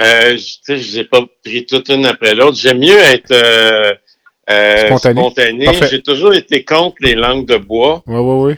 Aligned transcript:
Euh, 0.00 0.36
je 0.68 0.96
n'ai 0.96 1.04
pas 1.04 1.22
pris 1.44 1.66
toute 1.66 1.88
une 1.88 2.06
après 2.06 2.34
l'autre. 2.34 2.56
J'aime 2.56 2.78
mieux 2.78 2.98
être 2.98 3.32
euh, 3.32 3.92
euh, 4.48 4.96
spontané. 4.96 5.66
J'ai 5.90 6.02
toujours 6.02 6.34
été 6.34 6.64
contre 6.64 6.96
les 7.00 7.14
langues 7.14 7.46
de 7.46 7.56
bois. 7.56 8.02
Oui, 8.06 8.18
oui, 8.18 8.50
oui. 8.50 8.56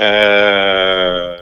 Euh, 0.00 1.36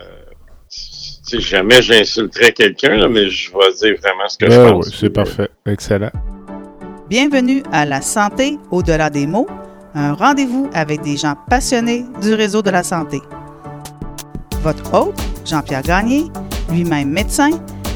jamais 1.39 1.81
j'insulterais 1.81 2.51
quelqu'un, 2.51 3.07
mais 3.07 3.29
je 3.29 3.51
vais 3.51 3.73
dire 3.73 3.99
vraiment 4.01 4.27
ce 4.27 4.37
que 4.37 4.51
je 4.51 4.69
pense. 4.69 4.85
Oui, 4.87 4.95
c'est 4.99 5.09
parfait. 5.09 5.49
Excellent. 5.65 6.11
Bienvenue 7.09 7.63
à 7.71 7.85
La 7.85 8.01
Santé 8.01 8.57
au-delà 8.71 9.09
des 9.09 9.27
mots, 9.27 9.47
un 9.95 10.13
rendez-vous 10.13 10.69
avec 10.73 11.01
des 11.01 11.17
gens 11.17 11.35
passionnés 11.49 12.05
du 12.21 12.33
réseau 12.33 12.61
de 12.61 12.69
la 12.69 12.83
santé. 12.83 13.19
Votre 14.61 14.93
hôte, 14.93 15.19
Jean-Pierre 15.45 15.81
Gagné, 15.81 16.25
lui-même 16.71 17.09
médecin, 17.09 17.49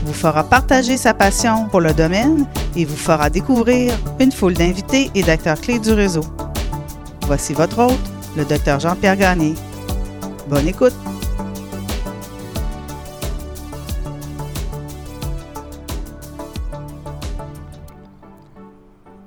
vous 0.07 0.13
fera 0.13 0.45
partager 0.45 0.95
sa 0.95 1.13
passion 1.13 1.67
pour 1.67 1.81
le 1.81 1.93
domaine 1.93 2.47
et 2.77 2.85
vous 2.85 2.95
fera 2.95 3.29
découvrir 3.29 3.93
une 4.21 4.32
foule 4.32 4.54
d'invités 4.54 5.11
et 5.13 5.21
d'acteurs 5.21 5.59
clés 5.59 5.79
du 5.79 5.91
réseau. 5.91 6.23
Voici 7.23 7.54
votre 7.54 7.77
hôte, 7.79 8.11
le 8.37 8.46
docteur 8.46 8.79
Jean-Pierre 8.79 9.18
Gagné. 9.18 9.54
Bonne 10.47 10.65
écoute! 10.65 10.93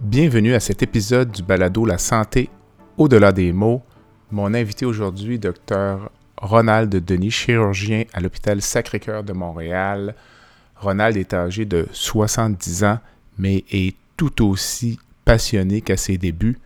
Bienvenue 0.01 0.55
à 0.55 0.61
cet 0.61 0.83
épisode 0.83 1.31
du 1.31 1.43
balado 1.43 1.85
La 1.85 1.99
santé 1.99 2.49
au-delà 2.97 3.33
des 3.33 3.53
mots. 3.53 3.83
Mon 4.31 4.55
invité 4.55 4.87
aujourd'hui, 4.87 5.39
docteur 5.39 6.11
Ronald 6.39 7.05
Denis, 7.05 7.31
chirurgien 7.31 8.05
à 8.15 8.21
l'hôpital 8.21 8.63
Sacré-Cœur 8.63 9.25
de 9.25 9.35
Montréal, 9.35 10.15
Ronald 10.81 11.17
est 11.17 11.35
âgé 11.35 11.65
de 11.65 11.87
70 11.93 12.85
ans, 12.85 12.99
mais 13.39 13.65
est 13.71 13.95
tout 14.17 14.45
aussi 14.47 14.99
passionné 15.25 15.81
qu'à 15.83 15.97
ses 15.97 16.19
débuts. 16.19 16.59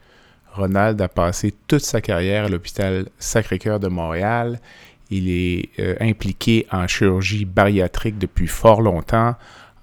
Ronald 0.52 1.00
a 1.00 1.08
passé 1.08 1.52
toute 1.66 1.82
sa 1.82 2.00
carrière 2.00 2.44
à 2.44 2.48
l'hôpital 2.48 3.08
Sacré-Cœur 3.18 3.80
de 3.80 3.88
Montréal. 3.88 4.60
Il 5.10 5.28
est 5.28 5.68
euh, 5.80 5.96
impliqué 6.00 6.66
en 6.70 6.86
chirurgie 6.86 7.44
bariatrique 7.44 8.18
depuis 8.18 8.46
fort 8.46 8.80
longtemps, 8.80 9.34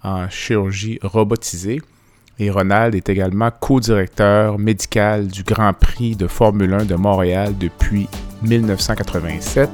en 0.03 0.29
chirurgie 0.29 0.97
robotisée. 1.03 1.81
Et 2.39 2.49
Ronald 2.49 2.95
est 2.95 3.09
également 3.09 3.51
co-directeur 3.51 4.57
médical 4.57 5.27
du 5.27 5.43
Grand 5.43 5.73
Prix 5.73 6.15
de 6.15 6.27
Formule 6.27 6.73
1 6.73 6.85
de 6.85 6.95
Montréal 6.95 7.53
depuis 7.59 8.07
1987. 8.41 9.69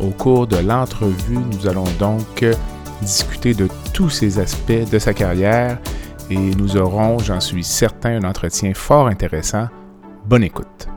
Au 0.00 0.10
cours 0.10 0.46
de 0.46 0.58
l'entrevue, 0.58 1.38
nous 1.38 1.66
allons 1.66 1.88
donc 1.98 2.44
discuter 3.04 3.54
de 3.54 3.68
tous 3.92 4.10
ces 4.10 4.38
aspects 4.38 4.90
de 4.90 4.98
sa 4.98 5.14
carrière 5.14 5.78
et 6.30 6.36
nous 6.36 6.76
aurons, 6.76 7.18
j'en 7.18 7.40
suis 7.40 7.64
certain, 7.64 8.22
un 8.22 8.28
entretien 8.28 8.72
fort 8.74 9.06
intéressant. 9.06 9.68
Bonne 10.26 10.42
écoute. 10.42 10.88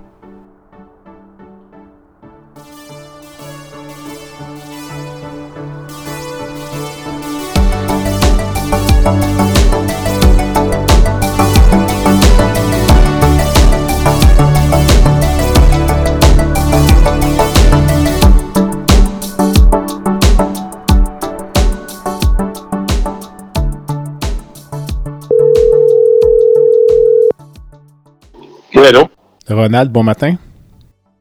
Ronald, 29.49 29.91
bon 29.91 30.03
matin. 30.03 30.35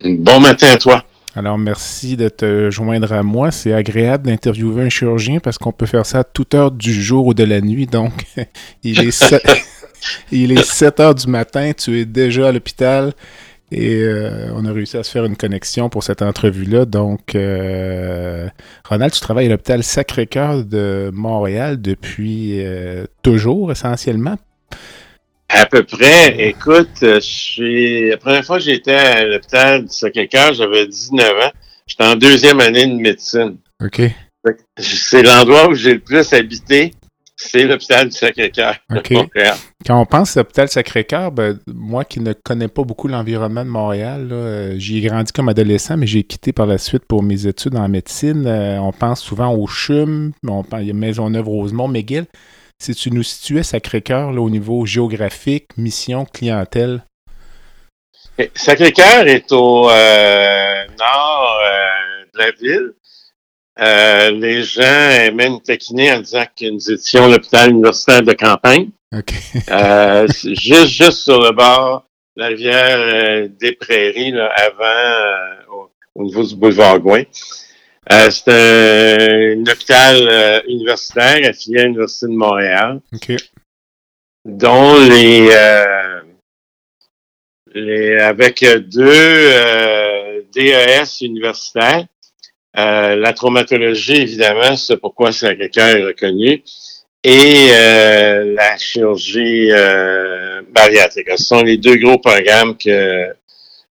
Bon 0.04 0.40
matin 0.40 0.66
à 0.72 0.76
toi. 0.78 1.04
Alors, 1.36 1.58
merci 1.58 2.16
de 2.16 2.28
te 2.28 2.70
joindre 2.70 3.12
à 3.12 3.22
moi. 3.22 3.50
C'est 3.50 3.72
agréable 3.72 4.26
d'interviewer 4.26 4.82
un 4.82 4.88
chirurgien 4.88 5.38
parce 5.38 5.58
qu'on 5.58 5.72
peut 5.72 5.86
faire 5.86 6.06
ça 6.06 6.20
à 6.20 6.24
toute 6.24 6.54
heure 6.54 6.70
du 6.70 6.92
jour 6.92 7.26
ou 7.26 7.34
de 7.34 7.44
la 7.44 7.60
nuit. 7.60 7.86
Donc, 7.86 8.12
il 8.82 9.00
est 9.00 9.10
7, 9.10 9.42
il 10.32 10.52
est 10.52 10.64
7 10.64 11.00
heures 11.00 11.14
du 11.14 11.28
matin, 11.28 11.72
tu 11.76 12.00
es 12.00 12.04
déjà 12.04 12.48
à 12.48 12.52
l'hôpital 12.52 13.12
et 13.70 14.02
euh, 14.02 14.50
on 14.54 14.64
a 14.64 14.72
réussi 14.72 14.96
à 14.96 15.02
se 15.02 15.10
faire 15.10 15.24
une 15.24 15.36
connexion 15.36 15.88
pour 15.88 16.02
cette 16.02 16.22
entrevue-là. 16.22 16.84
Donc, 16.84 17.34
euh, 17.34 18.48
Ronald, 18.88 19.12
tu 19.12 19.20
travailles 19.20 19.46
à 19.46 19.50
l'hôpital 19.50 19.82
Sacré-Cœur 19.82 20.64
de 20.64 21.10
Montréal 21.12 21.80
depuis 21.80 22.64
euh, 22.64 23.06
toujours, 23.22 23.72
essentiellement. 23.72 24.36
À 25.56 25.64
peu 25.64 25.84
près. 25.84 26.48
Écoute, 26.48 27.00
la 27.00 28.16
première 28.18 28.44
fois 28.44 28.58
que 28.58 28.64
j'étais 28.64 28.94
à 28.94 29.24
l'hôpital 29.24 29.86
du 29.86 29.90
Sacré-Cœur, 29.90 30.52
j'avais 30.52 30.86
19 30.86 31.30
ans. 31.30 31.50
J'étais 31.86 32.04
en 32.04 32.14
deuxième 32.14 32.60
année 32.60 32.86
de 32.86 32.92
médecine. 32.92 33.56
OK. 33.82 34.02
C'est 34.76 35.22
l'endroit 35.22 35.70
où 35.70 35.74
j'ai 35.74 35.94
le 35.94 36.00
plus 36.00 36.30
habité. 36.34 36.92
C'est 37.36 37.64
l'hôpital 37.64 38.10
du 38.10 38.14
Sacré-Cœur. 38.14 38.76
OK. 38.94 39.14
Quand 39.86 39.98
on 39.98 40.04
pense 40.04 40.36
à 40.36 40.40
l'hôpital 40.40 40.68
Sacré-Cœur, 40.68 41.32
ben, 41.32 41.58
moi 41.66 42.04
qui 42.04 42.20
ne 42.20 42.34
connais 42.34 42.68
pas 42.68 42.82
beaucoup 42.82 43.08
l'environnement 43.08 43.64
de 43.64 43.70
Montréal, 43.70 44.28
euh, 44.32 44.78
j'y 44.78 44.98
ai 44.98 45.08
grandi 45.08 45.32
comme 45.32 45.48
adolescent, 45.48 45.96
mais 45.96 46.06
j'ai 46.06 46.24
quitté 46.24 46.52
par 46.52 46.66
la 46.66 46.76
suite 46.76 47.06
pour 47.06 47.22
mes 47.22 47.46
études 47.46 47.76
en 47.76 47.88
médecine. 47.88 48.46
Euh, 48.46 48.78
on 48.78 48.92
pense 48.92 49.22
souvent 49.22 49.54
au 49.54 49.66
CHUM, 49.66 50.32
on, 50.46 50.64
il 50.80 50.86
y 50.86 50.90
a 50.90 50.94
Maisonneuve-Rosemont, 50.94 51.88
McGill 51.88 52.26
si 52.78 52.94
tu 52.94 53.10
nous 53.10 53.22
situais 53.22 53.62
Sacré-Cœur 53.62 54.28
au 54.30 54.50
niveau 54.50 54.84
géographique, 54.86 55.68
mission, 55.76 56.24
clientèle? 56.24 57.04
Sacré-Cœur 58.54 59.26
est 59.26 59.50
au 59.52 59.88
euh, 59.88 60.84
nord 60.98 61.60
euh, 61.64 62.24
de 62.34 62.38
la 62.38 62.50
ville. 62.52 62.92
Euh, 63.78 64.30
les 64.30 64.62
gens 64.62 64.82
aimaient 64.82 65.48
nous 65.48 65.60
taquiner 65.60 66.12
en 66.12 66.20
disant 66.20 66.44
que 66.58 66.70
nous 66.70 66.90
étions 66.90 67.28
l'hôpital 67.28 67.70
universitaire 67.70 68.22
de 68.22 68.32
campagne. 68.32 68.90
juste, 70.42 70.88
juste 70.88 71.18
sur 71.18 71.40
le 71.40 71.52
bord 71.52 72.04
de 72.36 72.42
la 72.42 72.48
rivière 72.48 73.48
des 73.48 73.72
Prairies, 73.72 74.32
là, 74.32 74.50
avant, 74.54 75.72
au, 75.72 75.90
au, 76.14 76.24
niveau 76.24 76.42
du 76.42 76.54
boulevard 76.56 76.98
Gouin. 77.00 77.22
Euh, 78.12 78.30
c'est 78.30 79.56
un, 79.56 79.66
hôpital 79.66 80.16
euh, 80.28 80.60
universitaire 80.68 81.50
affilié 81.50 81.80
à 81.80 81.84
l'Université 81.84 82.26
de 82.26 82.32
Montréal. 82.32 83.00
Dont 84.44 84.96
les, 85.08 85.48
euh, 85.50 86.20
les 87.74 88.16
avec 88.18 88.64
deux 88.64 89.50
DES 90.54 91.22
universitaires. 91.22 92.06
la 92.74 93.32
traumatologie, 93.32 94.20
évidemment, 94.20 94.76
c'est 94.76 94.98
pourquoi 94.98 95.32
c'est 95.32 95.56
quelqu'un 95.56 95.88
est 95.88 96.04
reconnu. 96.04 96.62
Et 97.24 97.70
la 98.54 98.76
chirurgie 98.78 99.70
bariatrique. 100.70 101.28
Ce 101.36 101.42
sont 101.42 101.62
les 101.62 101.76
deux 101.76 101.96
gros 101.96 102.18
programmes 102.18 102.76
que, 102.76 103.34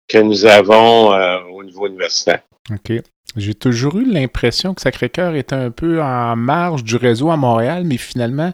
que 0.06 0.18
nous 0.18 0.44
avons 0.44 1.14
au 1.54 1.64
niveau 1.64 1.86
universitaire. 1.86 2.42
OK. 2.70 3.02
J'ai 3.36 3.54
toujours 3.54 3.98
eu 3.98 4.04
l'impression 4.04 4.74
que 4.74 4.82
Sacré-Cœur 4.82 5.34
était 5.34 5.54
un 5.54 5.70
peu 5.70 6.02
en 6.02 6.36
marge 6.36 6.84
du 6.84 6.96
réseau 6.96 7.30
à 7.30 7.36
Montréal, 7.36 7.84
mais 7.84 7.96
finalement 7.96 8.52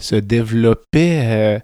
se 0.00 0.16
développait, 0.16 1.22
euh, 1.26 1.58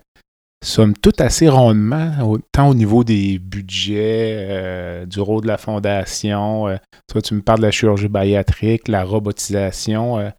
somme 0.65 0.95
toute, 0.97 1.21
assez 1.21 1.49
rondement, 1.49 2.37
tant 2.53 2.71
au 2.71 2.75
niveau 2.75 3.05
des 3.05 3.39
budgets, 3.39 4.47
euh, 4.49 5.07
du 5.07 5.21
rôle 5.21 5.43
de 5.43 5.47
la 5.47 5.59
fondation. 5.59 6.69
Euh, 6.69 6.77
toi, 7.07 7.23
tu 7.23 7.35
me 7.35 7.43
parles 7.43 7.61
de 7.61 7.67
la 7.67 7.71
chirurgie 7.71 8.09
bariatrique, 8.09 8.89
la 8.89 9.05
robotisation. 9.05 10.19
Euh, 10.19 10.31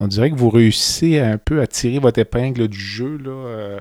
on 0.00 0.08
dirait 0.08 0.30
que 0.30 0.36
vous 0.36 0.50
réussissez 0.50 1.20
un 1.20 1.38
peu 1.38 1.60
à 1.60 1.66
tirer 1.66 1.98
votre 1.98 2.18
épingle 2.18 2.68
du 2.68 2.78
jeu 2.78 3.18
là, 3.18 3.80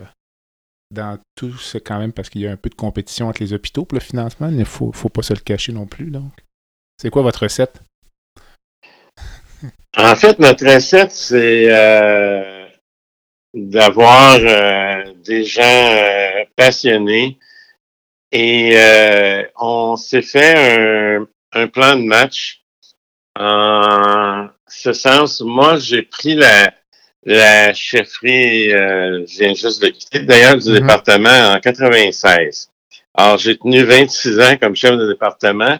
dans 0.91 1.19
tout 1.35 1.53
ce 1.53 1.77
quand 1.77 1.99
même, 1.99 2.11
parce 2.11 2.29
qu'il 2.29 2.41
y 2.41 2.47
a 2.47 2.51
un 2.51 2.57
peu 2.57 2.69
de 2.69 2.75
compétition 2.75 3.27
entre 3.27 3.41
les 3.41 3.53
hôpitaux 3.53 3.85
pour 3.85 3.95
le 3.95 4.03
financement. 4.03 4.49
Il 4.49 4.57
ne 4.57 4.63
faut, 4.63 4.91
faut 4.91 5.09
pas 5.09 5.21
se 5.21 5.33
le 5.33 5.39
cacher 5.39 5.73
non 5.73 5.85
plus. 5.85 6.09
Donc. 6.09 6.31
C'est 6.99 7.11
quoi 7.11 7.21
votre 7.21 7.43
recette? 7.43 7.79
En 9.95 10.15
fait, 10.15 10.37
notre 10.39 10.65
recette, 10.65 11.11
c'est 11.11 11.65
euh, 11.71 12.67
d'avoir 13.53 14.35
euh, 14.35 15.13
des 15.23 15.43
gens 15.43 15.61
euh, 15.63 16.43
passionnés 16.55 17.39
et 18.31 18.75
on 19.59 19.95
s'est 19.95 20.21
fait 20.21 21.19
un, 21.51 21.67
plan 21.67 21.95
de 21.95 22.03
match. 22.03 22.61
En 23.39 24.49
ce 24.67 24.93
sens, 24.93 25.41
moi, 25.41 25.77
j'ai 25.79 26.03
pris 26.03 26.35
la, 26.35 26.71
la 27.23 27.73
chefferie, 27.73 28.69
je 28.69 29.39
viens 29.39 29.53
juste 29.53 29.81
de 29.81 29.87
quitter 29.87 30.19
d'ailleurs 30.19 30.57
du 30.57 30.69
mm-hmm. 30.69 30.81
département 30.81 31.53
en 31.53 31.59
96. 31.59 32.69
Alors, 33.15 33.37
j'ai 33.37 33.57
tenu 33.57 33.83
26 33.83 34.39
ans 34.41 34.57
comme 34.57 34.75
chef 34.75 34.95
de 34.95 35.07
département 35.07 35.79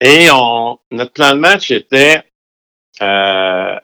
et 0.00 0.28
on, 0.30 0.78
notre 0.90 1.12
plan 1.12 1.32
de 1.34 1.40
match 1.40 1.70
était 1.70 2.22
euh, 3.02 3.76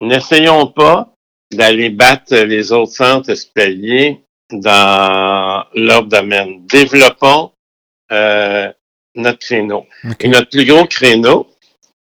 n'essayons 0.00 0.66
pas 0.68 1.14
d'aller 1.52 1.90
battre 1.90 2.36
les 2.36 2.72
autres 2.72 2.92
centres 2.92 3.32
hospitaliers 3.32 4.20
dans 4.50 5.64
leur 5.74 6.04
domaine. 6.04 6.66
Développons 6.66 7.52
euh, 8.12 8.72
notre 9.14 9.38
créneau. 9.38 9.86
Et 10.20 10.28
notre 10.28 10.50
plus 10.50 10.64
gros 10.64 10.86
créneau 10.86 11.48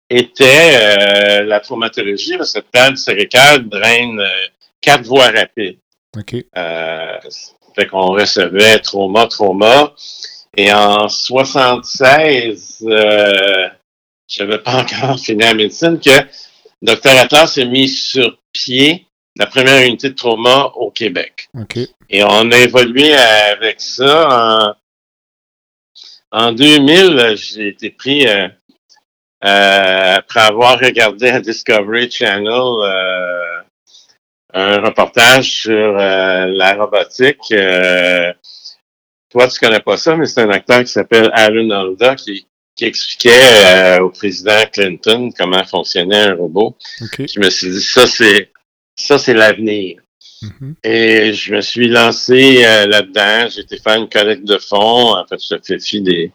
était 0.09 0.71
euh, 0.75 1.45
la 1.45 1.61
traumatologie, 1.61 2.37
parce 2.37 2.53
que 2.53 2.61
le 2.91 2.97
cérébral 2.97 3.69
draine 3.69 4.21
euh, 4.21 4.47
quatre 4.81 5.05
voies 5.05 5.31
rapides. 5.31 5.79
OK. 6.17 6.35
Euh, 6.57 7.19
fait 7.75 7.87
qu'on 7.87 8.13
recevait 8.13 8.79
trauma, 8.79 9.27
trauma. 9.27 9.93
Et 10.57 10.73
en 10.73 11.09
76, 11.09 12.85
euh, 12.89 13.69
je 14.29 14.43
n'avais 14.43 14.59
pas 14.59 14.75
encore 14.81 15.19
fini 15.19 15.43
la 15.43 15.55
médecine, 15.55 16.01
que 16.01 16.11
Dr. 16.83 17.19
Atlas 17.19 17.53
s'est 17.53 17.67
mis 17.67 17.89
sur 17.89 18.39
pied 18.53 19.07
la 19.37 19.47
première 19.47 19.87
unité 19.87 20.11
de 20.11 20.15
trauma 20.15 20.73
au 20.77 20.91
Québec. 20.91 21.49
Et 22.09 22.25
on 22.25 22.51
a 22.51 22.59
évolué 22.59 23.13
avec 23.13 23.81
ça. 23.81 24.75
En, 26.33 26.49
en 26.49 26.53
2000, 26.53 27.35
j'ai 27.37 27.69
été 27.69 27.91
pris, 27.91 28.27
euh, 28.27 28.49
euh, 29.45 30.15
après 30.17 30.41
avoir 30.41 30.79
regardé 30.79 31.29
à 31.29 31.41
Discovery 31.41 32.11
Channel 32.11 32.49
euh, 32.51 33.61
un 34.55 34.81
reportage 34.81 35.51
sur 35.63 35.99
euh, 35.99 36.47
la 36.47 36.75
robotique. 36.75 37.53
Toi, 39.37 39.49
tu 39.49 39.61
connais 39.61 39.81
pas 39.81 39.99
ça, 39.99 40.17
mais 40.17 40.25
c'est 40.25 40.41
un 40.41 40.49
acteur 40.49 40.81
qui 40.81 40.91
s'appelle 40.91 41.31
Alan 41.35 41.69
Alda 41.69 42.15
qui, 42.15 42.47
qui 42.75 42.87
expliquait 42.87 44.01
au 44.01 44.09
président 44.09 44.65
Clinton 44.73 45.31
comment 45.37 45.63
fonctionnait 45.65 46.29
un 46.29 46.35
robot. 46.37 46.75
Je 47.01 47.41
me 47.41 47.51
suis 47.51 47.71
dit, 47.71 47.83
ça, 47.83 48.07
c'est 48.07 48.51
ça, 48.95 49.19
c'est 49.19 49.35
l'avenir. 49.35 50.01
Mm-hmm. 50.43 50.75
Et 50.85 51.35
je 51.35 51.55
me 51.55 51.61
suis 51.61 51.89
lancé 51.89 52.65
euh, 52.65 52.87
là-dedans. 52.87 53.49
J'ai 53.51 53.61
été 53.61 53.77
faire 53.79 54.01
une 54.01 54.09
collecte 54.09 54.45
de 54.45 54.57
fonds. 54.57 55.15
En 55.17 55.27
fait, 55.27 55.39
je 55.39 55.57
fais 55.63 56.01
des, 56.01 56.33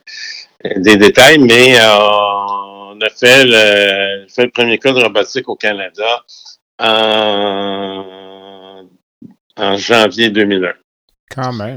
des 0.77 0.98
détails, 0.98 1.39
mais 1.39 1.80
euh, 1.80 1.98
on 1.98 3.00
a 3.01 3.09
fait 3.09 3.45
le, 3.45 4.27
fait 4.27 4.44
le 4.44 4.51
premier 4.51 4.77
cas 4.77 4.92
de 4.92 5.01
robotique 5.01 5.50
au 5.50 5.56
Canada 5.56 6.24
en, 6.77 8.06
en 9.57 9.77
janvier 9.77 10.30
2001. 10.30 10.74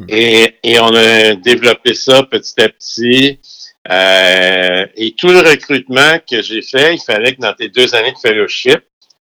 Et 0.09 0.79
on 0.81 0.95
a 0.95 1.35
développé 1.35 1.95
ça 1.95 2.23
petit 2.23 2.61
à 2.61 2.69
petit. 2.69 3.41
Euh, 3.91 4.87
et 4.97 5.15
tout 5.15 5.29
le 5.29 5.41
recrutement 5.41 6.19
que 6.29 6.41
j'ai 6.43 6.63
fait, 6.63 6.95
il 6.95 7.01
fallait 7.01 7.35
que 7.35 7.41
dans 7.41 7.53
tes 7.53 7.69
deux 7.69 7.95
années 7.95 8.13
de 8.13 8.19
fellowship, 8.19 8.81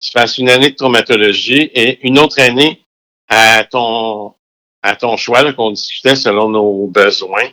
tu 0.00 0.10
fasses 0.12 0.38
une 0.38 0.50
année 0.50 0.70
de 0.70 0.76
traumatologie 0.76 1.70
et 1.74 2.06
une 2.06 2.18
autre 2.18 2.40
année 2.40 2.82
à 3.28 3.64
ton 3.64 4.34
à 4.82 4.96
ton 4.96 5.16
choix 5.16 5.50
qu'on 5.54 5.70
discutait 5.70 6.14
selon 6.14 6.50
nos 6.50 6.86
besoins. 6.86 7.48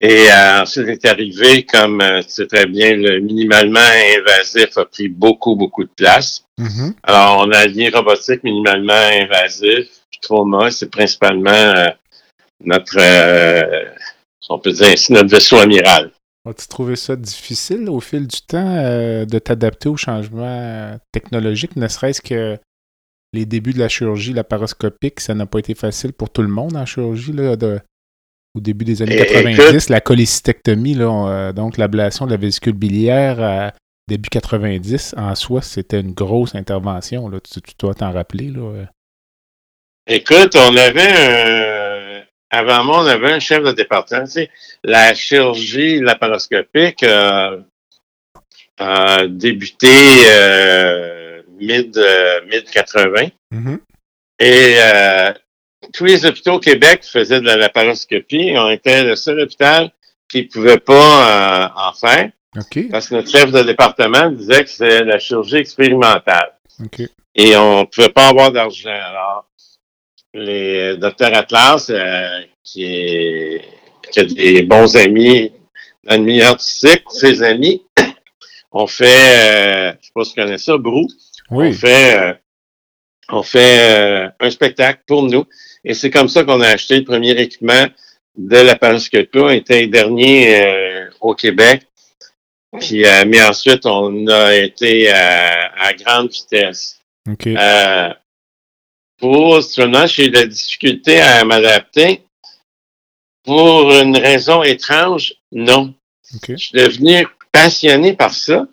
Et 0.00 0.30
euh, 0.30 0.62
ensuite 0.62 0.88
est 0.88 1.04
arrivé, 1.06 1.64
comme 1.64 2.00
euh, 2.00 2.22
tu 2.22 2.30
sais 2.30 2.46
très 2.46 2.66
bien, 2.66 2.94
le 2.94 3.18
minimalement 3.20 3.80
invasif 3.80 4.78
a 4.78 4.84
pris 4.84 5.08
beaucoup, 5.08 5.56
beaucoup 5.56 5.84
de 5.84 5.90
place. 5.90 6.45
Mm-hmm. 6.58 6.94
Alors, 7.02 7.46
on 7.46 7.50
a 7.52 7.66
lié 7.66 7.90
robotique 7.90 8.42
minimalement 8.42 8.92
invasif, 8.92 9.86
puis 10.10 10.20
trauma, 10.22 10.70
c'est 10.70 10.90
principalement 10.90 11.50
euh, 11.50 11.86
notre, 12.64 12.98
on 14.48 14.58
peut 14.58 14.72
dire 14.72 14.88
ainsi, 14.88 15.12
notre 15.12 15.30
vaisseau 15.30 15.56
amiral. 15.56 16.10
As-tu 16.48 16.68
trouvé 16.68 16.96
ça 16.96 17.16
difficile 17.16 17.90
au 17.90 18.00
fil 18.00 18.26
du 18.26 18.40
temps 18.40 18.74
de 19.26 19.38
t'adapter 19.38 19.88
aux 19.88 19.96
changements 19.96 20.96
technologiques, 21.12 21.74
ne 21.76 21.88
serait-ce 21.88 22.22
que 22.22 22.56
les 23.32 23.46
débuts 23.46 23.72
de 23.72 23.78
la 23.78 23.88
chirurgie 23.88 24.32
laparoscopique, 24.32 25.20
ça 25.20 25.34
n'a 25.34 25.46
pas 25.46 25.58
été 25.58 25.74
facile 25.74 26.12
pour 26.12 26.30
tout 26.30 26.42
le 26.42 26.48
monde 26.48 26.76
en 26.76 26.86
chirurgie 26.86 27.32
là, 27.32 27.56
de, 27.56 27.80
au 28.54 28.60
début 28.60 28.84
des 28.84 29.02
années 29.02 29.16
90. 29.16 29.90
La 29.90 30.00
cholécystectomie, 30.00 30.96
euh, 30.98 31.52
donc 31.52 31.76
l'ablation 31.76 32.26
de 32.26 32.30
la 32.30 32.36
vésicule 32.36 32.72
biliaire 32.72 33.42
à 33.42 33.72
début 34.08 34.28
90, 34.28 35.14
en 35.16 35.34
soi, 35.34 35.62
c'était 35.62 36.00
une 36.00 36.12
grosse 36.12 36.54
intervention. 36.54 37.28
Là. 37.28 37.38
Tu, 37.40 37.60
dois 37.78 37.94
t'en 37.94 38.12
rappeler. 38.12 38.48
Là. 38.48 38.60
Euh. 38.60 38.84
Écoute, 40.06 40.54
on 40.56 40.76
avait 40.76 41.12
un... 41.12 42.22
Avant 42.50 42.84
moi, 42.84 43.02
on 43.02 43.06
avait 43.06 43.32
un 43.32 43.40
chef 43.40 43.64
de 43.64 43.72
département. 43.72 44.24
la 44.84 45.14
chirurgie 45.14 45.98
laparoscopique 45.98 47.02
euh, 47.02 47.60
a 48.78 49.26
débuté 49.26 49.88
euh, 50.28 51.42
mid, 51.58 52.00
mid 52.48 52.70
80. 52.70 53.28
Mm-hmm. 53.52 53.78
Et 54.38 54.76
tous 55.92 56.04
les 56.04 56.24
hôpitaux 56.24 56.54
au 56.54 56.60
Québec 56.60 57.04
faisaient 57.04 57.40
de 57.40 57.46
la 57.46 57.56
laparoscopie. 57.56 58.52
On 58.56 58.70
était 58.70 59.02
le 59.02 59.16
seul 59.16 59.40
hôpital 59.40 59.90
qui 60.28 60.42
ne 60.42 60.48
pouvait 60.48 60.78
pas 60.78 61.64
euh, 61.64 61.68
en 61.76 61.92
faire. 61.92 62.30
Parce 62.90 63.08
que 63.08 63.14
notre 63.14 63.30
chef 63.30 63.50
de 63.50 63.62
département 63.62 64.30
disait 64.30 64.64
que 64.64 64.70
c'était 64.70 65.04
la 65.04 65.18
chirurgie 65.18 65.56
expérimentale. 65.56 66.52
Et 67.34 67.56
on 67.56 67.80
ne 67.80 67.84
pouvait 67.84 68.08
pas 68.08 68.28
avoir 68.28 68.52
d'argent. 68.52 68.90
Alors, 68.90 69.46
les 70.34 70.92
euh, 70.92 70.96
docteurs 70.96 71.34
Atlas, 71.34 71.90
euh, 71.90 72.40
qui, 72.62 72.84
est, 72.84 73.62
qui 74.10 74.20
a 74.20 74.24
des 74.24 74.62
bons 74.62 74.96
amis 74.96 75.52
dans 76.04 76.16
le 76.16 76.22
milieu 76.22 76.44
artistique, 76.44 77.04
ses 77.10 77.42
amis, 77.42 77.82
ont 78.72 78.86
fait, 78.86 79.96
je 80.00 80.06
sais 80.06 80.12
pas 80.14 80.24
si 80.24 80.34
tu 80.34 80.40
connais 80.40 80.58
ça, 80.58 80.78
Brou. 80.78 81.06
Oui. 81.50 81.68
On 81.68 81.72
fait, 81.72 82.40
on 83.28 83.42
fait 83.42 84.30
un 84.40 84.50
spectacle 84.50 85.02
pour 85.06 85.22
nous. 85.22 85.44
Et 85.84 85.94
c'est 85.94 86.10
comme 86.10 86.28
ça 86.28 86.44
qu'on 86.44 86.60
a 86.60 86.68
acheté 86.68 86.98
le 86.98 87.04
premier 87.04 87.30
équipement 87.30 87.86
de 88.36 88.56
la 88.56 88.76
parascopie. 88.76 89.38
On 89.38 89.50
était 89.50 89.86
dernier 89.86 90.60
euh, 90.60 91.08
au 91.20 91.34
Québec. 91.34 91.86
Puis, 92.80 93.04
euh, 93.04 93.24
mais 93.26 93.42
ensuite, 93.42 93.86
on 93.86 94.26
a 94.26 94.54
été 94.54 95.10
à, 95.10 95.92
grande 95.94 96.30
vitesse. 96.30 97.00
Euh, 97.46 98.12
pour 99.18 99.62
seulement, 99.62 100.06
j'ai 100.06 100.26
eu 100.26 100.30
de 100.30 100.38
la 100.38 100.46
difficulté 100.46 101.20
à 101.20 101.44
m'adapter. 101.44 102.22
Pour 103.44 103.92
une 103.92 104.16
raison 104.16 104.62
étrange, 104.62 105.34
non. 105.52 105.94
Je 106.48 106.56
suis 106.56 106.78
devenu 106.78 107.26
passionné 107.52 108.14
par 108.14 108.34
ça. 108.34 108.66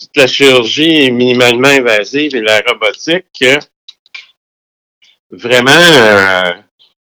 Toute 0.00 0.16
la 0.16 0.26
chirurgie 0.26 1.10
minimalement 1.12 1.68
invasive 1.68 2.34
et 2.34 2.40
la 2.40 2.60
robotique 2.60 3.44
vraiment, 5.32 5.70
euh, 5.72 6.52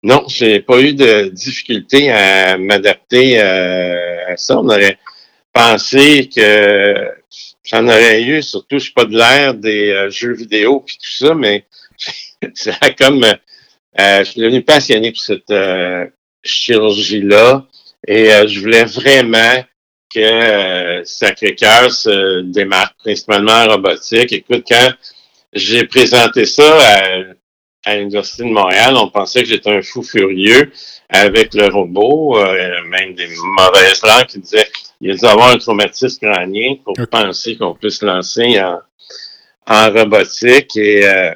non, 0.04 0.24
j'ai 0.28 0.62
pas 0.62 0.80
eu 0.80 0.94
de 0.94 1.30
difficulté 1.30 2.12
à 2.12 2.58
m'adapter 2.58 3.42
euh, 3.42 4.34
à 4.34 4.38
ça. 4.38 4.58
On 4.58 4.70
aurait 4.70 4.98
pensé 5.56 6.30
que 6.30 7.12
j'en 7.64 7.88
aurais 7.88 8.22
eu, 8.22 8.44
surtout 8.44 8.78
je 8.78 8.84
suis 8.84 8.94
pas 8.94 9.06
de 9.06 9.18
l'ère 9.18 9.54
des 9.54 9.90
euh, 9.90 10.10
jeux 10.10 10.34
vidéo 10.34 10.82
puis 10.82 10.98
tout 10.98 11.26
ça, 11.26 11.34
mais 11.34 11.66
c'est 12.54 12.96
comme 12.98 13.26
je 13.98 14.24
suis 14.26 14.42
devenu 14.42 14.62
passionné 14.62 15.14
pour 15.14 15.22
cette 15.22 15.54
chirurgie-là 16.44 17.66
et 18.06 18.28
je 18.46 18.60
voulais 18.60 18.84
vraiment 18.84 19.64
que 20.14 21.02
Sacré-Cœur 21.06 21.92
se 21.92 22.42
démarque 22.42 22.98
principalement 22.98 23.54
en 23.54 23.68
robotique. 23.68 24.34
Écoute, 24.34 24.66
quand 24.68 24.90
j'ai 25.54 25.86
présenté 25.86 26.46
ça 26.46 26.78
à 27.86 27.96
l'Université 27.96 28.44
de 28.44 28.50
Montréal, 28.50 28.96
on 28.98 29.10
pensait 29.10 29.44
que 29.44 29.50
j'étais 29.50 29.70
un 29.70 29.82
fou 29.82 30.04
furieux 30.04 30.72
avec 31.10 31.54
le 31.54 31.68
robot, 31.68 32.40
euh, 32.40 32.82
même 32.90 33.14
des 33.14 33.28
mauvaises 33.28 34.02
langues 34.02 34.26
qui 34.26 34.40
disaient 34.40 34.70
il 35.02 35.12
a 35.12 35.16
dû 35.16 35.26
avoir 35.26 35.50
un 35.50 35.58
traumatisme 35.58 36.28
crânien 36.28 36.76
pour 36.84 36.96
penser 37.10 37.58
qu'on 37.58 37.76
puisse 37.76 38.02
lancer 38.02 38.62
en, 38.62 38.80
en 39.68 39.92
robotique. 39.92 40.76
Et 40.78 41.08
euh, 41.08 41.34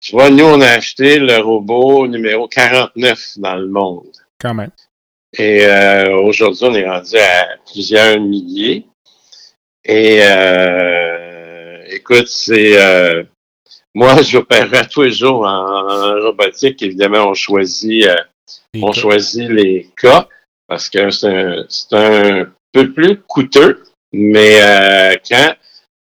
tu 0.00 0.12
vois, 0.12 0.30
nous, 0.30 0.44
on 0.44 0.60
a 0.60 0.68
acheté 0.68 1.18
le 1.18 1.38
robot 1.38 2.06
numéro 2.06 2.48
49 2.48 3.38
dans 3.38 3.56
le 3.56 3.68
monde. 3.68 4.12
Quand 4.40 4.54
même. 4.54 4.70
Et 5.36 5.64
euh, 5.64 6.16
aujourd'hui, 6.20 6.64
on 6.64 6.74
est 6.74 6.88
rendu 6.88 7.16
à 7.16 7.56
plusieurs 7.70 8.20
milliers. 8.20 8.86
Et 9.84 10.20
euh, 10.22 11.82
écoute, 11.88 12.28
c'est 12.28 12.78
moi, 13.94 14.22
j'opérerai 14.22 14.88
tous 14.88 15.02
les 15.02 15.12
jours 15.12 15.44
en, 15.44 16.14
robotique. 16.20 16.82
Évidemment, 16.82 17.28
on 17.28 17.34
choisit, 17.34 18.08
on 18.74 18.92
choisit 18.92 19.48
les 19.50 19.88
cas 19.96 20.28
parce 20.72 20.88
que 20.88 21.10
c'est 21.10 21.92
un, 21.92 22.46
peu 22.72 22.90
plus 22.94 23.20
coûteux, 23.28 23.82
mais 24.14 24.62
euh, 24.62 25.14
quand, 25.28 25.54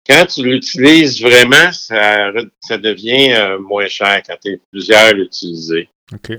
quand 0.07 0.25
tu 0.27 0.43
l'utilises 0.43 1.21
vraiment, 1.21 1.73
ça, 1.73 2.31
ça 2.61 2.77
devient 2.77 3.33
euh, 3.33 3.59
moins 3.59 3.87
cher 3.87 4.21
quand 4.25 4.35
tu 4.41 4.53
es 4.53 4.61
plusieurs 4.71 5.07
à 5.07 5.11
l'utiliser. 5.11 5.89
OK. 6.13 6.37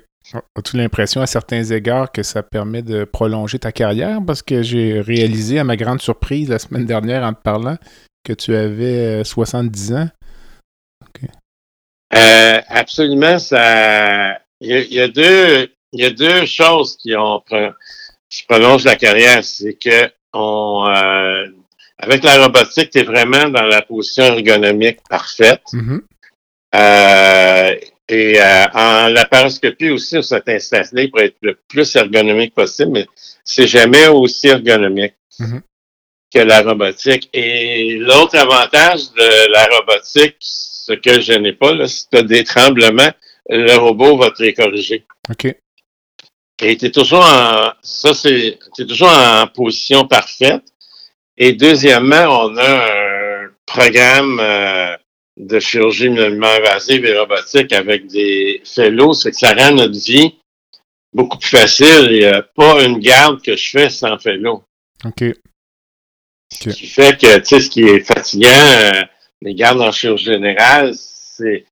As-tu 0.57 0.79
l'impression 0.79 1.21
à 1.21 1.27
certains 1.27 1.65
égards 1.65 2.11
que 2.11 2.23
ça 2.23 2.43
permet 2.43 2.81
de 2.81 3.05
prolonger 3.05 3.59
ta 3.59 3.73
carrière? 3.73 4.21
Parce 4.27 4.41
que 4.41 4.63
j'ai 4.63 5.03
réalisé 5.03 5.59
à 5.59 5.65
ma 5.65 5.77
grande 5.77 6.01
surprise 6.01 6.49
la 6.49 6.59
semaine 6.59 6.87
dernière 6.87 7.23
en 7.25 7.35
te 7.35 7.43
parlant 7.43 7.77
que 8.25 8.33
tu 8.33 8.57
avais 8.57 9.23
70 9.23 9.93
ans. 9.93 10.09
Euh, 12.15 12.61
absolument, 12.69 13.39
ça. 13.39 14.39
Il 14.63 14.95
y, 14.95 15.01
a, 15.01 15.09
deux, 15.09 15.69
il 15.93 16.01
y 16.01 16.07
a 16.07 16.11
deux 16.11 16.47
choses 16.47 16.97
qui 16.97 17.15
ont 17.15 17.43
qui 18.31 18.45
prolongent 18.45 18.85
la 18.85 18.97
carrière, 18.97 19.45
c'est 19.45 19.75
que 19.75 20.11
on, 20.33 20.87
euh, 20.89 21.47
avec 21.99 22.25
la 22.25 22.43
robotique, 22.43 22.91
tu 22.91 22.99
es 22.99 23.03
vraiment 23.05 23.49
dans 23.49 23.63
la 23.63 23.83
position 23.83 24.25
ergonomique 24.25 24.99
parfaite. 25.09 25.63
Mm-hmm. 25.73 26.01
euh, 26.75 27.75
et 28.07 28.39
euh, 28.39 28.67
en 28.75 29.09
laparoscopie 29.09 29.91
aussi, 29.91 30.19
on 30.19 30.23
s'est 30.23 30.43
installé 30.49 31.09
pour 31.09 31.21
être 31.21 31.37
le 31.41 31.59
plus 31.69 31.97
ergonomique 31.97 32.55
possible, 32.55 32.91
mais 32.93 33.07
c'est 33.45 33.67
jamais 33.67 34.09
aussi 34.09 34.49
ergonomique 34.49 35.15
mm-hmm. 35.41 35.61
que 36.35 36.41
la 36.41 36.63
robotique. 36.63 37.31
Et 37.33 37.97
l'autre 37.99 38.37
avantage 38.37 39.11
de 39.13 39.53
la 39.53 39.67
robotique, 39.67 40.37
ce 40.41 40.93
que 40.93 41.21
je 41.21 41.33
n'ai 41.33 41.55
pas, 41.55 41.73
là, 41.73 41.89
si 41.89 42.09
tu 42.11 42.19
as 42.19 42.23
des 42.23 42.45
tremblements, 42.45 43.13
le 43.49 43.75
robot 43.77 44.19
va 44.19 44.31
te 44.31 44.43
les 44.43 44.53
corriger. 44.53 45.05
OK. 45.31 45.55
Et 46.63 46.77
tu 46.77 46.87
es 46.87 46.91
toujours 46.91 47.25
en 47.25 47.73
ça, 47.83 48.15
c'est 48.15 48.59
toujours 48.77 49.09
en 49.09 49.47
position 49.49 50.07
parfaite. 50.07 50.63
Et 51.37 51.53
deuxièmement, 51.53 52.47
on 52.47 52.57
a 52.57 53.45
un 53.45 53.51
programme 53.67 54.39
euh, 54.41 54.97
de 55.37 55.59
chirurgie 55.59 56.09
minimum 56.09 56.45
invasive 56.45 57.05
et 57.05 57.19
robotique 57.19 57.73
avec 57.73 58.07
des 58.07 58.63
fellows, 58.65 59.15
c'est 59.15 59.33
que 59.33 59.37
ça 59.37 59.53
rend 59.53 59.73
notre 59.73 59.99
vie 59.99 60.37
beaucoup 61.13 61.39
plus 61.39 61.51
facile. 61.51 62.09
Il 62.11 62.19
n'y 62.19 62.25
a 62.25 62.43
pas 62.43 62.85
une 62.85 62.99
garde 62.99 63.43
que 63.43 63.57
je 63.57 63.71
fais 63.71 63.91
sans 63.91 64.19
fellow. 64.19 64.63
OK. 65.05 65.25
Ce 66.53 66.69
qui 66.69 66.87
fait 66.87 67.19
que, 67.21 67.39
tu 67.39 67.47
sais, 67.47 67.61
ce 67.61 67.69
qui 67.69 67.83
est 67.83 68.01
fatigant, 68.01 68.49
euh, 68.49 69.03
les 69.43 69.55
gardes 69.55 69.81
en 69.81 69.91
chirurgie 69.91 70.27
générale, 70.27 70.95
c'est 70.95 71.65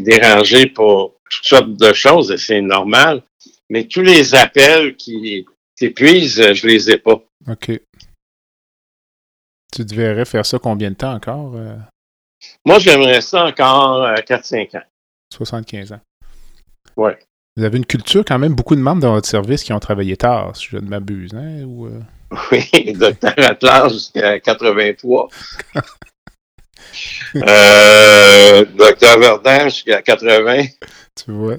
dérangé 0.00 0.66
pour 0.66 1.16
toutes 1.30 1.44
sortes 1.44 1.76
de 1.76 1.92
choses 1.92 2.30
et 2.30 2.38
c'est 2.38 2.62
normal. 2.62 3.22
Mais 3.70 3.84
tous 3.84 4.02
les 4.02 4.34
appels 4.34 4.96
qui 4.96 5.46
t'épuisent, 5.76 6.54
je 6.54 6.66
les 6.66 6.90
ai 6.90 6.98
pas. 6.98 7.22
OK. 7.48 7.70
Tu 9.72 9.84
devrais 9.84 10.24
faire 10.24 10.46
ça 10.46 10.58
combien 10.58 10.90
de 10.90 10.96
temps 10.96 11.12
encore? 11.12 11.54
Euh? 11.54 11.76
Moi, 12.64 12.78
j'aimerais 12.78 13.20
ça 13.20 13.46
encore 13.46 14.06
4-5 14.06 14.76
euh, 14.76 14.78
ans. 14.78 14.82
75 15.32 15.92
ans. 15.92 16.00
Oui. 16.96 17.12
Vous 17.56 17.64
avez 17.64 17.76
une 17.76 17.86
culture 17.86 18.24
quand 18.24 18.38
même, 18.38 18.54
beaucoup 18.54 18.76
de 18.76 18.80
membres 18.80 19.02
dans 19.02 19.14
votre 19.14 19.28
service 19.28 19.64
qui 19.64 19.72
ont 19.72 19.80
travaillé 19.80 20.16
tard, 20.16 20.54
si 20.56 20.68
je 20.70 20.76
ne 20.76 20.88
m'abuse, 20.88 21.34
hein? 21.34 21.66
Euh? 21.66 22.00
Oui, 22.52 22.92
docteur 22.92 23.34
Atlas 23.36 23.92
jusqu'à 23.92 24.38
83. 24.38 25.28
euh, 27.36 28.64
docteur 28.64 29.18
Verdun 29.18 29.64
jusqu'à 29.64 30.02
80. 30.02 30.64
Tu 31.16 31.32
vois, 31.32 31.56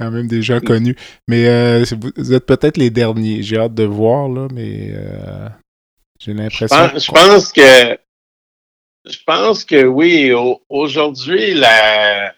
quand 0.00 0.10
même 0.10 0.28
gens 0.42 0.60
connus. 0.60 0.96
Mais 1.28 1.82
vous 2.16 2.32
êtes 2.32 2.46
peut-être 2.46 2.76
les 2.76 2.90
derniers. 2.90 3.42
J'ai 3.42 3.58
hâte 3.58 3.74
de 3.74 3.84
voir, 3.84 4.28
là, 4.28 4.48
mais 4.52 4.94
j'ai 6.18 6.32
l'impression. 6.32 6.90
Je, 6.96 7.10
pense 7.12 7.52
que 7.52 7.98
je 9.08 9.18
pense 9.26 9.64
que 9.64 9.84
oui. 9.84 10.32
Aujourd'hui, 10.68 11.54
la 11.54 12.32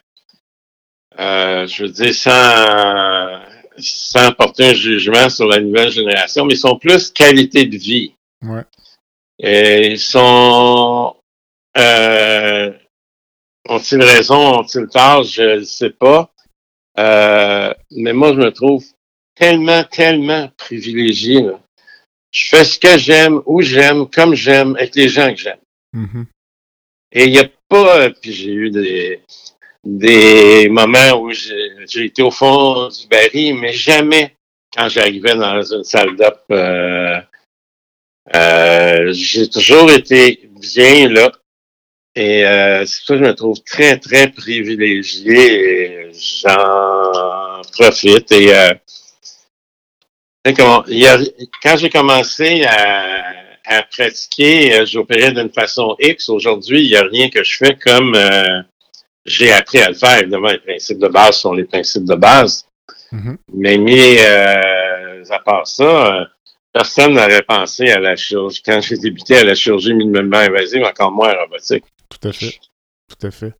euh, 1.19 1.67
je 1.67 1.85
veux 1.85 1.91
dire, 1.91 2.15
sans, 2.15 3.41
sans 3.79 4.33
porter 4.33 4.71
un 4.71 4.75
jugement 4.75 5.29
sur 5.29 5.47
la 5.47 5.61
nouvelle 5.61 5.91
génération, 5.91 6.45
mais 6.45 6.55
ils 6.55 6.59
sont 6.59 6.79
plus 6.79 7.11
qualité 7.11 7.67
de 7.67 7.77
vie. 7.77 8.15
Ouais. 8.43 8.65
Et 9.39 9.93
ils 9.93 9.99
sont 9.99 11.17
euh, 11.77 12.73
ont-ils 13.69 14.03
raison, 14.03 14.61
ont-ils 14.61 14.87
tort, 14.89 15.25
je 15.25 15.59
ne 15.59 15.65
sais 15.65 15.91
pas. 15.91 16.32
Euh, 16.99 17.73
mais 17.91 18.13
moi, 18.13 18.33
je 18.35 18.39
me 18.39 18.51
trouve 18.51 18.85
tellement, 19.35 19.85
tellement 19.85 20.49
privilégié. 20.57 21.43
Là 21.43 21.59
je 22.33 22.49
fais 22.49 22.65
ce 22.65 22.79
que 22.79 22.99
j'aime, 22.99 23.43
où 23.47 23.61
j'aime, 23.61 24.09
comme 24.09 24.35
j'aime, 24.35 24.75
avec 24.77 24.95
les 24.97 25.09
gens 25.09 25.31
que 25.33 25.41
j'aime. 25.41 25.59
Mm-hmm. 25.95 26.25
Et 27.13 27.25
il 27.27 27.33
n'y 27.33 27.39
a 27.39 27.49
pas, 27.69 28.11
puis 28.11 28.33
j'ai 28.33 28.53
eu 28.53 28.71
des, 28.71 29.21
des 29.85 30.69
moments 30.71 31.21
où 31.21 31.31
j'ai 31.31 32.05
été 32.05 32.23
au 32.23 32.31
fond 32.31 32.89
du 32.89 33.07
baril, 33.07 33.57
mais 33.57 33.75
jamais 33.75 34.35
quand 34.75 34.89
j'arrivais 34.89 35.35
dans 35.35 35.61
une 35.61 35.85
salle 35.85 36.17
d'op, 36.17 36.41
euh, 36.51 37.21
euh, 38.35 39.13
j'ai 39.13 39.51
toujours 39.51 39.91
été 39.91 40.49
bien 40.59 41.11
là. 41.11 41.31
Et 42.15 42.45
euh, 42.45 42.85
c'est 42.85 42.99
pour 42.99 43.07
ça 43.07 43.15
que 43.15 43.21
je 43.21 43.25
me 43.25 43.35
trouve 43.35 43.63
très, 43.63 43.99
très 43.99 44.29
privilégié 44.29 46.09
et 46.09 46.11
j'en 46.13 47.63
profite. 47.73 48.31
Et 48.33 48.55
euh, 48.55 48.75
quand 50.45 51.77
j'ai 51.77 51.91
commencé 51.91 52.65
à, 52.65 53.83
pratiquer, 53.91 54.75
euh, 54.75 54.85
j'opérais 54.85 55.33
d'une 55.33 55.51
façon 55.51 55.97
X. 55.99 56.29
Aujourd'hui, 56.29 56.85
il 56.85 56.89
n'y 56.89 56.97
a 56.97 57.05
rien 57.05 57.31
que 57.31 57.43
je 57.43 57.57
fais 57.57 57.77
comme 57.77 58.15
euh, 58.15 58.61
j'ai 59.25 59.53
appris 59.53 59.81
à 59.81 59.89
le 59.89 59.95
faire. 59.95 60.19
Évidemment, 60.19 60.49
les 60.49 60.59
principes 60.59 60.99
de 60.99 61.09
base 61.09 61.39
sont 61.39 61.55
les 61.55 61.65
principes 61.65 62.05
de 62.05 62.15
base. 62.15 62.67
Mm-hmm. 63.13 63.37
Mais 63.55 63.79
mis 63.79 64.17
euh, 64.19 65.25
à 65.31 65.39
part 65.39 65.67
ça, 65.67 66.29
personne 66.73 67.15
n'aurait 67.15 67.43
pensé 67.43 67.89
à 67.91 68.01
la 68.01 68.17
chirurgie. 68.17 68.63
Quand 68.63 68.81
j'ai 68.83 68.99
débuté 68.99 69.37
à 69.37 69.45
la 69.45 69.55
chirurgie 69.55 69.95
minimum 69.95 70.35
invasive, 70.35 70.83
encore 70.83 71.13
moins 71.13 71.33
robotique. 71.33 71.85
Tout 72.13 72.29
à 72.29 72.33
fait. 72.33 72.59
Tout 73.09 73.27
à 73.27 73.31
fait. 73.31 73.55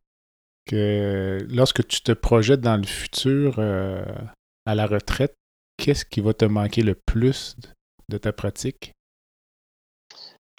Que 0.65 1.39
lorsque 1.49 1.85
tu 1.87 2.01
te 2.01 2.11
projettes 2.13 2.61
dans 2.61 2.77
le 2.77 2.85
futur 2.85 3.59
à 3.59 4.75
la 4.75 4.85
retraite, 4.85 5.35
qu'est-ce 5.77 6.05
qui 6.05 6.21
va 6.21 6.33
te 6.33 6.45
manquer 6.45 6.83
le 6.83 6.95
plus 6.95 7.55
de 8.09 8.17
ta 8.17 8.31
pratique? 8.31 8.93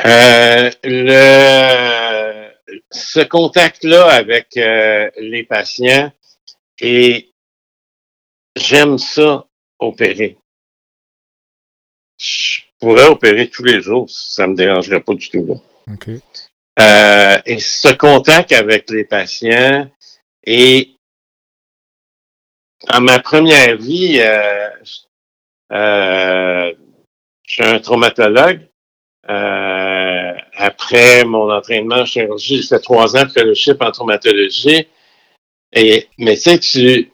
Euh, 0.04 0.70
le, 0.82 2.50
ce 2.90 3.20
contact-là 3.20 4.06
avec 4.06 4.56
euh, 4.56 5.08
les 5.20 5.44
patients 5.44 6.12
et 6.80 7.32
j'aime 8.56 8.98
ça 8.98 9.46
opérer. 9.78 10.36
Je 12.18 12.62
pourrais 12.80 13.06
opérer 13.06 13.48
tous 13.48 13.62
les 13.62 13.80
jours, 13.80 14.10
ça 14.10 14.46
me 14.46 14.56
dérangerait 14.56 15.00
pas 15.00 15.14
du 15.14 15.28
tout. 15.28 15.60
Euh, 16.80 17.38
et 17.46 17.60
ce 17.60 17.92
contact 17.94 18.52
avec 18.52 18.90
les 18.90 19.04
patients 19.04 19.88
et 20.44 20.94
dans 22.90 23.00
ma 23.00 23.18
première 23.18 23.76
vie, 23.76 24.20
euh, 24.20 24.68
euh, 25.72 26.72
je 27.46 27.52
suis 27.52 27.64
un 27.64 27.78
traumatologue. 27.78 28.68
Euh, 29.28 30.32
après 30.52 31.24
mon 31.24 31.50
entraînement 31.50 32.00
en 32.00 32.04
chirurgie, 32.04 32.60
j'ai 32.60 32.68
fait 32.68 32.80
trois 32.80 33.16
ans 33.16 33.24
de 33.24 33.30
fellowship 33.30 33.80
en 33.80 33.90
traumatologie. 33.90 34.86
Et, 35.72 36.08
mais 36.18 36.36
tu 36.36 36.42
sais, 36.42 36.58
tu, 36.58 37.12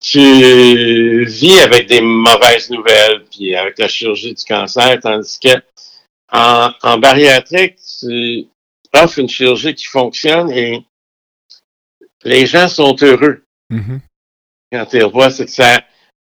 tu 0.00 1.24
vis 1.24 1.58
avec 1.58 1.88
des 1.88 2.00
mauvaises 2.00 2.70
nouvelles, 2.70 3.24
puis 3.30 3.56
avec 3.56 3.78
la 3.78 3.88
chirurgie 3.88 4.34
du 4.34 4.44
cancer, 4.44 5.00
tandis 5.00 5.38
que 5.40 5.50
en, 6.30 6.70
en 6.82 6.98
bariatrique, 6.98 7.76
tu 7.98 8.46
offres 8.94 9.18
une 9.18 9.28
chirurgie 9.28 9.74
qui 9.74 9.86
fonctionne 9.86 10.50
et 10.50 10.84
les 12.24 12.46
gens 12.46 12.68
sont 12.68 12.96
heureux. 13.02 13.44
Mm-hmm. 13.70 14.00
Quand 14.72 14.86
tu 14.86 15.02
revois, 15.02 15.30
c'est 15.30 15.46
que 15.46 15.50
ça, 15.50 15.80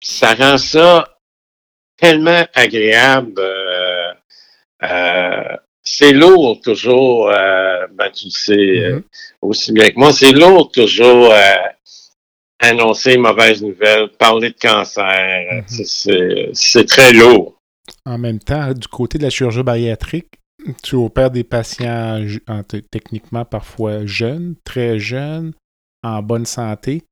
ça 0.00 0.34
rend 0.34 0.58
ça 0.58 1.18
tellement 1.96 2.44
agréable. 2.54 3.34
Euh, 3.38 4.12
euh, 4.82 5.56
c'est 5.84 6.12
lourd 6.12 6.60
toujours, 6.60 7.30
euh, 7.30 7.86
ben, 7.92 8.10
tu 8.10 8.26
le 8.26 8.30
sais 8.30 8.54
mm-hmm. 8.54 9.02
aussi 9.42 9.72
bien 9.72 9.90
que 9.90 9.98
moi, 9.98 10.12
c'est 10.12 10.32
lourd 10.32 10.70
toujours 10.70 11.32
annoncer 12.58 13.16
mauvaise 13.16 13.62
nouvelle, 13.62 14.08
parler 14.18 14.50
de 14.50 14.58
cancer. 14.58 15.64
Mm-hmm. 15.68 16.50
C'est 16.54 16.86
très 16.86 17.12
lourd. 17.12 17.56
En 18.06 18.18
même 18.18 18.38
temps, 18.38 18.72
du 18.72 18.88
côté 18.88 19.18
de 19.18 19.24
la 19.24 19.30
chirurgie 19.30 19.62
bariatrique, 19.62 20.34
tu 20.82 20.94
opères 20.94 21.30
des 21.30 21.44
patients 21.44 22.24
techniquement 22.90 23.44
parfois 23.44 24.06
jeunes, 24.06 24.54
très 24.64 24.98
jeunes, 24.98 25.52
en 26.02 26.22
bonne 26.22 26.46
santé 26.46 27.04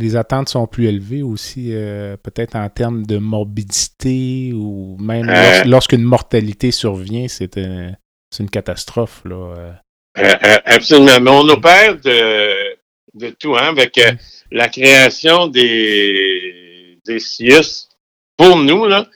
les 0.00 0.16
attentes 0.16 0.48
sont 0.48 0.66
plus 0.66 0.86
élevées 0.86 1.22
aussi, 1.22 1.68
euh, 1.72 2.16
peut-être 2.16 2.56
en 2.56 2.68
termes 2.68 3.04
de 3.06 3.18
morbidité 3.18 4.52
ou 4.54 4.96
même 4.98 5.28
euh. 5.28 5.64
lorsqu'une 5.64 6.02
mortalité 6.02 6.70
survient, 6.70 7.26
c'est 7.28 7.56
une 7.56 8.50
catastrophe. 8.50 9.22
Là. 9.24 9.54
Euh. 10.16 10.56
absolument. 10.64 11.20
Mais 11.20 11.30
on 11.30 11.48
opère 11.48 11.96
de, 11.96 12.76
de 13.14 13.30
tout, 13.38 13.56
hein, 13.56 13.68
avec 13.68 14.00
la 14.50 14.68
création 14.68 15.46
des, 15.48 16.98
des 17.04 17.20
CIUS 17.20 17.88
pour 18.36 18.56
nous, 18.56 18.86
là. 18.86 19.06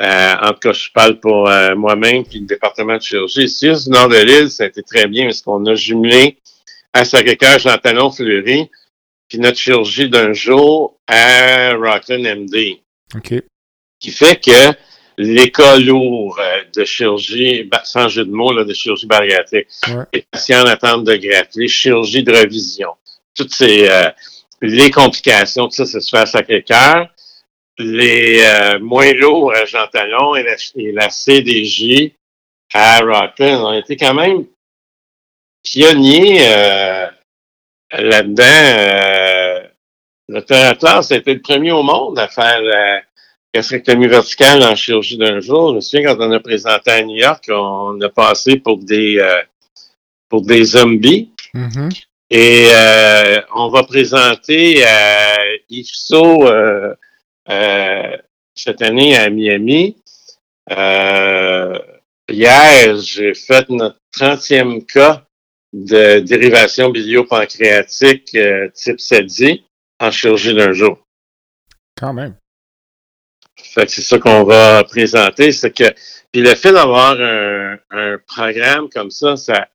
En 0.00 0.52
tout 0.52 0.60
cas, 0.60 0.72
je 0.72 0.88
parle 0.92 1.20
pour 1.20 1.50
moi-même 1.76 2.24
puis 2.24 2.40
le 2.40 2.46
département 2.46 2.96
de 2.96 3.02
chirurgie. 3.02 3.48
CIUS 3.48 3.84
du 3.84 3.90
nord 3.90 4.08
de 4.08 4.16
l'île, 4.16 4.50
ça 4.50 4.64
a 4.64 4.66
été 4.66 4.82
très 4.82 5.06
bien 5.06 5.24
parce 5.26 5.42
qu'on 5.42 5.64
a 5.66 5.74
jumelé 5.74 6.38
à 6.92 7.04
Sacré-Cœur, 7.04 7.58
Jean 7.58 7.76
Talon 7.78 8.10
Fleury, 8.10 8.70
puis 9.28 9.38
notre 9.38 9.58
chirurgie 9.58 10.08
d'un 10.08 10.32
jour 10.32 10.98
à 11.06 11.74
Rockland 11.74 12.20
MD. 12.20 12.80
OK. 13.14 13.42
Qui 14.00 14.10
fait 14.10 14.42
que 14.42 14.74
l'école 15.18 15.84
lourd 15.84 16.38
euh, 16.40 16.62
de 16.74 16.84
chirurgie, 16.84 17.68
sans 17.84 18.08
jeu 18.08 18.24
de 18.24 18.30
mots, 18.30 18.52
là, 18.52 18.64
de 18.64 18.72
chirurgie 18.72 19.06
bariatrique, 19.06 19.68
les 20.12 20.24
patients 20.30 20.62
en 20.62 20.66
attente 20.66 21.04
de 21.04 21.14
greffe, 21.16 21.50
les 21.54 21.68
chirurgies 21.68 22.24
de 22.24 22.32
revision, 22.32 22.90
toutes 23.34 23.54
ces 23.54 23.88
euh, 23.88 24.08
les 24.62 24.90
complications, 24.90 25.68
tout 25.68 25.74
ça, 25.74 25.86
ça 25.86 26.00
se 26.00 26.10
fait 26.10 26.18
à 26.22 26.26
Sacré-Cœur. 26.26 27.08
Les 27.80 28.42
euh, 28.44 28.78
moins 28.78 29.12
lourds 29.14 29.54
à 29.54 29.64
Jean 29.64 29.86
Talon 29.86 30.36
et 30.36 30.44
la, 30.92 31.10
CDJ 31.10 32.12
à 32.74 33.00
Rockland 33.00 33.64
ont 33.64 33.72
été 33.72 33.96
quand 33.96 34.14
même 34.14 34.44
pionniers 35.62 36.40
là-dedans. 37.92 38.44
Euh, 38.44 39.60
le 40.28 40.52
Atlas 40.52 41.10
a 41.10 41.16
été 41.16 41.34
le 41.34 41.40
premier 41.40 41.72
au 41.72 41.82
monde 41.82 42.18
à 42.18 42.28
faire 42.28 42.60
la 42.62 43.02
gastrectomie 43.52 44.06
verticale 44.06 44.62
en 44.62 44.76
chirurgie 44.76 45.18
d'un 45.18 45.40
jour. 45.40 45.70
Je 45.70 45.74
me 45.76 45.80
souviens 45.80 46.14
quand 46.14 46.24
on 46.24 46.30
a 46.30 46.40
présenté 46.40 46.90
à 46.90 47.02
New 47.02 47.16
York, 47.16 47.44
on 47.48 48.00
a 48.00 48.08
passé 48.08 48.56
pour 48.56 48.78
des 48.78 49.18
euh, 49.18 49.42
pour 50.28 50.42
des 50.42 50.64
zombies. 50.64 51.32
Mm-hmm. 51.54 52.02
Et 52.30 52.68
euh, 52.70 53.40
on 53.56 53.68
va 53.70 53.82
présenter 53.82 54.84
à 54.84 55.36
IFSO 55.68 56.46
euh, 56.46 56.94
cette 58.54 58.82
année 58.82 59.16
à 59.16 59.30
Miami. 59.30 59.96
hier, 62.28 62.96
j'ai 62.96 63.34
fait 63.34 63.68
notre 63.70 63.98
30e 64.16 64.84
cas 64.86 65.26
de 65.72 66.20
dérivation 66.20 66.90
biliopancréatique 66.90 68.34
euh, 68.34 68.68
type 68.74 69.00
7 69.00 69.26
en 70.00 70.10
chirurgie 70.10 70.54
d'un 70.54 70.72
jour. 70.72 70.98
Quand 71.96 72.12
même. 72.12 72.34
Fait 73.56 73.86
que 73.86 73.92
c'est 73.92 74.02
ça 74.02 74.18
qu'on 74.18 74.42
va 74.44 74.82
présenter, 74.84 75.52
c'est 75.52 75.70
que 75.70 75.92
puis 76.32 76.42
le 76.42 76.54
fait 76.54 76.72
d'avoir 76.72 77.20
un, 77.20 77.76
un, 77.90 78.18
programme 78.26 78.88
comme 78.88 79.10
ça, 79.10 79.36
ça 79.36 79.68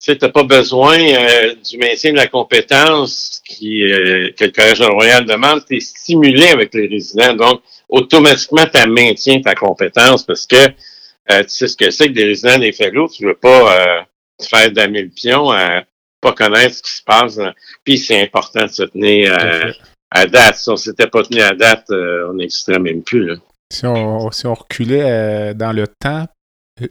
tu 0.00 0.16
n'as 0.20 0.28
pas 0.30 0.44
besoin 0.44 0.98
euh, 0.98 1.54
du 1.54 1.78
maintien 1.78 2.12
de 2.12 2.16
la 2.16 2.26
compétence 2.26 3.40
qui, 3.46 3.84
euh, 3.84 4.30
que 4.36 4.44
le 4.46 4.50
Collège 4.50 4.80
Royal 4.82 5.24
demande, 5.26 5.64
tu 5.66 5.76
es 5.76 5.80
stimulé 5.80 6.48
avec 6.48 6.74
les 6.74 6.86
résidents. 6.86 7.34
Donc, 7.34 7.62
automatiquement, 7.88 8.64
tu 8.72 8.88
maintiens 8.88 9.40
ta 9.40 9.54
compétence 9.54 10.24
parce 10.24 10.46
que 10.46 10.68
tu 10.68 11.48
sais 11.48 11.68
ce 11.68 11.76
que 11.76 11.90
c'est 11.90 12.08
que 12.08 12.12
des 12.12 12.24
résidents 12.24 12.58
des 12.58 12.72
fellows, 12.72 13.08
tu 13.08 13.24
veux 13.24 13.34
pas 13.34 14.06
faire 14.40 14.72
d'amis 14.72 15.02
le 15.02 15.08
pion 15.10 15.50
à 15.50 15.84
pas 16.20 16.32
connaître 16.32 16.76
ce 16.76 16.82
qui 16.82 16.90
se 16.92 17.02
passe. 17.02 17.40
Puis 17.84 17.98
c'est 17.98 18.22
important 18.22 18.64
de 18.64 18.70
se 18.70 18.82
tenir 18.84 19.36
euh, 19.38 19.72
à, 20.10 20.26
date. 20.26 20.56
Si 20.56 20.70
on 20.70 20.76
s'était 20.76 21.06
pas 21.06 21.22
tenu 21.22 21.40
à 21.40 21.54
date, 21.54 21.90
euh, 21.90 22.28
on 22.30 22.34
n'existerait 22.34 22.78
même 22.78 23.02
plus. 23.02 23.26
Là. 23.26 23.34
Si, 23.72 23.86
on, 23.86 24.30
si 24.30 24.46
on 24.46 24.54
reculait 24.54 25.10
euh, 25.10 25.54
dans 25.54 25.72
le 25.72 25.86
temps, 25.86 26.26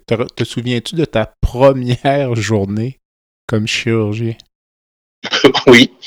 te, 0.08 0.16
te 0.24 0.44
souviens-tu 0.44 0.96
de 0.96 1.06
ta 1.06 1.32
première 1.42 2.36
journée? 2.36 2.99
Comme 3.50 3.68
chirurgien? 3.68 4.36
oui. 5.68 5.92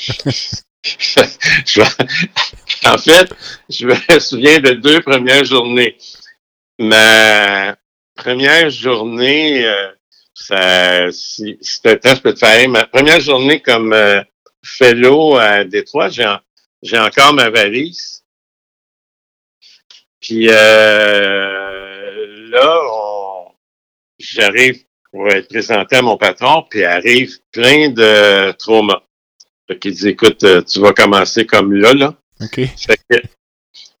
en 2.85 2.97
fait, 2.97 3.33
je 3.69 3.85
me 3.85 4.19
souviens 4.19 4.59
de 4.59 4.71
deux 4.71 5.01
premières 5.01 5.43
journées. 5.43 5.97
Ma 6.79 7.75
première 8.15 8.69
journée, 8.69 9.69
ça, 10.33 11.11
si, 11.11 11.57
si 11.61 11.81
tu 11.81 11.89
je 11.89 12.21
peux 12.21 12.33
te 12.33 12.39
faire 12.39 12.69
ma 12.69 12.85
première 12.85 13.19
journée 13.19 13.61
comme 13.61 13.91
euh, 13.91 14.23
fellow 14.63 15.35
à 15.35 15.65
Détroit. 15.65 16.07
J'ai, 16.09 16.97
encore 16.97 17.33
ma 17.33 17.49
valise. 17.49 18.23
Puis 20.21 20.47
euh, 20.49 22.47
là, 22.49 22.81
j'arrive 24.17 24.85
pour 25.13 25.29
être 25.29 25.47
présenté 25.47 25.95
à 25.95 26.01
mon 26.01 26.17
patron, 26.17 26.65
puis 26.69 26.83
arrive 26.83 27.37
plein 27.53 27.89
de 27.89 28.51
traumas. 28.53 29.03
Fait 29.67 29.79
qu'il 29.79 29.93
dit, 29.93 30.09
écoute, 30.09 30.43
euh, 30.43 30.61
tu 30.61 30.81
vas 30.81 30.91
commencer 30.91 31.45
comme 31.45 31.71
là, 31.71 31.93
là. 31.93 32.15
OK. 32.41 32.55
Fait 32.55 32.99
que, 33.09 33.17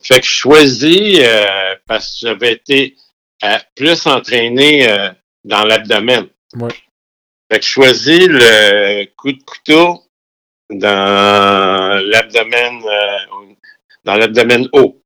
fait 0.01 0.19
que 0.19 0.25
je 0.25 0.29
choisis, 0.29 1.19
euh, 1.21 1.75
parce 1.87 2.19
que 2.19 2.27
j'avais 2.27 2.51
été 2.51 2.97
plus 3.75 4.05
entraîné 4.07 4.85
dans 5.45 5.63
l'abdomen. 5.63 6.27
Ouais. 6.55 6.69
Fait 7.51 7.59
que 7.59 7.65
je 7.65 7.69
choisis 7.69 8.27
le 8.27 9.05
coup 9.15 9.31
de 9.31 9.43
couteau 9.43 10.03
dans 10.69 12.01
l'abdomen 12.03 12.81
euh, 12.83 13.53
dans 14.03 14.15
l'abdomen 14.15 14.67
haut. 14.73 15.01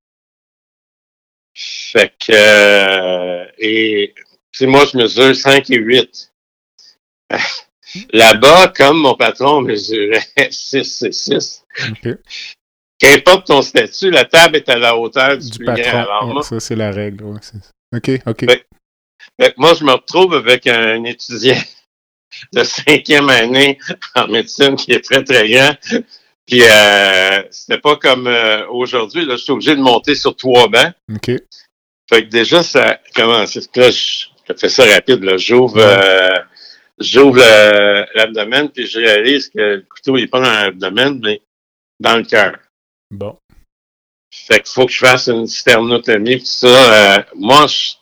Fait 1.53 2.13
que 2.19 2.31
euh, 2.31 3.45
et 3.57 4.13
c'est 4.57 4.67
moi 4.67 4.85
je 4.91 4.97
mesure 4.97 5.35
5 5.35 5.69
et 5.69 5.77
8. 5.77 6.31
Là-bas, 8.13 8.73
comme 8.75 8.97
mon 8.97 9.15
patron 9.15 9.61
mesurait 9.61 10.23
6 10.51 11.03
et 11.03 11.11
6. 11.11 11.65
Okay. 11.91 12.15
Qu'importe 12.99 13.47
ton 13.47 13.61
statut, 13.61 14.09
la 14.09 14.25
table 14.25 14.57
est 14.57 14.69
à 14.69 14.77
la 14.77 14.97
hauteur 14.97 15.37
du, 15.37 15.49
du 15.49 15.63
patron. 15.63 16.41
ça, 16.41 16.59
c'est 16.59 16.75
la 16.75 16.91
règle. 16.91 17.23
Ouais, 17.25 17.39
OK, 17.95 18.11
OK 18.25 18.45
moi, 19.57 19.73
je 19.73 19.83
me 19.83 19.91
retrouve 19.91 20.33
avec 20.33 20.67
un 20.67 21.03
étudiant 21.03 21.61
de 22.53 22.63
cinquième 22.63 23.29
année 23.29 23.77
en 24.15 24.27
médecine 24.27 24.75
qui 24.75 24.91
est 24.91 25.03
très, 25.03 25.23
très 25.23 25.49
grand. 25.49 25.75
Puis 26.45 26.63
euh, 26.63 27.43
c'était 27.51 27.79
pas 27.79 27.97
comme 27.97 28.27
euh, 28.27 28.65
aujourd'hui. 28.69 29.25
Là, 29.25 29.35
je 29.35 29.43
suis 29.43 29.51
obligé 29.51 29.75
de 29.75 29.81
monter 29.81 30.15
sur 30.15 30.35
trois 30.35 30.67
bancs. 30.67 30.93
OK. 31.13 31.31
Fait 32.09 32.23
que 32.23 32.29
déjà, 32.29 32.63
ça 32.63 32.99
commence. 33.13 33.55
Là, 33.75 33.91
je, 33.91 34.27
je 34.47 34.53
fais 34.53 34.69
ça 34.69 34.85
rapide. 34.85 35.23
Là. 35.23 35.37
J'ouvre 35.37 35.77
euh, 35.77 36.29
j'ouvre 36.99 37.39
l'abdomen, 38.15 38.69
puis 38.69 38.87
je 38.87 38.99
réalise 38.99 39.49
que 39.49 39.59
le 39.59 39.85
couteau 39.89 40.17
n'est 40.17 40.27
pas 40.27 40.39
dans 40.39 40.51
l'abdomen, 40.51 41.19
mais 41.23 41.41
dans 41.99 42.17
le 42.17 42.23
cœur. 42.23 42.57
Bon. 43.11 43.37
Fait 44.31 44.59
qu'il 44.59 44.71
faut 44.71 44.85
que 44.85 44.91
je 44.91 44.99
fasse 44.99 45.27
une 45.27 45.47
sternotomie. 45.47 46.37
Puis 46.37 46.45
ça, 46.45 47.17
euh, 47.17 47.23
moi, 47.35 47.67
je 47.67 47.93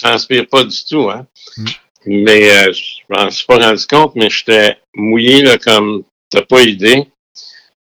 transpire 0.00 0.46
pas 0.46 0.64
du 0.64 0.84
tout, 0.84 1.10
hein. 1.10 1.26
Mm. 1.56 1.64
Mais 2.06 2.50
euh, 2.50 2.72
je 2.72 3.00
m'en 3.08 3.30
suis 3.30 3.46
pas 3.46 3.58
rendu 3.58 3.86
compte, 3.86 4.14
mais 4.14 4.28
j'étais 4.28 4.78
mouillé 4.94 5.42
là, 5.42 5.56
comme 5.58 6.04
t'as 6.30 6.42
pas 6.42 6.62
idée. 6.62 7.06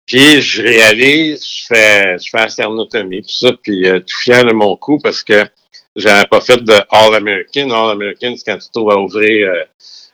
Puis 0.06 0.42
je 0.42 0.62
réalise, 0.62 1.44
je 1.44 1.66
fais, 1.66 2.18
je 2.20 2.30
fais 2.30 2.38
la 2.38 2.50
sternotomie, 2.50 3.24
tout 3.24 3.30
ça, 3.30 3.54
puis 3.54 3.88
euh, 3.88 4.00
tout 4.00 4.18
fier 4.20 4.46
de 4.46 4.54
mon 4.54 4.78
coup 4.78 5.00
parce 5.00 5.24
que 5.24 5.48
j'avais 5.96 6.28
pas 6.28 6.42
fait 6.42 6.64
de 6.64 6.74
All 6.90 7.16
American. 7.16 7.72
All 7.72 7.92
American, 7.92 8.36
c'est 8.36 8.46
quand 8.46 8.58
tu 8.58 8.70
trouves 8.72 8.92
à 8.92 8.98
ouvrir 8.98 9.50
euh, 9.50 9.64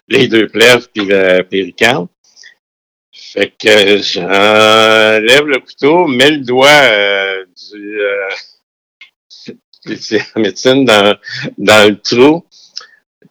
les 0.08 0.28
deux 0.28 0.48
plèves 0.48 0.88
puis 0.94 1.06
le 1.06 1.42
péricarde. 1.44 2.08
Fait 3.14 3.50
que 3.50 3.98
j'enlève 3.98 5.46
le 5.46 5.60
couteau, 5.60 6.08
mets 6.08 6.32
le 6.32 6.40
doigt 6.40 7.46
du 7.72 8.00
c'est 10.00 10.22
en 10.36 10.42
médecine 10.42 10.86
dans, 10.86 11.16
dans 11.58 11.90
le 11.90 12.00
trou. 12.00 12.46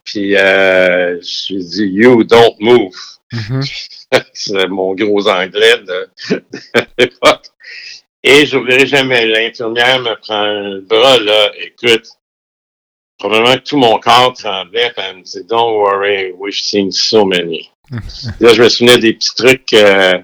Puis 0.05 0.37
euh, 0.37 1.21
je 1.21 1.55
lui 1.55 1.65
dis 1.65 1.85
You 1.87 2.25
don't 2.25 2.57
move. 2.61 2.95
Mm-hmm. 3.33 4.01
c'est 4.33 4.69
mon 4.69 4.95
gros 4.95 5.29
anglais 5.29 5.79
de, 5.79 6.11
l'époque. 6.99 7.47
Et 8.23 8.45
je 8.45 8.57
n'oublierai 8.57 8.87
jamais. 8.87 9.27
L'infirmière 9.27 10.01
me 10.01 10.15
prend 10.17 10.45
le 10.45 10.81
bras, 10.81 11.19
là. 11.19 11.53
Écoute, 11.59 12.09
probablement 13.21 13.55
que 13.55 13.63
tout 13.63 13.77
mon 13.77 13.99
corps 14.01 14.33
tremblait. 14.33 14.91
Puis 14.97 15.07
elle 15.09 15.17
me 15.19 15.23
dit 15.23 15.45
Don't 15.49 15.77
worry, 15.77 16.33
we've 16.33 16.55
seen 16.55 16.91
so 16.91 17.25
many. 17.25 17.71
là, 18.41 18.55
je 18.55 18.63
me 18.63 18.69
souvenais 18.69 18.99
des 18.99 19.15
petits 19.15 19.35
trucs. 19.35 19.73
Euh, 19.75 20.19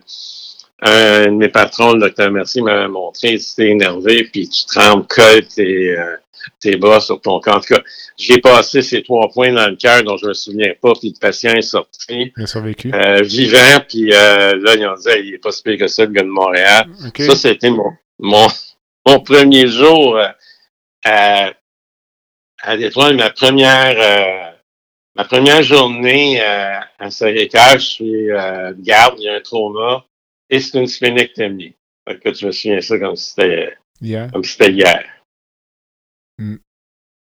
un 0.82 1.26
de 1.26 1.30
mes 1.30 1.48
patrons, 1.48 1.92
le 1.92 2.00
docteur 2.00 2.30
Mercier, 2.30 2.60
m'avait 2.62 2.88
montré, 2.88 3.38
si 3.38 3.56
t'es 3.56 3.68
énervé, 3.68 4.24
puis 4.24 4.48
tu 4.48 4.66
trembles, 4.66 5.06
colles 5.06 5.46
tes, 5.46 5.96
euh, 5.96 6.16
tes 6.60 6.76
bras 6.76 7.00
sur 7.00 7.20
ton 7.20 7.40
corps. 7.40 7.56
En 7.56 7.60
tout 7.60 7.74
cas, 7.74 7.82
j'ai 8.18 8.38
passé 8.38 8.82
ces 8.82 9.02
trois 9.02 9.28
points 9.30 9.52
dans 9.52 9.68
le 9.68 9.76
cœur 9.76 10.02
dont 10.02 10.16
je 10.16 10.26
me 10.26 10.34
souviens 10.34 10.72
pas, 10.80 10.92
puis 10.92 11.14
le 11.14 11.18
patient 11.18 11.54
est 11.54 11.62
sorti. 11.62 12.32
Il 12.36 12.42
a 12.42 12.46
survécu. 12.46 12.92
Euh, 12.94 13.22
vivant, 13.22 13.80
puis 13.88 14.12
euh, 14.12 14.56
là, 14.56 14.74
ils 14.74 14.86
ont 14.86 14.94
dit, 14.94 15.08
il 15.24 15.34
est 15.34 15.38
pas 15.38 15.50
si 15.50 15.62
pire 15.62 15.78
que 15.78 15.88
ça, 15.88 16.04
le 16.04 16.12
gars 16.12 16.22
de 16.22 16.28
Montréal. 16.28 16.86
Ça, 17.18 17.34
c'était 17.34 17.70
mon, 17.70 17.90
mon, 18.18 18.46
mon 19.06 19.20
premier 19.20 19.66
jour 19.68 20.18
euh, 21.06 21.50
à, 22.66 22.76
Détroit, 22.76 23.12
ma 23.12 23.30
première... 23.30 23.96
Euh, 23.98 24.52
ma 25.16 25.24
première 25.24 25.62
journée 25.62 26.40
euh, 26.40 26.78
à 26.98 27.10
Sacré-Cœur, 27.10 27.78
je 27.78 27.86
suis 27.86 28.30
euh, 28.30 28.74
garde, 28.78 29.14
il 29.18 29.24
y 29.24 29.28
a 29.28 29.36
un 29.36 29.40
trauma 29.40 30.04
et 30.50 30.60
c'est 30.60 30.78
une 30.78 30.86
sphénectomie. 30.86 31.74
Fait 32.06 32.18
que 32.20 32.28
tu 32.30 32.46
me 32.46 32.52
souviens 32.52 32.80
ça 32.80 32.98
comme 32.98 33.16
si 33.16 33.30
c'était 33.30 33.76
yeah. 34.00 34.28
comme 34.28 34.44
si 34.44 34.52
c'était 34.52 34.72
hier. 34.72 35.04
Mm. 36.38 36.56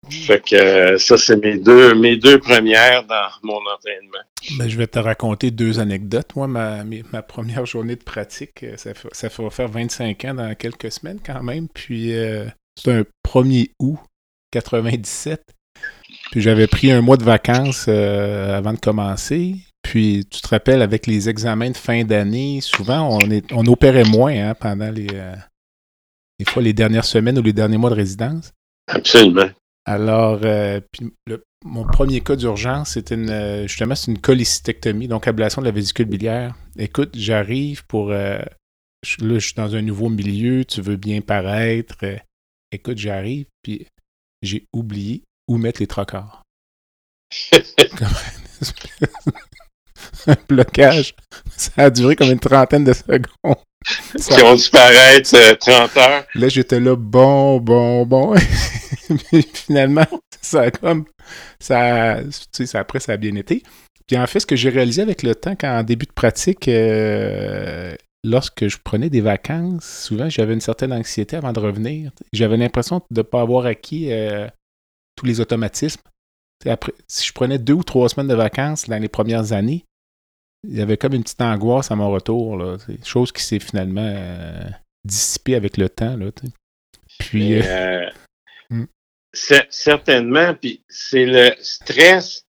Fait 0.09 0.41
que 0.41 0.55
euh, 0.55 0.97
ça, 0.97 1.17
c'est 1.17 1.37
mes 1.37 1.57
deux, 1.57 1.95
mes 1.95 2.17
deux 2.17 2.39
premières 2.39 3.05
dans 3.05 3.27
mon 3.43 3.57
entraînement. 3.57 4.23
Ben, 4.57 4.69
je 4.69 4.77
vais 4.77 4.87
te 4.87 4.99
raconter 4.99 5.51
deux 5.51 5.79
anecdotes. 5.79 6.35
Moi, 6.35 6.47
ma, 6.47 6.83
ma 7.11 7.21
première 7.21 7.65
journée 7.65 7.95
de 7.95 8.03
pratique, 8.03 8.63
euh, 8.63 8.77
ça, 8.77 8.93
fait, 8.93 9.09
ça 9.11 9.27
va 9.27 9.49
faire 9.49 9.67
25 9.67 10.25
ans 10.25 10.33
dans 10.35 10.55
quelques 10.55 10.91
semaines 10.91 11.19
quand 11.25 11.43
même. 11.43 11.67
Puis 11.67 12.13
euh, 12.13 12.45
c'est 12.79 12.91
un 12.91 13.03
1er 13.25 13.71
août 13.79 13.97
97. 14.51 15.41
Puis 16.31 16.41
j'avais 16.41 16.67
pris 16.67 16.91
un 16.91 17.01
mois 17.01 17.17
de 17.17 17.23
vacances 17.23 17.87
avant 17.87 18.73
de 18.73 18.79
commencer. 18.79 19.55
Puis 19.81 20.27
tu 20.29 20.41
te 20.41 20.47
rappelles, 20.47 20.81
avec 20.81 21.07
les 21.07 21.29
examens 21.29 21.69
de 21.69 21.77
fin 21.77 22.03
d'année, 22.03 22.59
souvent 22.61 23.17
on, 23.17 23.29
est, 23.29 23.51
on 23.53 23.65
opérait 23.67 24.03
moins 24.03 24.49
hein, 24.49 24.55
pendant 24.55 24.91
les, 24.91 25.07
des 26.39 26.45
fois 26.45 26.61
les 26.61 26.73
dernières 26.73 27.05
semaines 27.05 27.39
ou 27.39 27.41
les 27.41 27.53
derniers 27.53 27.77
mois 27.77 27.89
de 27.89 27.95
résidence. 27.95 28.53
Absolument. 28.87 29.49
Alors, 29.85 30.41
euh, 30.43 30.81
mon 31.63 31.85
premier 31.85 32.21
cas 32.21 32.35
d'urgence, 32.35 32.91
c'était 32.91 33.15
une, 33.15 33.29
euh, 33.29 33.67
justement, 33.67 33.95
c'est 33.95 34.11
une 34.11 34.19
cholécystectomie, 34.19 35.07
donc 35.07 35.27
ablation 35.27 35.61
de 35.61 35.67
la 35.67 35.71
vésicule 35.71 36.07
biliaire. 36.07 36.55
Écoute, 36.77 37.11
j'arrive 37.15 37.85
pour. 37.87 38.11
Euh, 38.11 38.39
là, 38.39 39.39
je 39.39 39.39
suis 39.39 39.53
dans 39.55 39.75
un 39.75 39.81
nouveau 39.81 40.09
milieu, 40.09 40.65
tu 40.65 40.81
veux 40.81 40.97
bien 40.97 41.21
paraître. 41.21 42.03
écoute, 42.71 42.97
j'arrive, 42.97 43.45
puis 43.63 43.87
j'ai 44.47 44.65
oublié 44.73 45.23
où 45.47 45.57
mettre 45.57 45.81
les 45.81 45.87
trocars. 45.87 46.43
un 50.27 50.35
blocage. 50.47 51.15
Ça 51.55 51.71
a 51.77 51.89
duré 51.89 52.15
comme 52.15 52.31
une 52.31 52.39
trentaine 52.39 52.83
de 52.83 52.93
secondes. 52.93 53.57
Qui 54.15 54.43
ont 54.43 54.55
dû 54.55 54.69
paraître 54.69 55.55
30 55.59 55.97
heures. 55.97 56.25
Là, 56.35 56.49
j'étais 56.49 56.79
là, 56.79 56.95
bon, 56.95 57.59
bon, 57.59 58.05
bon. 58.05 58.35
finalement, 59.53 60.07
ça 60.41 60.61
a 60.61 60.71
comme. 60.71 61.05
Ça, 61.59 62.19
tu 62.53 62.65
sais, 62.65 62.77
après, 62.77 62.99
ça 62.99 63.13
a 63.13 63.17
bien 63.17 63.35
été. 63.35 63.63
Puis 64.07 64.17
en 64.17 64.25
fait, 64.27 64.39
ce 64.39 64.45
que 64.45 64.55
j'ai 64.55 64.69
réalisé 64.69 65.01
avec 65.01 65.23
le 65.23 65.35
temps, 65.35 65.55
quand 65.59 65.79
en 65.79 65.83
début 65.83 66.05
de 66.05 66.13
pratique, 66.13 66.67
euh, 66.67 67.93
lorsque 68.27 68.67
je 68.67 68.77
prenais 68.77 69.09
des 69.09 69.21
vacances, 69.21 69.85
souvent 70.05 70.29
j'avais 70.29 70.53
une 70.53 70.61
certaine 70.61 70.93
anxiété 70.93 71.35
avant 71.35 71.53
de 71.53 71.59
revenir. 71.59 72.11
J'avais 72.33 72.57
l'impression 72.57 73.01
de 73.09 73.19
ne 73.19 73.23
pas 73.23 73.41
avoir 73.41 73.65
acquis 73.65 74.11
euh, 74.11 74.47
tous 75.15 75.25
les 75.25 75.39
automatismes. 75.39 76.01
après, 76.65 76.93
si 77.07 77.27
je 77.27 77.33
prenais 77.33 77.57
deux 77.57 77.73
ou 77.73 77.83
trois 77.83 78.09
semaines 78.09 78.27
de 78.27 78.35
vacances 78.35 78.87
dans 78.87 79.01
les 79.01 79.07
premières 79.07 79.53
années, 79.53 79.85
il 80.67 80.75
y 80.75 80.81
avait 80.81 80.97
comme 80.97 81.13
une 81.13 81.23
petite 81.23 81.41
angoisse 81.41 81.91
à 81.91 81.95
mon 81.95 82.09
retour. 82.09 82.57
Là, 82.57 82.77
chose 83.03 83.31
qui 83.31 83.43
s'est 83.43 83.59
finalement 83.59 84.01
euh, 84.01 84.69
dissipée 85.05 85.55
avec 85.55 85.77
le 85.77 85.89
temps. 85.89 86.17
Là, 86.17 86.31
Puis. 87.19 87.59
Hmm 88.69 88.85
certainement, 89.69 90.53
puis 90.55 90.83
c'est 90.89 91.25
le 91.25 91.51
stress 91.59 92.45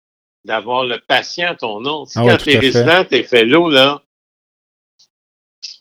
d'avoir 0.45 0.86
le 0.86 0.99
patient 0.99 1.51
à 1.51 1.55
ton 1.55 1.79
nom. 1.79 2.05
Si 2.05 2.19
ah 2.19 2.25
quand 2.27 2.43
t'es 2.43 2.57
résident, 2.57 3.05
t'es 3.05 3.23
fellow, 3.23 3.69
là, 3.69 4.03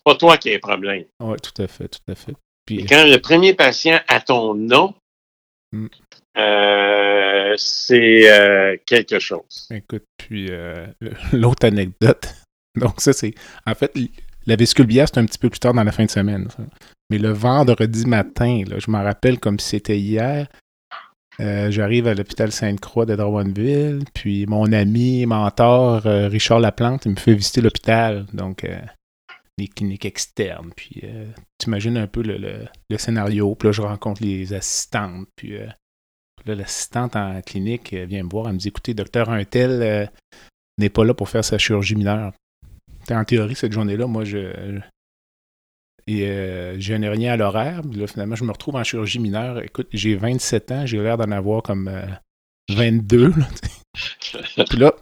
pas 0.04 0.14
toi 0.14 0.36
qui 0.36 0.50
as 0.52 0.56
un 0.56 0.58
problème. 0.58 1.04
Oui, 1.20 1.36
tout 1.42 1.62
à 1.62 1.66
fait, 1.66 1.88
tout 1.88 2.10
à 2.10 2.14
fait. 2.14 2.34
Puis... 2.66 2.84
quand 2.86 3.04
le 3.04 3.18
premier 3.18 3.54
patient 3.54 4.00
a 4.08 4.20
ton 4.20 4.54
nom, 4.54 4.94
hmm. 5.72 5.86
euh, 6.38 7.54
c'est 7.56 8.30
euh, 8.30 8.76
quelque 8.86 9.18
chose. 9.18 9.68
Écoute, 9.70 10.04
puis 10.16 10.48
euh, 10.50 10.86
l'autre 11.32 11.66
anecdote, 11.66 12.28
donc 12.80 13.00
ça 13.00 13.12
c'est, 13.12 13.34
en 13.66 13.74
fait, 13.74 13.92
la 14.46 14.56
vésicule 14.56 14.86
biliaire, 14.86 15.08
c'est 15.08 15.18
un 15.18 15.26
petit 15.26 15.38
peu 15.38 15.50
plus 15.50 15.60
tard 15.60 15.74
dans 15.74 15.84
la 15.84 15.92
fin 15.92 16.04
de 16.04 16.10
semaine. 16.10 16.48
Mais 17.10 17.18
le 17.18 17.30
vendredi 17.30 18.06
matin, 18.06 18.62
là, 18.66 18.78
je 18.78 18.90
m'en 18.90 19.02
rappelle 19.02 19.38
comme 19.38 19.58
si 19.58 19.70
c'était 19.70 19.98
hier, 19.98 20.46
euh, 21.40 21.70
j'arrive 21.70 22.06
à 22.06 22.14
l'hôpital 22.14 22.52
Sainte-Croix 22.52 23.06
de 23.06 23.16
Drummondville, 23.16 24.04
puis 24.14 24.46
mon 24.46 24.70
ami, 24.72 25.24
mentor, 25.24 26.06
euh, 26.06 26.28
Richard 26.28 26.60
Laplante, 26.60 27.06
il 27.06 27.12
me 27.12 27.16
fait 27.16 27.34
visiter 27.34 27.62
l'hôpital, 27.62 28.26
donc 28.34 28.64
euh, 28.64 28.78
les 29.58 29.68
cliniques 29.68 30.04
externes. 30.04 30.72
Puis 30.76 31.02
tu 31.58 31.66
imagines 31.66 31.96
un 31.96 32.06
peu 32.06 32.22
le, 32.22 32.66
scénario, 32.96 33.54
puis 33.54 33.68
là 33.68 33.72
je 33.72 33.82
rencontre 33.82 34.22
les 34.22 34.52
assistantes, 34.52 35.28
puis 35.36 35.58
là 35.58 36.54
l'assistante 36.54 37.14
en 37.14 37.40
clinique 37.40 37.94
vient 37.94 38.24
me 38.24 38.28
voir, 38.28 38.48
elle 38.48 38.54
me 38.54 38.58
dit 38.58 38.68
écoutez, 38.68 38.94
docteur 38.94 39.30
Untel 39.30 40.10
n'est 40.78 40.90
pas 40.90 41.04
là 41.04 41.14
pour 41.14 41.28
faire 41.28 41.44
sa 41.44 41.58
chirurgie 41.58 41.94
mineure. 41.94 42.32
En 43.10 43.24
théorie, 43.24 43.54
cette 43.54 43.72
journée-là, 43.72 44.06
moi, 44.06 44.24
je, 44.24 44.80
et 46.06 46.26
euh, 46.26 46.76
je 46.80 46.94
n'ai 46.94 47.08
rien 47.08 47.32
à 47.32 47.36
l'horaire. 47.36 47.82
Là, 47.92 48.06
finalement, 48.06 48.34
je 48.34 48.44
me 48.44 48.52
retrouve 48.52 48.76
en 48.76 48.84
chirurgie 48.84 49.18
mineure. 49.18 49.62
Écoute, 49.62 49.88
j'ai 49.92 50.16
27 50.16 50.72
ans, 50.72 50.86
j'ai 50.86 50.98
l'air 50.98 51.16
d'en 51.16 51.30
avoir 51.30 51.62
comme 51.62 51.90
22. 52.70 53.26
Euh, 53.26 53.32
puis 54.68 54.78
là, 54.78 54.92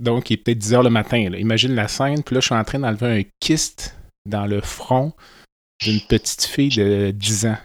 donc, 0.00 0.30
il 0.30 0.34
est 0.34 0.36
peut-être 0.38 0.58
10 0.58 0.74
heures 0.74 0.82
le 0.82 0.90
matin. 0.90 1.18
Imagine 1.18 1.74
la 1.74 1.88
scène. 1.88 2.22
Puis 2.22 2.34
là, 2.34 2.40
je 2.40 2.46
suis 2.46 2.54
en 2.54 2.64
train 2.64 2.78
d'enlever 2.78 3.20
un 3.20 3.22
kyste 3.40 3.96
dans 4.26 4.46
le 4.46 4.60
front 4.60 5.12
d'une 5.80 6.00
petite 6.00 6.44
fille 6.44 6.70
de 6.70 7.10
10 7.10 7.46
ans. 7.46 7.58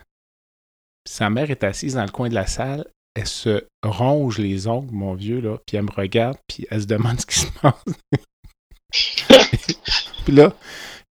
sa 1.07 1.29
mère 1.29 1.49
est 1.49 1.63
assise 1.63 1.95
dans 1.95 2.05
le 2.05 2.11
coin 2.11 2.29
de 2.29 2.35
la 2.35 2.47
salle. 2.47 2.85
Elle 3.15 3.27
se 3.27 3.65
ronge 3.83 4.37
les 4.37 4.67
ongles, 4.67 4.91
mon 4.91 5.15
vieux, 5.15 5.41
là. 5.41 5.57
Puis 5.65 5.77
elle 5.77 5.85
me 5.85 5.91
regarde, 5.91 6.37
puis 6.47 6.67
elle 6.69 6.81
se 6.81 6.87
demande 6.87 7.19
ce 7.21 7.25
qui 7.25 7.39
se 7.39 7.47
passe. 7.59 7.83
puis 10.25 10.33
là, 10.33 10.53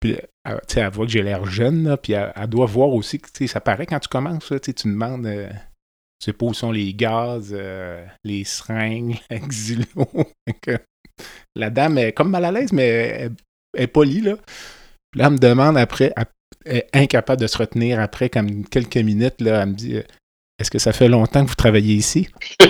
puis, 0.00 0.16
elle, 0.44 0.60
elle 0.76 0.90
voit 0.90 1.06
que 1.06 1.12
j'ai 1.12 1.22
l'air 1.22 1.44
jeune, 1.44 1.96
puis 2.00 2.12
elle, 2.12 2.32
doit 2.48 2.66
voir 2.66 2.90
aussi 2.90 3.18
que 3.18 3.46
ça 3.46 3.60
paraît 3.60 3.86
quand 3.86 3.98
tu 3.98 4.08
commences, 4.08 4.52
tu 4.62 4.72
demandes 4.88 5.26
euh, 5.26 5.50
tu 6.20 6.26
sais 6.26 6.32
pas 6.32 6.46
où 6.46 6.54
sont 6.54 6.72
les 6.72 6.94
gaz, 6.94 7.50
euh, 7.52 8.04
les 8.24 8.42
seringues, 8.44 9.18
l'exilo. 9.30 9.84
La 11.54 11.70
dame 11.70 11.98
est 11.98 12.12
comme 12.12 12.30
mal 12.30 12.44
à 12.44 12.52
l'aise, 12.52 12.72
mais 12.72 12.86
elle, 12.86 13.32
est 13.76 13.86
polie, 13.86 14.20
là. 14.20 14.36
Puis 15.10 15.20
là, 15.20 15.26
elle 15.26 15.32
me 15.32 15.38
demande 15.38 15.76
après, 15.78 16.12
elle 16.64 16.76
est 16.78 16.88
incapable 16.92 17.40
de 17.40 17.46
se 17.46 17.58
retenir 17.58 18.00
après, 18.00 18.28
comme 18.28 18.64
quelques 18.66 18.96
minutes, 18.96 19.40
là, 19.40 19.62
elle 19.62 19.68
me 19.70 19.74
dit 19.74 19.96
Est-ce 20.58 20.70
que 20.70 20.78
ça 20.78 20.92
fait 20.92 21.08
longtemps 21.08 21.44
que 21.44 21.48
vous 21.48 21.54
travaillez 21.54 21.94
ici? 21.94 22.28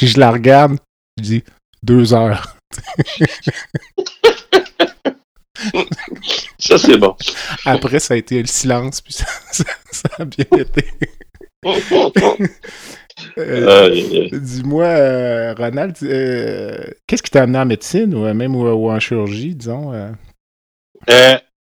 Je 0.00 0.18
la 0.18 0.30
regarde, 0.30 0.78
je 1.18 1.22
dis 1.22 1.44
Deux 1.82 2.14
heures. 2.14 2.56
ça, 6.58 6.78
c'est 6.78 6.98
bon. 6.98 7.16
Après, 7.64 8.00
ça 8.00 8.14
a 8.14 8.16
été 8.16 8.40
le 8.40 8.46
silence, 8.46 9.00
puis 9.00 9.12
ça, 9.12 9.26
a 10.18 10.24
bien 10.24 10.46
été. 10.58 10.84
Euh, 13.38 14.28
dis-moi, 14.32 14.86
euh, 14.86 15.54
Ronald, 15.54 15.96
euh, 16.02 16.84
qu'est-ce 17.06 17.22
qui 17.22 17.30
t'a 17.30 17.42
amené 17.42 17.58
en 17.58 17.66
médecine 17.66 18.14
ou 18.14 18.32
même 18.32 18.56
ou, 18.56 18.90
en 18.90 18.98
chirurgie, 18.98 19.54
disons? 19.54 19.92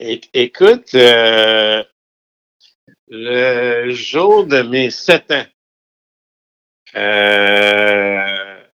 écoute, 0.00 0.90
le 3.08 3.90
jour 3.90 4.46
de 4.46 4.62
mes 4.62 4.90
sept 4.90 5.30
ans, 5.30 5.44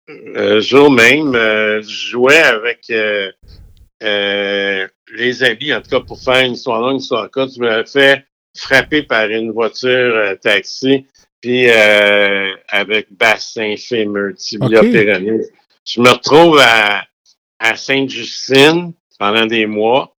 le 0.08 0.60
jour 0.60 0.90
même, 0.90 1.32
je 1.34 2.08
jouais 2.10 2.42
avec 2.42 2.92
les 4.00 5.42
amis, 5.42 5.72
en 5.72 5.80
tout 5.80 5.90
cas, 5.90 6.00
pour 6.00 6.20
faire 6.20 6.44
une 6.44 6.52
histoire 6.52 6.80
longue, 6.80 6.92
une 6.92 6.98
histoire 6.98 7.30
courte, 7.30 7.52
je 7.56 7.60
me 7.60 7.84
fait 7.84 8.24
frapper 8.56 9.02
par 9.02 9.28
une 9.28 9.52
voiture 9.52 9.88
euh, 9.88 10.34
taxi, 10.34 11.06
puis 11.40 11.70
euh, 11.70 12.54
avec 12.68 13.06
bassin, 13.10 13.74
fémur, 13.76 14.34
tibia, 14.36 14.80
okay. 14.80 15.48
Je 15.84 16.00
me 16.00 16.10
retrouve 16.10 16.58
à, 16.60 17.04
à 17.58 17.76
Sainte-Justine 17.76 18.92
pendant 19.18 19.46
des 19.46 19.66
mois. 19.66 20.14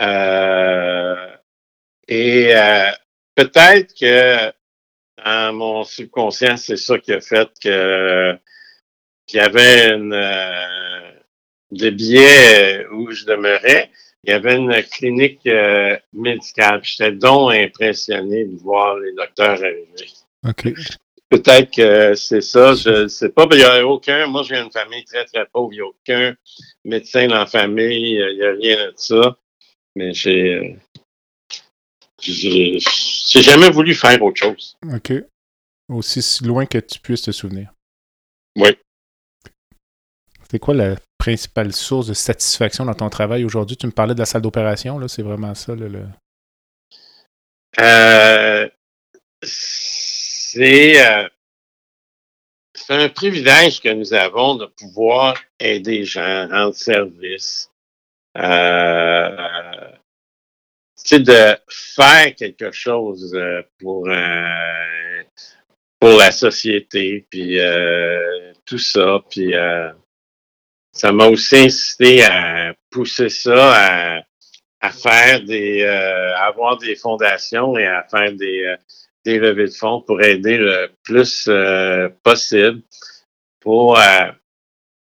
Euh, 0.00 1.32
et 2.08 2.52
peut-être 3.34 3.94
que 3.98 4.52
dans 5.24 5.52
mon 5.54 5.84
subconscient, 5.84 6.56
c'est 6.56 6.76
ça 6.76 6.98
qui 6.98 7.12
a 7.12 7.20
fait 7.20 7.48
que 7.60 8.38
qu'il 9.26 9.40
y 9.40 9.42
avait 9.42 9.90
une 9.92 10.14
de 11.70 11.90
billets 11.90 12.84
euh, 12.84 12.88
où 12.92 13.10
je 13.10 13.24
demeurais, 13.24 13.90
il 14.24 14.30
y 14.30 14.32
avait 14.32 14.56
une 14.56 14.72
clinique 14.84 15.46
euh, 15.46 15.96
médicale. 16.12 16.80
J'étais 16.82 17.12
donc 17.12 17.52
impressionné 17.52 18.44
de 18.44 18.56
voir 18.58 18.96
les 18.98 19.12
docteurs 19.12 19.62
arriver. 19.62 19.86
OK. 20.48 20.72
Peut-être 21.28 21.74
que 21.74 22.14
c'est 22.14 22.40
ça, 22.40 22.74
je 22.74 23.02
ne 23.02 23.08
sais 23.08 23.30
pas. 23.30 23.46
Il 23.50 23.58
n'y 23.58 23.64
a 23.64 23.84
aucun, 23.84 24.26
moi 24.26 24.44
j'ai 24.44 24.58
une 24.58 24.70
famille 24.70 25.04
très 25.04 25.24
très 25.24 25.44
pauvre, 25.46 25.72
il 25.72 25.76
n'y 25.76 25.82
a 25.82 25.86
aucun 25.86 26.36
médecin 26.84 27.26
dans 27.26 27.38
la 27.38 27.46
famille, 27.46 28.12
il 28.12 28.36
n'y 28.36 28.44
a 28.44 28.52
rien 28.52 28.90
de 28.90 28.94
ça. 28.96 29.36
Mais 29.96 30.12
j'ai 30.14 30.78
j'ai 32.20 33.42
jamais 33.42 33.70
voulu 33.70 33.94
faire 33.94 34.22
autre 34.22 34.38
chose. 34.38 34.76
OK. 34.92 35.12
Aussi 35.88 36.44
loin 36.44 36.66
que 36.66 36.78
tu 36.78 36.98
puisses 37.00 37.22
te 37.22 37.30
souvenir. 37.32 37.72
Oui. 38.56 38.76
C'est 40.50 40.58
quoi 40.58 40.74
la 40.74 40.96
principale 41.18 41.72
source 41.72 42.06
de 42.06 42.14
satisfaction 42.14 42.84
dans 42.84 42.94
ton 42.94 43.10
travail 43.10 43.44
aujourd'hui? 43.44 43.76
Tu 43.76 43.86
me 43.86 43.92
parlais 43.92 44.14
de 44.14 44.18
la 44.18 44.26
salle 44.26 44.42
d'opération, 44.42 44.98
là, 44.98 45.08
c'est 45.08 45.22
vraiment 45.22 45.54
ça, 45.54 45.74
le... 45.74 46.06
Euh, 47.78 48.68
c'est 50.52 50.94
c'est 52.74 52.94
un 52.94 53.08
privilège 53.08 53.80
que 53.80 53.88
nous 53.88 54.12
avons 54.12 54.56
de 54.56 54.66
pouvoir 54.66 55.36
aider 55.58 55.98
les 55.98 56.04
gens, 56.04 56.48
rendre 56.48 56.74
service. 56.74 57.70
Euh, 58.36 59.96
de 61.14 61.56
faire 61.68 62.34
quelque 62.34 62.70
chose 62.72 63.34
euh, 63.34 63.62
pour 63.78 64.08
euh, 64.08 65.22
pour 66.00 66.18
la 66.18 66.30
société, 66.30 67.26
puis 67.30 67.58
euh, 67.58 68.52
tout 68.64 68.78
ça, 68.78 69.20
puis 69.30 69.54
ça 70.92 71.12
m'a 71.12 71.26
aussi 71.26 71.56
incité 71.56 72.22
à 72.24 72.74
pousser 72.90 73.30
ça, 73.30 74.16
à, 74.18 74.22
à 74.80 74.90
faire 74.90 75.42
des, 75.42 75.84
avoir 75.84 76.76
des 76.76 76.96
fondations 76.96 77.78
et 77.78 77.86
à 77.86 78.02
faire 78.10 78.32
des 78.32 78.76
des 79.26 79.38
levées 79.38 79.66
de 79.66 79.74
fonds 79.74 80.00
pour 80.02 80.22
aider 80.22 80.56
le 80.56 80.92
plus 81.02 81.48
euh, 81.48 82.08
possible 82.22 82.80
pour, 83.60 83.98
euh, 83.98 84.30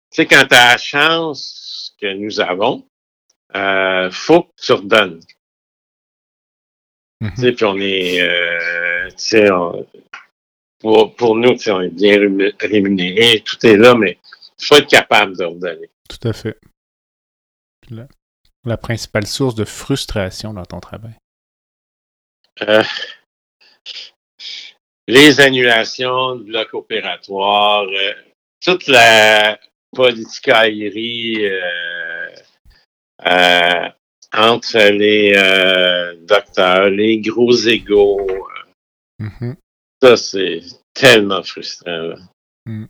tu 0.09 0.21
sais, 0.21 0.25
quand 0.25 0.45
tu 0.47 0.55
as 0.55 0.71
la 0.71 0.77
chance 0.77 1.93
que 1.99 2.13
nous 2.13 2.39
avons, 2.39 2.87
euh, 3.53 4.09
faut 4.09 4.43
que 4.43 4.51
tu 4.55 4.71
redonnes. 4.71 5.19
Mm-hmm. 7.21 7.35
Tu 7.35 7.41
sais, 7.41 7.51
puis 7.51 7.65
on 7.65 7.77
est, 7.77 8.21
euh, 8.21 9.09
tu 9.09 9.15
sais, 9.17 9.49
pour, 10.79 11.13
pour, 11.17 11.35
nous, 11.35 11.51
tu 11.53 11.59
sais, 11.59 11.71
on 11.71 11.81
est 11.81 11.89
bien 11.89 12.17
rémunéré, 12.61 13.43
tout 13.45 13.65
est 13.65 13.75
là, 13.75 13.93
mais 13.93 14.17
il 14.57 14.65
faut 14.65 14.75
être 14.75 14.89
capable 14.89 15.35
de 15.35 15.43
redonner. 15.43 15.89
Tout 16.07 16.25
à 16.25 16.31
fait. 16.31 16.57
La, 17.89 18.07
la 18.63 18.77
principale 18.77 19.27
source 19.27 19.55
de 19.55 19.65
frustration 19.65 20.53
dans 20.53 20.65
ton 20.65 20.79
travail? 20.79 21.17
Euh, 22.61 22.83
les 25.08 25.39
annulations 25.39 26.36
de 26.36 26.43
blocs 26.43 26.73
opératoires, 26.73 27.88
euh, 27.88 28.13
toute 28.62 28.88
la 28.88 29.58
politique 29.91 30.50
euh, 30.50 32.30
euh, 33.26 33.89
entre 34.34 34.91
les 34.91 35.34
euh, 35.36 36.15
docteurs, 36.21 36.89
les 36.89 37.19
gros 37.19 37.56
égaux. 37.56 38.28
Mm-hmm. 39.19 39.56
Ça, 40.02 40.17
c'est 40.17 40.62
tellement 40.93 41.41
frustrant. 41.43 42.15
Mm. 42.65 42.86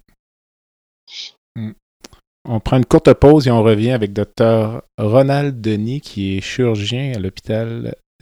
Mm. 1.55 1.71
On 2.49 2.59
prend 2.59 2.77
une 2.77 2.85
courte 2.85 3.13
pause 3.13 3.47
et 3.47 3.51
on 3.51 3.63
revient 3.63 3.91
avec 3.91 4.13
Dr. 4.13 4.81
Ronald 4.97 5.61
Denis, 5.61 6.01
qui 6.01 6.37
est 6.37 6.41
chirurgien 6.41 7.13
à 7.15 7.19
l'hôpital 7.19 7.95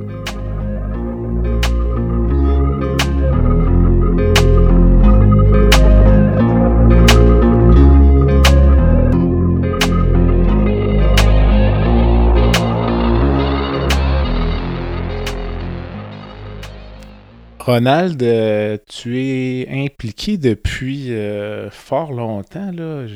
Ronald, 17.66 18.22
euh, 18.22 18.78
tu 18.88 19.20
es 19.20 19.66
impliqué 19.68 20.38
depuis 20.38 21.12
euh, 21.12 21.68
fort 21.68 22.12
longtemps, 22.12 22.70
là, 22.70 23.06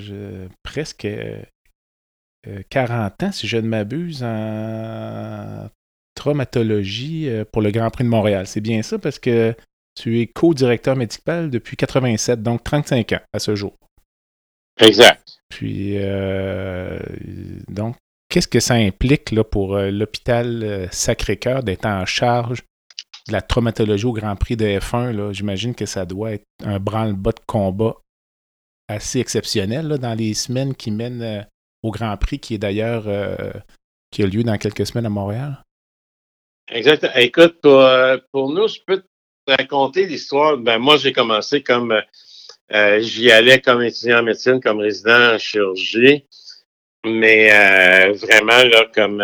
presque 0.65 1.07
40 2.69 3.23
euh, 3.23 3.27
ans, 3.27 3.31
si 3.31 3.47
je 3.47 3.59
ne 3.59 3.69
m'abuse, 3.69 4.25
en 4.25 5.69
traumatologie 6.17 7.31
pour 7.53 7.63
le 7.63 7.71
Grand 7.71 7.91
Prix 7.91 8.03
de 8.03 8.09
Montréal. 8.09 8.49
C'est 8.49 8.61
bien 8.61 8.83
ça 8.83 8.99
parce 8.99 9.21
que 9.21 9.55
tu 9.95 10.21
es 10.21 10.27
co-directeur 10.27 10.97
médical 10.97 11.49
depuis 11.49 11.77
87, 11.77 12.43
donc 12.43 12.65
35 12.65 13.13
ans 13.13 13.21
à 13.33 13.39
ce 13.39 13.55
jour. 13.55 13.77
Exact. 14.81 15.23
Puis, 15.49 15.97
donc, 17.69 17.95
qu'est-ce 18.29 18.49
que 18.49 18.59
ça 18.59 18.75
implique 18.75 19.31
là, 19.31 19.45
pour 19.45 19.79
l'hôpital 19.79 20.89
Sacré-Cœur 20.91 21.63
d'être 21.63 21.87
en 21.87 22.05
charge 22.05 22.65
de 23.31 23.33
la 23.33 23.43
traumatologie 23.43 24.07
au 24.07 24.12
Grand 24.12 24.35
Prix 24.37 24.57
de 24.57 24.66
F1, 24.66 25.33
j'imagine 25.33 25.75
que 25.75 25.87
ça 25.87 26.05
doit 26.05 26.33
être 26.33 26.45
un 26.64 26.79
branle-bas 26.79 27.31
de 27.31 27.40
combat 27.47 27.95
assez 28.88 29.21
exceptionnel 29.21 29.88
dans 29.99 30.14
les 30.14 30.35
semaines 30.35 30.75
qui 30.75 30.90
mènent 30.90 31.23
euh, 31.23 31.43
au 31.83 31.93
Grand 31.93 32.16
Prix, 32.16 32.40
qui 32.40 32.55
est 32.55 32.59
d'ailleurs 32.59 33.05
euh, 33.07 33.53
qui 34.11 34.25
a 34.25 34.27
lieu 34.27 34.43
dans 34.43 34.59
quelques 34.59 34.85
semaines 34.85 35.07
à 35.07 35.11
Montréal. 35.11 35.62
Exact. 36.69 37.07
Écoute, 37.14 37.61
pour, 37.62 37.81
euh, 37.81 38.16
nous, 38.35 38.66
je 38.66 38.81
peux 38.85 38.99
te 38.99 39.53
raconter 39.57 40.07
l'histoire. 40.07 40.57
Ben, 40.57 40.79
moi, 40.79 40.97
j'ai 40.97 41.12
commencé 41.12 41.62
comme 41.62 41.95
j'y 42.99 43.31
allais 43.31 43.61
comme 43.61 43.83
étudiant 43.83 44.19
en 44.19 44.23
médecine, 44.25 44.61
comme 44.61 44.81
résident 44.81 45.35
en 45.35 45.38
chirurgie, 45.38 46.25
mais 47.05 47.49
vraiment 48.12 48.62
là, 48.64 48.87
comme 48.95 49.23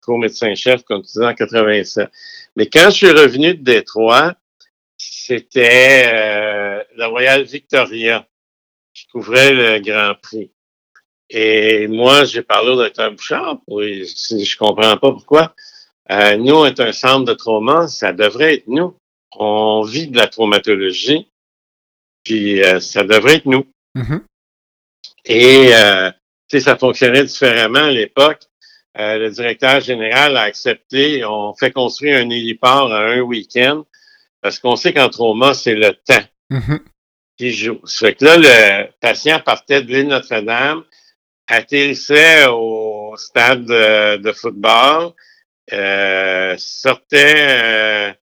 co-médecin-chef, 0.00 0.82
comme 0.84 1.02
tu 1.02 1.08
disais, 1.08 1.26
en 1.26 1.34
87. 1.34 2.08
Mais 2.56 2.66
quand 2.66 2.86
je 2.90 2.96
suis 2.96 3.10
revenu 3.10 3.54
de 3.54 3.62
Détroit, 3.62 4.34
c'était 4.96 6.06
euh, 6.06 6.82
la 6.96 7.06
Royal 7.06 7.42
Victoria 7.44 8.26
qui 8.94 9.06
couvrait 9.08 9.52
le 9.52 9.78
Grand 9.80 10.14
Prix. 10.20 10.50
Et 11.28 11.88
moi, 11.88 12.24
j'ai 12.24 12.42
parlé 12.42 12.70
au 12.70 12.76
docteur 12.76 13.10
Bouchard, 13.10 13.58
oui, 13.66 14.06
je 14.06 14.56
comprends 14.56 14.96
pas 14.96 15.10
pourquoi. 15.10 15.54
Euh, 16.10 16.36
nous, 16.36 16.54
on 16.54 16.66
est 16.66 16.80
un 16.80 16.92
centre 16.92 17.24
de 17.24 17.34
trauma, 17.34 17.88
ça 17.88 18.12
devrait 18.12 18.54
être 18.54 18.68
nous. 18.68 18.96
On 19.32 19.82
vit 19.82 20.06
de 20.06 20.16
la 20.16 20.28
traumatologie, 20.28 21.28
puis 22.22 22.62
euh, 22.62 22.78
ça 22.78 23.02
devrait 23.02 23.36
être 23.36 23.46
nous. 23.46 23.66
Mm-hmm. 23.96 24.20
Et 25.24 25.74
euh, 25.74 26.10
ça 26.60 26.76
fonctionnait 26.76 27.24
différemment 27.24 27.80
à 27.80 27.90
l'époque. 27.90 28.42
Euh, 28.98 29.18
le 29.18 29.30
directeur 29.30 29.80
général 29.80 30.36
a 30.36 30.42
accepté. 30.42 31.24
On 31.24 31.54
fait 31.54 31.70
construire 31.70 32.18
un 32.18 32.30
héliport 32.30 32.92
à 32.92 33.04
un 33.04 33.20
week-end 33.20 33.84
parce 34.40 34.58
qu'on 34.58 34.76
sait 34.76 34.92
qu'en 34.92 35.08
trauma, 35.08 35.54
c'est 35.54 35.74
le 35.74 35.92
temps 35.92 36.24
mm-hmm. 36.50 36.80
qui 37.36 37.52
joue. 37.52 37.80
Ça 37.84 38.06
fait 38.06 38.14
que 38.14 38.24
là, 38.24 38.36
le 38.38 38.90
patient 39.00 39.40
partait 39.40 39.82
de 39.82 39.92
l'île 39.92 40.08
Notre-Dame, 40.08 40.84
atterrissait 41.46 42.46
au 42.46 43.14
stade 43.16 43.66
de, 43.66 44.32
football, 44.32 45.12
euh, 45.72 46.54
sortait 46.56 47.34
euh, 47.48 48.12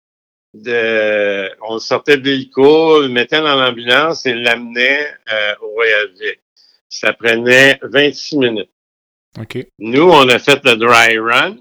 de, 0.55 1.51
on 1.69 1.79
sortait 1.79 2.17
de 2.17 2.25
l'hélico, 2.25 3.03
le 3.03 3.09
mettait 3.09 3.41
dans 3.41 3.55
l'ambulance 3.55 4.27
et 4.27 4.35
l'amenait 4.35 5.15
au 5.61 5.69
Royal 5.69 6.09
Vic. 6.21 6.41
Ça 6.89 7.13
prenait 7.13 7.79
26 7.83 8.39
minutes. 8.39 8.74
Nous, 9.79 10.03
on 10.03 10.29
a 10.29 10.39
fait 10.39 10.65
le 10.65 10.77
dry 10.77 11.19
run. 11.19 11.57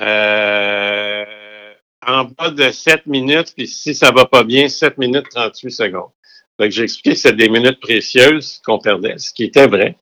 euh, 0.00 1.24
en 2.06 2.24
bas 2.24 2.50
de 2.50 2.70
7 2.70 3.06
minutes, 3.06 3.54
puis 3.56 3.66
si 3.66 3.94
ça 3.94 4.10
va 4.12 4.26
pas 4.26 4.44
bien, 4.44 4.68
7 4.68 4.98
minutes 4.98 5.28
38 5.30 5.70
secondes. 5.70 6.10
Donc, 6.58 6.70
j'ai 6.70 6.82
expliqué 6.82 7.10
que 7.10 7.16
c'était 7.16 7.36
des 7.36 7.48
minutes 7.48 7.80
précieuses 7.80 8.60
qu'on 8.64 8.78
perdait, 8.78 9.18
ce 9.18 9.32
qui 9.32 9.44
était 9.44 9.66
vrai. 9.66 9.96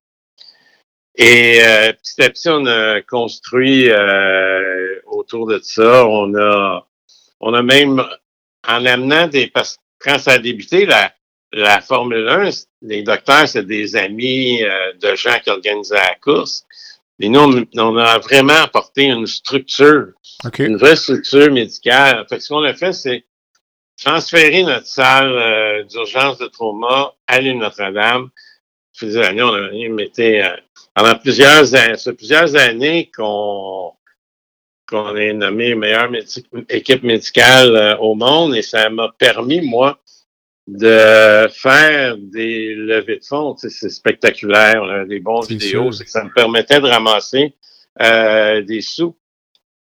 Et 1.17 1.61
euh, 1.63 1.93
petit 1.93 2.23
à 2.23 2.31
petit, 2.31 2.49
on 2.49 2.67
a 2.67 3.01
construit 3.03 3.89
euh, 3.89 5.01
autour 5.07 5.47
de 5.47 5.61
ça. 5.63 6.07
On 6.07 6.35
a, 6.35 6.87
on 7.41 7.55
a 7.55 7.63
même, 7.63 8.05
en 8.67 8.87
amenant 8.87 9.29
des... 9.29 9.47
Parce 9.47 9.79
quand 10.01 10.19
ça 10.19 10.33
a 10.33 10.39
débuté, 10.39 10.87
la, 10.87 11.13
Formule 11.81 12.29
1, 12.29 12.51
les 12.83 13.03
docteurs, 13.05 13.49
c'est 13.49 13.65
des 13.65 13.95
amis 13.95 14.61
de 15.01 15.15
gens 15.15 15.39
qui 15.39 15.51
organisaient 15.51 15.95
la 15.95 16.17
course. 16.17 16.67
Et 17.21 17.29
nous, 17.29 17.67
on, 17.77 17.97
a 17.97 18.19
vraiment 18.19 18.55
apporté 18.55 19.05
une 19.05 19.27
structure, 19.27 20.09
une 20.59 20.77
vraie 20.77 20.97
structure 20.97 21.51
médicale. 21.51 22.27
Fait 22.29 22.41
ce 22.41 22.49
qu'on 22.49 22.65
a 22.65 22.75
fait, 22.75 22.93
c'est 22.93 23.25
transférer 24.03 24.65
notre 24.65 24.87
salle 24.87 25.33
euh, 25.33 25.85
d'urgence 25.85 26.39
de 26.39 26.47
trauma 26.47 27.15
à 27.27 27.41
l'île 27.41 27.59
Notre-Dame. 27.59 28.31
Années, 29.03 29.43
on 29.43 29.99
a 29.99 30.03
été 30.03 30.45
euh, 30.45 30.57
pendant 30.95 31.17
plusieurs 31.17 31.75
années, 31.75 31.97
plusieurs 32.17 32.57
années 32.57 33.11
qu'on 33.17 33.93
qu'on 34.87 35.17
est 35.17 35.33
nommé 35.33 35.75
meilleure 35.75 36.11
équipe 36.69 37.03
médicale 37.03 37.97
au 38.01 38.15
monde 38.15 38.55
et 38.55 38.61
ça 38.61 38.91
m'a 38.91 39.11
permis, 39.17 39.63
moi, 39.63 39.99
de 40.67 41.49
faire 41.53 42.17
des 42.19 42.75
levées 42.75 43.19
de 43.19 43.25
fonds. 43.25 43.55
c'est 43.57 43.89
spectaculaire, 43.89 45.07
des 45.07 45.21
bons 45.21 45.41
vidéos. 45.41 45.93
Ça 45.93 46.25
me 46.25 46.33
permettait 46.33 46.81
de 46.81 46.87
ramasser 46.87 47.55
euh, 48.03 48.63
des 48.63 48.81
sous. 48.81 49.17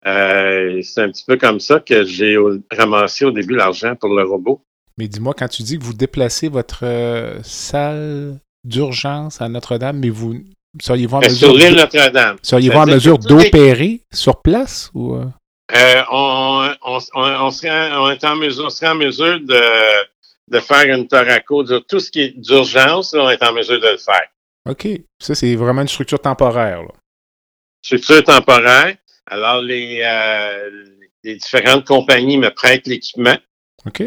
Euh, 0.07 0.81
c'est 0.81 1.01
un 1.01 1.09
petit 1.09 1.25
peu 1.25 1.37
comme 1.37 1.59
ça 1.59 1.79
que 1.79 2.05
j'ai 2.05 2.37
ramassé 2.71 3.25
au 3.25 3.31
début 3.31 3.55
l'argent 3.55 3.95
pour 3.95 4.09
le 4.09 4.23
robot. 4.23 4.63
Mais 4.97 5.07
dis-moi, 5.07 5.33
quand 5.37 5.47
tu 5.47 5.63
dis 5.63 5.77
que 5.77 5.83
vous 5.83 5.93
déplacez 5.93 6.47
votre 6.47 6.85
euh, 6.85 7.39
salle 7.43 8.39
d'urgence 8.63 9.41
à 9.41 9.49
Notre-Dame, 9.49 9.99
mais 9.99 10.09
vous 10.09 10.41
seriez-vous 10.81 11.17
en 11.17 11.21
mesure, 11.21 11.59
sur 11.59 11.71
Notre-Dame. 11.71 12.37
Seriez-vous 12.41 12.77
en 12.77 12.85
mesure 12.85 13.17
d'opérer 13.17 14.01
sur 14.13 14.41
place 14.41 14.89
ou 14.93 15.15
on, 16.11 16.69
on, 16.81 16.99
on, 17.13 17.51
serait, 17.51 17.91
on, 17.93 18.09
est 18.09 18.23
en 18.23 18.35
mesure, 18.35 18.65
on 18.65 18.69
serait 18.69 18.89
en 18.89 18.95
mesure 18.95 19.39
de 19.41 19.61
de 20.49 20.59
faire 20.59 20.93
une 20.95 21.07
thoraco. 21.07 21.63
Tout 21.81 21.99
ce 21.99 22.11
qui 22.11 22.21
est 22.21 22.29
d'urgence, 22.37 23.13
on 23.13 23.29
est 23.29 23.41
en 23.43 23.53
mesure 23.53 23.79
de 23.79 23.87
le 23.87 23.97
faire. 23.97 24.27
OK. 24.67 24.87
Ça, 25.19 25.35
c'est 25.35 25.55
vraiment 25.55 25.81
une 25.81 25.87
structure 25.87 26.19
temporaire. 26.19 26.81
Là. 26.83 26.93
Structure 27.81 28.23
temporaire. 28.23 28.95
Alors, 29.25 29.61
les, 29.61 30.01
euh, 30.03 30.85
les 31.23 31.35
différentes 31.35 31.85
compagnies 31.85 32.37
me 32.37 32.49
prêtent 32.49 32.87
l'équipement. 32.87 33.37
OK. 33.85 34.03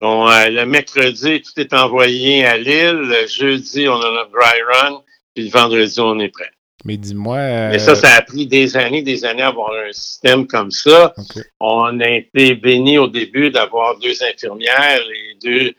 Bon, 0.00 0.30
euh, 0.30 0.48
le 0.48 0.64
mercredi, 0.64 1.42
tout 1.42 1.60
est 1.60 1.74
envoyé 1.74 2.46
à 2.46 2.56
Lille. 2.56 3.00
Le 3.00 3.26
jeudi, 3.26 3.88
on 3.88 4.00
a 4.00 4.10
notre 4.12 4.30
dry 4.30 4.62
run. 4.62 5.02
Puis 5.34 5.44
le 5.44 5.50
vendredi, 5.50 6.00
on 6.00 6.18
est 6.20 6.28
prêt. 6.28 6.50
Mais 6.84 6.96
dis-moi. 6.96 7.38
Euh, 7.38 7.70
Mais 7.72 7.78
ça, 7.78 7.94
ça 7.94 8.14
a 8.14 8.22
pris 8.22 8.46
des 8.46 8.76
années, 8.76 9.02
des 9.02 9.24
années 9.24 9.42
à 9.42 9.48
avoir 9.48 9.72
un 9.72 9.92
système 9.92 10.46
comme 10.46 10.70
ça. 10.70 11.12
On 11.58 11.98
a 12.00 12.08
été 12.08 12.54
béni 12.54 12.98
au 12.98 13.08
début 13.08 13.50
d'avoir 13.50 13.98
deux 13.98 14.22
infirmières 14.22 15.02
et 15.02 15.36
deux 15.42 15.74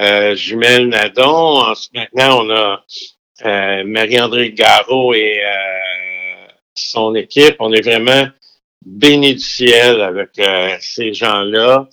euh, 0.00 0.34
jumelles 0.36 0.88
Nadon. 0.88 1.60
Ensuite, 1.60 1.92
maintenant, 1.94 2.44
on 2.44 2.50
a 2.50 2.84
euh, 3.44 3.84
Marie-André 3.84 4.52
Garot 4.52 5.12
et 5.14 5.40
son 6.74 7.14
équipe. 7.14 7.56
On 7.58 7.72
est 7.72 7.82
vraiment 7.82 8.28
béni 8.86 9.34
du 9.34 9.40
ciel 9.40 10.00
avec 10.00 10.40
ces 10.80 11.12
gens-là. 11.14 11.88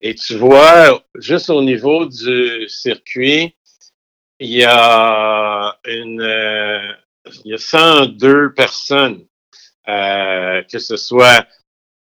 Et 0.00 0.14
tu 0.14 0.36
vois, 0.36 1.02
juste 1.16 1.50
au 1.50 1.60
niveau 1.60 2.06
du 2.06 2.68
circuit, 2.68 3.54
il 4.38 4.50
y 4.50 4.64
a 4.64 5.76
une 5.84 6.96
il 7.44 7.52
y 7.52 7.54
a 7.54 7.58
102 7.58 8.52
personnes, 8.54 9.24
euh, 9.88 10.62
que 10.70 10.78
ce 10.78 10.96
soit 10.96 11.46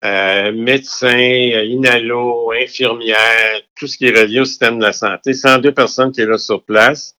euh, 0.04 0.52
médecins, 0.52 1.16
inhalo, 1.16 2.52
infirmières, 2.52 3.60
tout 3.76 3.86
ce 3.86 3.96
qui 3.96 4.06
est 4.06 4.18
relié 4.18 4.40
au 4.40 4.44
système 4.44 4.78
de 4.78 4.84
la 4.84 4.92
santé, 4.92 5.32
102 5.34 5.72
personnes 5.72 6.12
qui 6.12 6.22
sont 6.22 6.28
là 6.28 6.38
sur 6.38 6.64
place. 6.64 7.16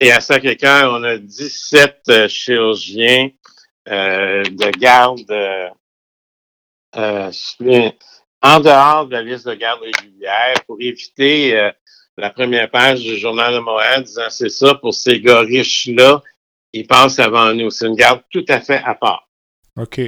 Et 0.00 0.12
à 0.12 0.20
Sacré-Cœur, 0.20 0.92
on 0.92 1.02
a 1.04 1.16
17 1.16 2.02
euh, 2.08 2.28
chirurgiens 2.28 3.30
de 3.86 4.78
garde 4.78 5.30
en 8.42 8.60
dehors 8.60 9.06
de 9.06 9.12
la 9.12 9.22
liste 9.22 9.46
de 9.46 9.54
garde 9.54 9.80
régulière 9.82 10.54
pour 10.66 10.76
éviter 10.80 11.70
la 12.16 12.30
première 12.30 12.70
page 12.70 13.02
du 13.02 13.18
Journal 13.18 13.52
de 13.52 13.58
Montréal 13.58 14.04
disant 14.04 14.30
c'est 14.30 14.48
ça 14.48 14.74
pour 14.74 14.94
ces 14.94 15.20
gars 15.20 15.40
riches-là 15.40 16.22
il 16.74 16.86
passe 16.86 17.18
avant 17.18 17.54
nous. 17.54 17.70
C'est 17.70 17.86
une 17.86 17.94
garde 17.94 18.22
tout 18.30 18.44
à 18.48 18.60
fait 18.60 18.82
à 18.84 18.94
part. 18.94 19.28
OK. 19.80 20.00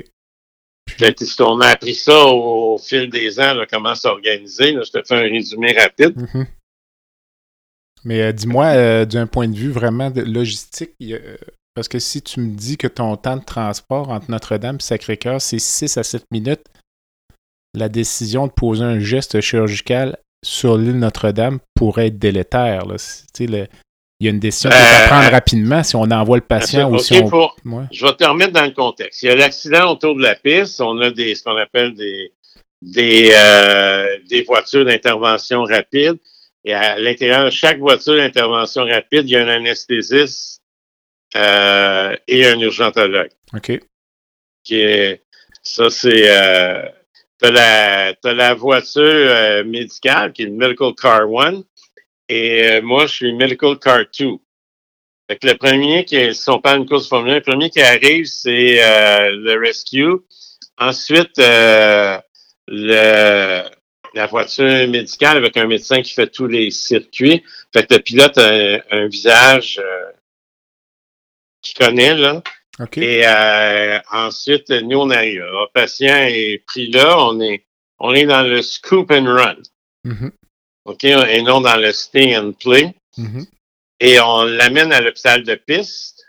on 1.40 1.60
a 1.60 1.66
appris 1.68 1.94
ça 1.94 2.26
au, 2.26 2.76
fil 2.78 3.08
des 3.08 3.40
ans, 3.40 3.54
comment 3.70 3.94
s'organiser. 3.94 4.72
Je 4.72 4.90
te 4.90 5.02
fais 5.06 5.14
un 5.14 5.30
résumé 5.30 5.72
rapide. 5.72 6.16
Mm-hmm. 6.16 6.46
Mais 8.04 8.22
euh, 8.22 8.32
dis-moi, 8.32 8.66
euh, 8.66 9.04
d'un 9.04 9.26
point 9.26 9.48
de 9.48 9.56
vue 9.56 9.70
vraiment 9.70 10.10
de 10.10 10.22
logistique, 10.22 10.92
parce 11.74 11.88
que 11.88 11.98
si 11.98 12.22
tu 12.22 12.40
me 12.40 12.54
dis 12.54 12.76
que 12.76 12.86
ton 12.86 13.16
temps 13.16 13.36
de 13.36 13.44
transport 13.44 14.10
entre 14.10 14.30
Notre-Dame 14.30 14.76
et 14.76 14.82
Sacré-Cœur, 14.82 15.40
c'est 15.40 15.58
6 15.58 15.98
à 15.98 16.02
7 16.02 16.24
minutes, 16.30 16.64
la 17.74 17.88
décision 17.88 18.46
de 18.46 18.52
poser 18.52 18.84
un 18.84 18.98
geste 18.98 19.40
chirurgical 19.40 20.18
sur 20.44 20.78
l'île 20.78 20.98
Notre-Dame 20.98 21.58
pourrait 21.74 22.08
être 22.08 22.18
délétère. 22.18 22.86
Là. 22.86 22.96
Le, 23.40 23.66
il 24.18 24.26
y 24.26 24.28
a 24.28 24.32
une 24.32 24.40
décision 24.40 24.70
à 24.70 25.06
prendre 25.08 25.26
euh, 25.26 25.30
rapidement 25.30 25.82
si 25.82 25.94
on 25.94 26.04
envoie 26.04 26.38
le 26.38 26.42
patient 26.42 26.90
ou 26.90 26.98
si 26.98 27.18
on... 27.18 27.52
Je 27.92 28.06
vais 28.06 28.14
te 28.14 28.24
remettre 28.24 28.52
dans 28.52 28.64
le 28.64 28.70
contexte. 28.70 29.22
Il 29.22 29.26
y 29.26 29.28
a 29.32 29.36
l'accident 29.36 29.92
autour 29.92 30.16
de 30.16 30.22
la 30.22 30.34
piste. 30.34 30.80
On 30.80 30.98
a 31.00 31.10
des, 31.10 31.34
ce 31.34 31.42
qu'on 31.42 31.56
appelle 31.56 31.94
des, 31.94 32.32
des, 32.80 33.30
euh, 33.34 34.16
des 34.28 34.42
voitures 34.42 34.86
d'intervention 34.86 35.64
rapide. 35.64 36.18
Et 36.64 36.72
à 36.72 36.98
l'intérieur 36.98 37.44
de 37.44 37.50
chaque 37.50 37.78
voiture 37.78 38.16
d'intervention 38.16 38.84
rapide, 38.86 39.28
il 39.28 39.30
y 39.30 39.36
a 39.36 39.44
un 39.44 39.48
anesthésiste 39.48 40.62
euh, 41.36 42.16
et 42.26 42.46
un 42.46 42.58
urgentologue. 42.58 43.30
OK. 43.54 43.80
Qui 44.64 44.80
est, 44.80 45.22
ça, 45.62 45.90
c'est... 45.90 46.24
Euh, 46.26 46.82
tu 47.42 47.48
as, 47.48 48.14
la 48.24 48.54
voiture 48.54 49.62
médicale 49.66 50.32
qui 50.32 50.44
est 50.44 50.46
le 50.46 50.52
Medical 50.52 50.94
Car 50.98 51.30
One 51.30 51.64
et 52.28 52.62
euh, 52.62 52.82
moi, 52.82 53.06
je 53.06 53.14
suis 53.14 53.32
Medical 53.34 53.78
Car 53.78 54.04
2. 54.18 54.36
Fait 55.28 55.42
le 55.42 55.54
premier 55.54 56.04
qui 56.04 56.16
est, 56.16 56.34
si 56.34 56.48
on 56.50 56.60
parle 56.60 56.78
d'une 56.78 56.88
course 56.88 57.08
Formule 57.08 57.32
1, 57.32 57.34
le 57.36 57.40
premier 57.40 57.70
qui 57.70 57.80
arrive, 57.80 58.26
c'est 58.26 58.82
euh, 58.82 59.30
le 59.32 59.60
Rescue. 59.60 60.24
Ensuite, 60.78 61.38
euh, 61.38 62.18
le, 62.68 63.62
la 64.14 64.26
voiture 64.26 64.88
médicale 64.88 65.36
avec 65.36 65.56
un 65.56 65.66
médecin 65.66 66.02
qui 66.02 66.12
fait 66.12 66.28
tous 66.28 66.46
les 66.46 66.70
circuits. 66.70 67.42
Fait 67.72 67.86
que 67.86 67.94
le 67.94 68.00
pilote 68.00 68.38
a 68.38 68.82
un, 68.90 69.08
visage 69.08 69.80
qu'il 71.62 71.74
connaît, 71.84 72.14
là. 72.14 72.42
Et 72.96 73.24
ensuite, 74.12 74.70
nous, 74.70 74.98
on 74.98 75.10
arrive. 75.10 75.40
Le 75.40 75.72
patient 75.72 76.16
est 76.16 76.62
pris 76.66 76.90
là. 76.90 77.16
On 77.18 77.40
est, 77.40 77.64
on 77.98 78.14
est 78.14 78.26
dans 78.26 78.42
le 78.42 78.62
scoop 78.62 79.10
and 79.10 79.24
run. 79.24 79.56
Mm-hmm. 80.04 80.30
OK, 80.86 81.04
et 81.04 81.42
non 81.42 81.60
dans 81.60 81.76
le 81.76 81.92
stay 81.92 82.36
and 82.36 82.52
play. 82.52 82.94
Mm-hmm. 83.18 83.46
Et 84.00 84.20
on 84.20 84.44
l'amène 84.44 84.92
à 84.92 85.00
l'hôpital 85.00 85.42
de 85.42 85.54
piste. 85.56 86.24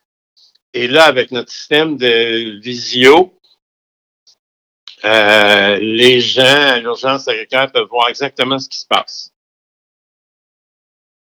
Et 0.74 0.88
là, 0.88 1.06
avec 1.06 1.32
notre 1.32 1.52
système 1.52 1.98
de 1.98 2.60
visio, 2.60 3.34
euh, 5.06 5.78
les 5.78 6.20
gens 6.22 6.44
à 6.44 6.80
l'urgence 6.80 7.28
agriculture 7.28 7.72
peuvent 7.72 7.88
voir 7.88 8.10
exactement 8.10 8.58
ce 8.58 8.68
qui 8.68 8.80
se 8.80 8.88
passe. 8.88 9.32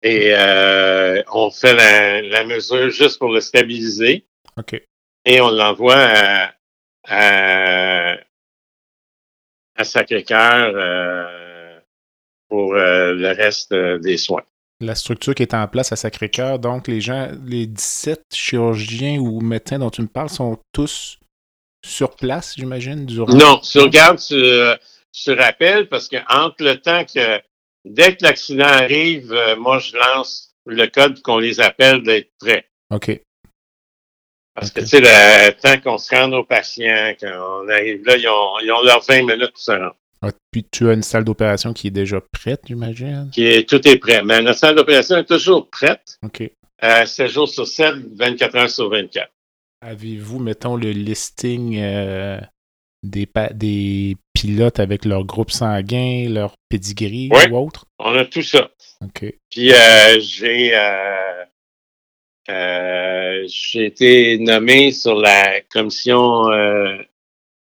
Et 0.03 0.33
euh, 0.33 1.23
on 1.33 1.51
fait 1.51 1.75
la, 2.23 2.45
mesure 2.45 2.91
juste 2.91 3.19
pour 3.19 3.33
le 3.33 3.41
stabiliser. 3.41 4.25
OK. 4.57 4.81
Et 5.25 5.41
on 5.41 5.51
l'envoie 5.51 5.97
à, 5.97 6.55
à, 7.05 8.17
à 9.75 9.85
Sacré-Cœur. 9.85 10.73
Euh, 10.77 11.47
pour 12.49 12.75
euh, 12.75 13.13
le 13.13 13.29
reste 13.29 13.73
euh, 13.73 13.99
des 13.99 14.17
soins. 14.17 14.43
La 14.81 14.95
structure 14.95 15.35
qui 15.35 15.43
est 15.43 15.55
en 15.55 15.67
place 15.69 15.93
à 15.93 15.97
Sacré-Cœur, 15.97 16.59
donc 16.59 16.87
les 16.87 17.01
gens, 17.01 17.31
les 17.47 17.67
17 17.67 18.25
chirurgiens 18.33 19.19
ou 19.19 19.41
médecins 19.41 19.79
dont 19.79 19.91
tu 19.91 20.03
me 20.03 20.07
parles 20.07 20.29
sont 20.29 20.59
tous 20.73 21.19
sur 21.85 22.15
place, 22.15 22.55
j'imagine, 22.57 23.07
durant... 23.07 23.33
Non, 23.33 23.59
tu 23.59 23.79
regardes, 23.79 24.19
tu, 24.19 24.35
tu 25.13 25.33
rappelles, 25.33 25.89
parce 25.89 26.09
que 26.09 26.17
entre 26.29 26.63
le 26.63 26.81
temps 26.81 27.05
que, 27.05 27.41
dès 27.85 28.17
que 28.17 28.25
l'accident 28.25 28.65
arrive, 28.65 29.33
euh, 29.33 29.57
moi, 29.57 29.79
je 29.79 29.97
lance 29.97 30.55
le 30.67 30.87
code 30.89 31.23
qu'on 31.23 31.39
les 31.39 31.61
appelle 31.61 32.03
d'être 32.03 32.31
prêts. 32.39 32.69
OK. 32.91 33.21
Parce 34.55 34.71
que, 34.71 34.81
tu 34.81 34.87
sais, 34.87 35.01
le 35.01 35.53
temps 35.53 35.81
qu'on 35.81 35.99
se 35.99 36.15
rende 36.15 36.35
aux 36.35 36.45
patients, 36.45 37.15
quand 37.21 37.63
on 37.63 37.69
arrive 37.69 38.05
là, 38.05 38.17
ils 38.17 38.29
ont, 38.29 38.59
ils 38.63 38.73
ont 38.73 38.83
leurs 38.83 39.03
20 39.03 39.23
minutes 39.23 39.53
pour 39.53 39.61
se 39.61 39.73
rendre. 39.73 39.97
Ah, 40.23 40.31
puis 40.51 40.65
tu 40.71 40.89
as 40.89 40.95
une 40.95 41.03
salle 41.03 41.25
d'opération 41.25 41.73
qui 41.73 41.89
est 41.89 41.91
déjà 41.93 42.21
prête, 42.33 42.63
j'imagine? 42.67 43.31
Qui 43.33 43.47
est, 43.47 43.69
tout 43.69 43.87
est 43.87 43.99
prêt. 43.99 44.23
Mais 44.25 44.41
notre 44.41 44.59
salle 44.59 44.75
d'opération 44.75 45.17
est 45.17 45.25
toujours 45.25 45.69
prête. 45.69 46.19
OK. 46.23 46.51
Euh, 46.85 47.07
7 47.07 47.29
jours 47.29 47.49
sur 47.49 47.67
7, 47.67 47.95
24 48.15 48.57
heures 48.57 48.71
sur 48.71 48.89
24. 48.91 49.31
Avez-vous, 49.83 50.39
mettons, 50.39 50.77
le 50.77 50.91
listing 50.91 51.79
euh, 51.79 52.41
des, 53.03 53.29
des 53.55 54.17
pilotes 54.33 54.81
avec 54.81 55.05
leur 55.05 55.25
groupe 55.25 55.51
sanguin, 55.51 56.29
leur 56.29 56.55
pedigree 56.69 57.31
ou 57.31 57.57
autre? 57.57 57.87
On 57.99 58.15
a 58.15 58.25
tout 58.25 58.43
ça. 58.43 58.71
OK. 59.05 59.25
Puis 59.51 59.73
euh, 59.73 60.21
j'ai 60.21 60.75
euh, 60.75 61.45
euh, 62.49 63.45
j'ai 63.47 63.87
été 63.87 64.39
nommé 64.39 64.93
sur 64.93 65.17
la 65.17 65.61
commission 65.63 66.51
euh, 66.51 66.97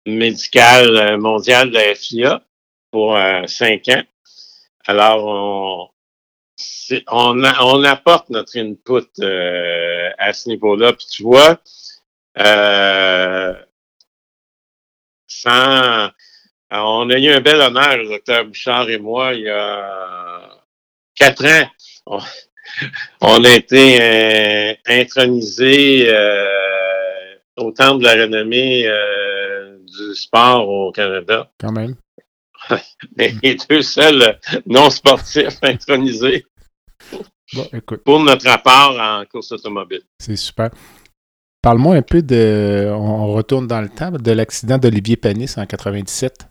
médicale 0.06 1.18
mondiale 1.18 1.70
de 1.70 1.74
la 1.74 1.94
FIA 1.94 2.42
pour 2.90 3.16
euh, 3.16 3.46
cinq 3.46 3.88
ans. 3.88 4.02
Alors, 4.86 5.92
on, 7.08 7.42
on, 7.42 7.84
apporte 7.84 8.30
notre 8.30 8.58
input 8.58 9.08
euh, 9.20 10.10
à 10.18 10.32
ce 10.32 10.48
niveau-là. 10.48 10.92
Puis 10.92 11.06
tu 11.10 11.22
vois, 11.24 11.60
on 12.36 12.42
a 17.10 17.18
eu 17.18 17.28
un 17.28 17.40
bel 17.40 17.60
honneur, 17.60 17.96
le 17.96 18.08
docteur 18.08 18.44
Bouchard 18.44 18.88
et 18.88 18.98
moi, 18.98 19.34
il 19.34 19.42
y 19.42 19.48
a 19.48 20.48
quatre 21.14 21.44
ans 21.44 21.70
on 23.20 23.44
a 23.44 23.56
été 23.56 23.98
euh, 24.00 24.74
intronisé 24.86 26.06
euh, 26.08 27.34
au 27.56 27.70
temple 27.72 28.00
de 28.00 28.04
la 28.04 28.22
renommée 28.24 28.86
euh, 28.86 29.35
du 29.96 30.14
sport 30.14 30.68
au 30.68 30.92
Canada. 30.92 31.50
Quand 31.58 31.72
même. 31.72 31.96
Les 33.16 33.56
deux 33.68 33.82
seuls 33.82 34.38
non 34.66 34.90
sportifs 34.90 35.58
intronisés 35.62 36.46
pour 38.04 38.20
notre 38.20 38.46
rapport 38.48 38.98
en 38.98 39.24
course 39.26 39.52
automobile. 39.52 40.02
C'est 40.18 40.36
super. 40.36 40.70
Parle-moi 41.62 41.96
un 41.96 42.02
peu 42.02 42.22
de, 42.22 42.88
on 42.92 43.32
retourne 43.32 43.66
dans 43.66 43.80
le 43.80 43.88
temps, 43.88 44.10
de 44.10 44.32
l'accident 44.32 44.78
d'Olivier 44.78 45.16
Panis 45.16 45.54
en 45.56 45.66
97. 45.66 46.48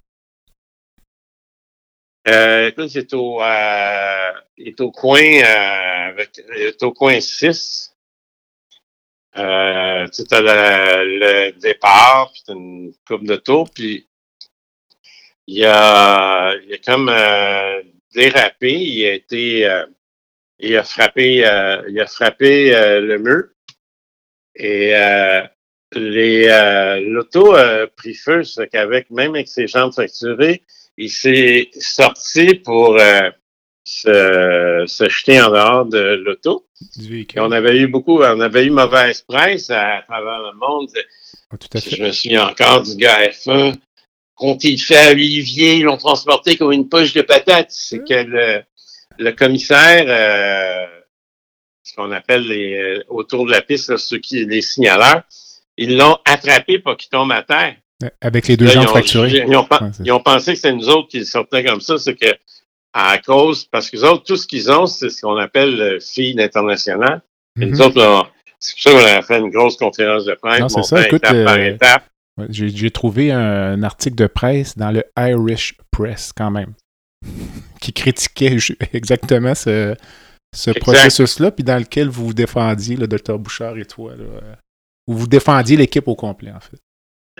Euh, 2.28 2.68
écoute, 2.70 2.89
c'est 2.89 3.14
au, 3.14 3.41
euh, 3.41 4.32
il 4.58 4.70
est 4.70 4.82
au 4.82 4.91
coin, 4.91 5.22
euh, 5.22 6.10
avec, 6.10 6.41
il 6.58 6.64
est 6.64 6.84
au 6.84 6.91
coin 6.91 7.20
6. 7.20 7.95
Euh, 9.38 10.08
tu 10.08 10.24
as 10.32 10.42
le, 10.42 11.20
le, 11.20 11.52
départ, 11.60 12.32
puis 12.32 12.44
une 12.54 12.94
coupe 13.06 13.26
de 13.26 13.36
tour, 13.36 13.70
puis 13.70 14.08
il 15.48 15.66
a, 15.66 16.54
il 16.66 16.74
a 16.74 16.78
comme 16.78 17.10
euh, 17.10 17.82
dérapé, 18.14 18.72
il 18.72 19.06
a 19.06 19.14
été, 19.14 19.66
euh, 19.66 19.86
il 20.60 20.76
a 20.78 20.84
frappé, 20.84 21.46
euh, 21.46 21.82
il 21.90 22.00
a 22.00 22.08
frappé 22.08 22.72
le 22.72 23.18
mur. 23.18 23.44
Et 24.56 24.94
les 25.92 27.02
l'auto 27.08 27.56
a 27.56 27.88
pris 27.88 28.14
feu, 28.14 28.44
c'est 28.44 28.68
qu'avec, 28.70 29.10
même 29.12 29.36
avec 29.36 29.50
ses 29.50 29.68
jambes 29.68 29.92
fracturées, 29.92 30.64
il 30.98 31.10
s'est 31.10 31.70
sorti 31.80 32.56
pour 32.56 32.98
euh, 33.00 33.30
se, 33.86 34.84
se, 34.88 35.10
jeter 35.10 35.40
en 35.42 35.52
dehors 35.52 35.86
de 35.86 36.22
l'auto. 36.26 36.66
On 37.38 37.52
avait 37.52 37.78
eu 37.78 37.88
beaucoup, 37.88 38.22
on 38.22 38.40
avait 38.40 38.66
eu 38.66 38.72
mauvaise 38.72 39.22
presse 39.22 39.70
à, 39.70 40.02
travers 40.08 40.40
le 40.40 40.58
monde. 40.58 40.90
Ah, 41.52 41.58
tout 41.58 41.70
à 41.78 41.80
fait. 41.80 41.96
Je 41.96 42.04
me 42.04 42.12
souviens 42.12 42.48
encore 42.48 42.82
du 42.82 42.96
gars 42.96 43.28
F1. 43.28 43.76
Qu'ont-ils 44.36 44.82
fait 44.82 44.98
à 44.98 45.12
Olivier? 45.12 45.76
Ils 45.76 45.84
l'ont 45.84 45.98
transporté 45.98 46.58
comme 46.58 46.74
une 46.74 46.90
poche 46.90 47.14
de 47.14 47.22
patates. 47.22 47.70
C'est 47.70 48.00
que 48.00 48.14
le, 48.14 48.64
le 49.20 49.32
commissaire, 49.32 50.06
euh, 50.08 50.86
ce 51.84 51.94
qu'on 51.96 52.12
appelle 52.12 52.48
les, 52.48 52.74
euh, 52.74 53.04
autour 53.08 53.46
de 53.46 53.52
la 53.52 53.62
piste, 53.62 53.90
là, 53.90 53.98
ceux 53.98 54.18
qui, 54.18 54.46
les 54.46 54.62
signaleurs, 54.62 55.22
ils 55.78 55.96
l'ont 55.96 56.18
attrapé 56.26 56.80
pour 56.80 56.98
qu'il 56.98 57.10
tombe 57.10 57.32
à 57.32 57.44
terre. 57.44 57.76
Avec 58.20 58.48
les 58.48 58.58
deux 58.58 58.68
jambes 58.68 58.88
fracturées. 58.88 59.44
Ils 59.48 59.56
ont, 59.56 59.68
ils 60.04 60.12
ont, 60.12 60.20
pensé 60.20 60.52
que 60.52 60.58
c'était 60.58 60.74
nous 60.74 60.90
autres 60.90 61.08
qui 61.08 61.26
sortaient 61.26 61.64
comme 61.64 61.80
ça. 61.80 61.98
C'est 61.98 62.16
que, 62.16 62.36
à 62.96 63.18
cause, 63.18 63.66
parce 63.66 63.89
que 63.89 63.98
autres, 63.98 64.24
tout 64.24 64.38
ce 64.38 64.48
qu'ils 64.48 64.72
ont, 64.72 64.86
c'est 64.86 65.10
ce 65.10 65.22
qu'on 65.22 65.36
appelle 65.36 65.76
le 65.76 66.00
feed 66.00 66.39
international. 66.39 67.22
Et 67.60 67.66
nous 67.66 67.78
mm-hmm. 67.78 67.82
autres, 67.84 68.32
c'est 68.58 68.74
pour 68.74 68.82
ça 68.82 68.91
qu'on 68.91 69.20
a 69.20 69.22
fait 69.22 69.39
une 69.39 69.50
grosse 69.50 69.76
conférence 69.76 70.24
de 70.24 70.34
presse. 70.36 70.62
Non, 70.62 70.70
c'est 70.70 70.84
ça. 70.84 71.06
Écoute, 71.06 71.24
étape 71.26 71.43
par 71.43 71.58
euh, 71.58 71.74
étape. 71.74 72.04
J'ai 72.50 72.91
trouvé 72.91 73.32
un, 73.32 73.84
article 73.84 74.16
de 74.16 74.28
presse 74.28 74.78
dans 74.78 74.91
le 74.91 75.04
Irish 75.18 75.76
Press, 75.91 76.32
quand 76.36 76.52
même, 76.52 76.74
qui 77.82 77.91
critiquait 77.91 78.58
exactement 78.93 79.56
ce, 79.56 79.93
ce 80.56 80.72
processus-là, 80.72 81.52
puis 81.52 81.66
dans 81.66 81.78
lequel 81.78 82.08
vous 82.08 82.28
vous 82.28 82.34
défendiez, 82.34 82.96
le 82.96 83.08
docteur 83.08 83.39
Bouchard 83.39 83.78
et 83.78 83.86
toi. 83.86 84.16
Là, 84.16 84.24
euh, 84.24 84.56
vous 85.08 85.28
défendiez 85.28 85.76
l'équipe 85.76 86.08
au 86.08 86.16
complet, 86.16 86.52
en 86.52 86.62
fait. 86.62 86.78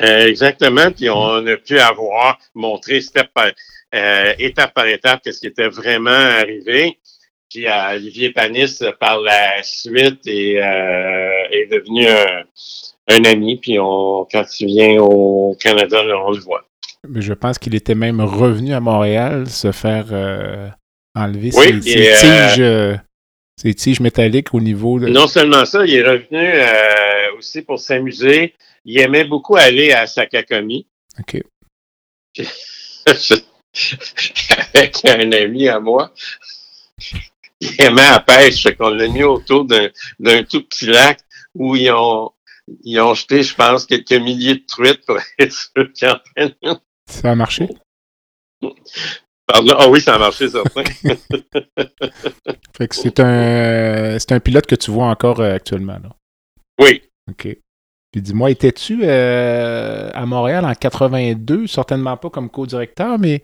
Euh, 0.02 0.28
exactement. 0.28 0.92
Puis 0.92 1.10
on 1.10 1.48
a 1.48 1.56
pu 1.56 1.80
avoir 1.80 2.40
montré 2.54 3.00
step 3.00 3.30
par, 3.34 3.48
euh, 3.96 4.34
étape 4.40 4.74
par 4.74 4.88
étape 4.88 5.22
qu'est-ce 5.24 5.40
qui 5.40 5.48
était 5.48 5.70
vraiment 5.70 6.10
arrivé? 6.10 7.00
Puis 7.50 7.68
euh, 7.68 7.96
Olivier 7.96 8.32
Panis, 8.32 8.80
par 9.00 9.22
la 9.22 9.64
suite, 9.64 10.28
est, 10.28 10.56
est 10.56 11.68
devenu 11.72 12.08
un, 12.08 13.24
ami. 13.24 13.58
Puis 13.58 13.80
on, 13.80 14.28
quand 14.32 14.44
il 14.60 14.68
vient 14.68 15.02
au 15.02 15.56
Canada, 15.60 16.04
on 16.26 16.32
le 16.32 16.40
voit. 16.40 16.66
Mais 17.08 17.22
je 17.22 17.34
pense 17.34 17.58
qu'il 17.60 17.76
était 17.76 17.96
même 17.96 18.20
revenu 18.20 18.74
à 18.74 18.80
Montréal 18.80 19.48
se 19.48 19.72
faire 19.72 20.06
enlever 21.16 21.52
ses, 21.52 21.80
tiges, 21.80 23.00
ses, 23.56 23.74
tiges, 23.74 24.00
métalliques 24.00 24.54
au 24.54 24.60
niveau 24.60 25.00
de... 25.00 25.08
Non 25.08 25.28
seulement 25.28 25.66
ça, 25.66 25.86
il 25.86 25.94
est 25.94 26.04
revenu 26.04 26.50
aussi 27.38 27.62
pour 27.62 27.80
s'amuser 27.80 28.54
il 28.86 29.00
aimait 29.00 29.26
beaucoup 29.26 29.56
aller 29.56 29.92
à 29.92 30.08
Sakakomi. 30.08 30.88
OK. 31.20 31.42
Avec 34.74 35.06
un 35.06 35.32
ami 35.32 35.68
à 35.68 35.80
moi, 35.80 36.14
il 37.60 37.82
aimait 37.82 38.10
la 38.10 38.20
pêche, 38.20 38.68
qu'on 38.78 38.90
l'a 38.90 39.08
mis 39.08 39.24
autour 39.24 39.66
d'un 39.66 40.44
tout 40.44 40.64
petit 40.64 40.88
lac 40.88 41.20
où 41.54 41.76
ils 41.76 41.92
ont, 41.92 42.32
ils 42.84 43.00
ont 43.00 43.14
jeté, 43.14 43.44
je 43.44 43.56
pense, 43.56 43.86
quelques 43.86 44.12
milliers 44.12 44.56
de 44.56 44.66
truites 44.68 45.06
pour 45.06 45.18
être 45.40 45.54
sûr 45.76 45.90
en. 46.04 46.80
Ça 47.08 47.32
a 47.32 47.36
marché? 47.36 47.70
Ah 49.48 49.90
oui, 49.90 50.02
ça 50.02 50.16
a 50.16 50.18
marché, 50.18 50.50
certain. 50.50 50.84
fait 52.76 52.88
que 52.88 52.96
c'est 52.96 53.20
un, 53.20 54.18
c'est 54.18 54.32
un 54.32 54.40
pilote 54.40 54.66
que 54.66 54.76
tu 54.76 54.90
vois 54.92 55.06
encore 55.06 55.40
euh, 55.40 55.54
actuellement, 55.54 56.00
là. 56.02 56.10
Oui. 56.80 57.04
OK. 57.30 57.48
Puis 58.12 58.22
dis-moi, 58.22 58.50
étais-tu 58.50 59.02
euh, 59.04 60.10
à 60.14 60.26
Montréal 60.26 60.66
en 60.66 60.74
82, 60.74 61.68
certainement 61.68 62.18
pas 62.18 62.30
comme 62.30 62.50
co-directeur, 62.50 63.20
mais 63.20 63.44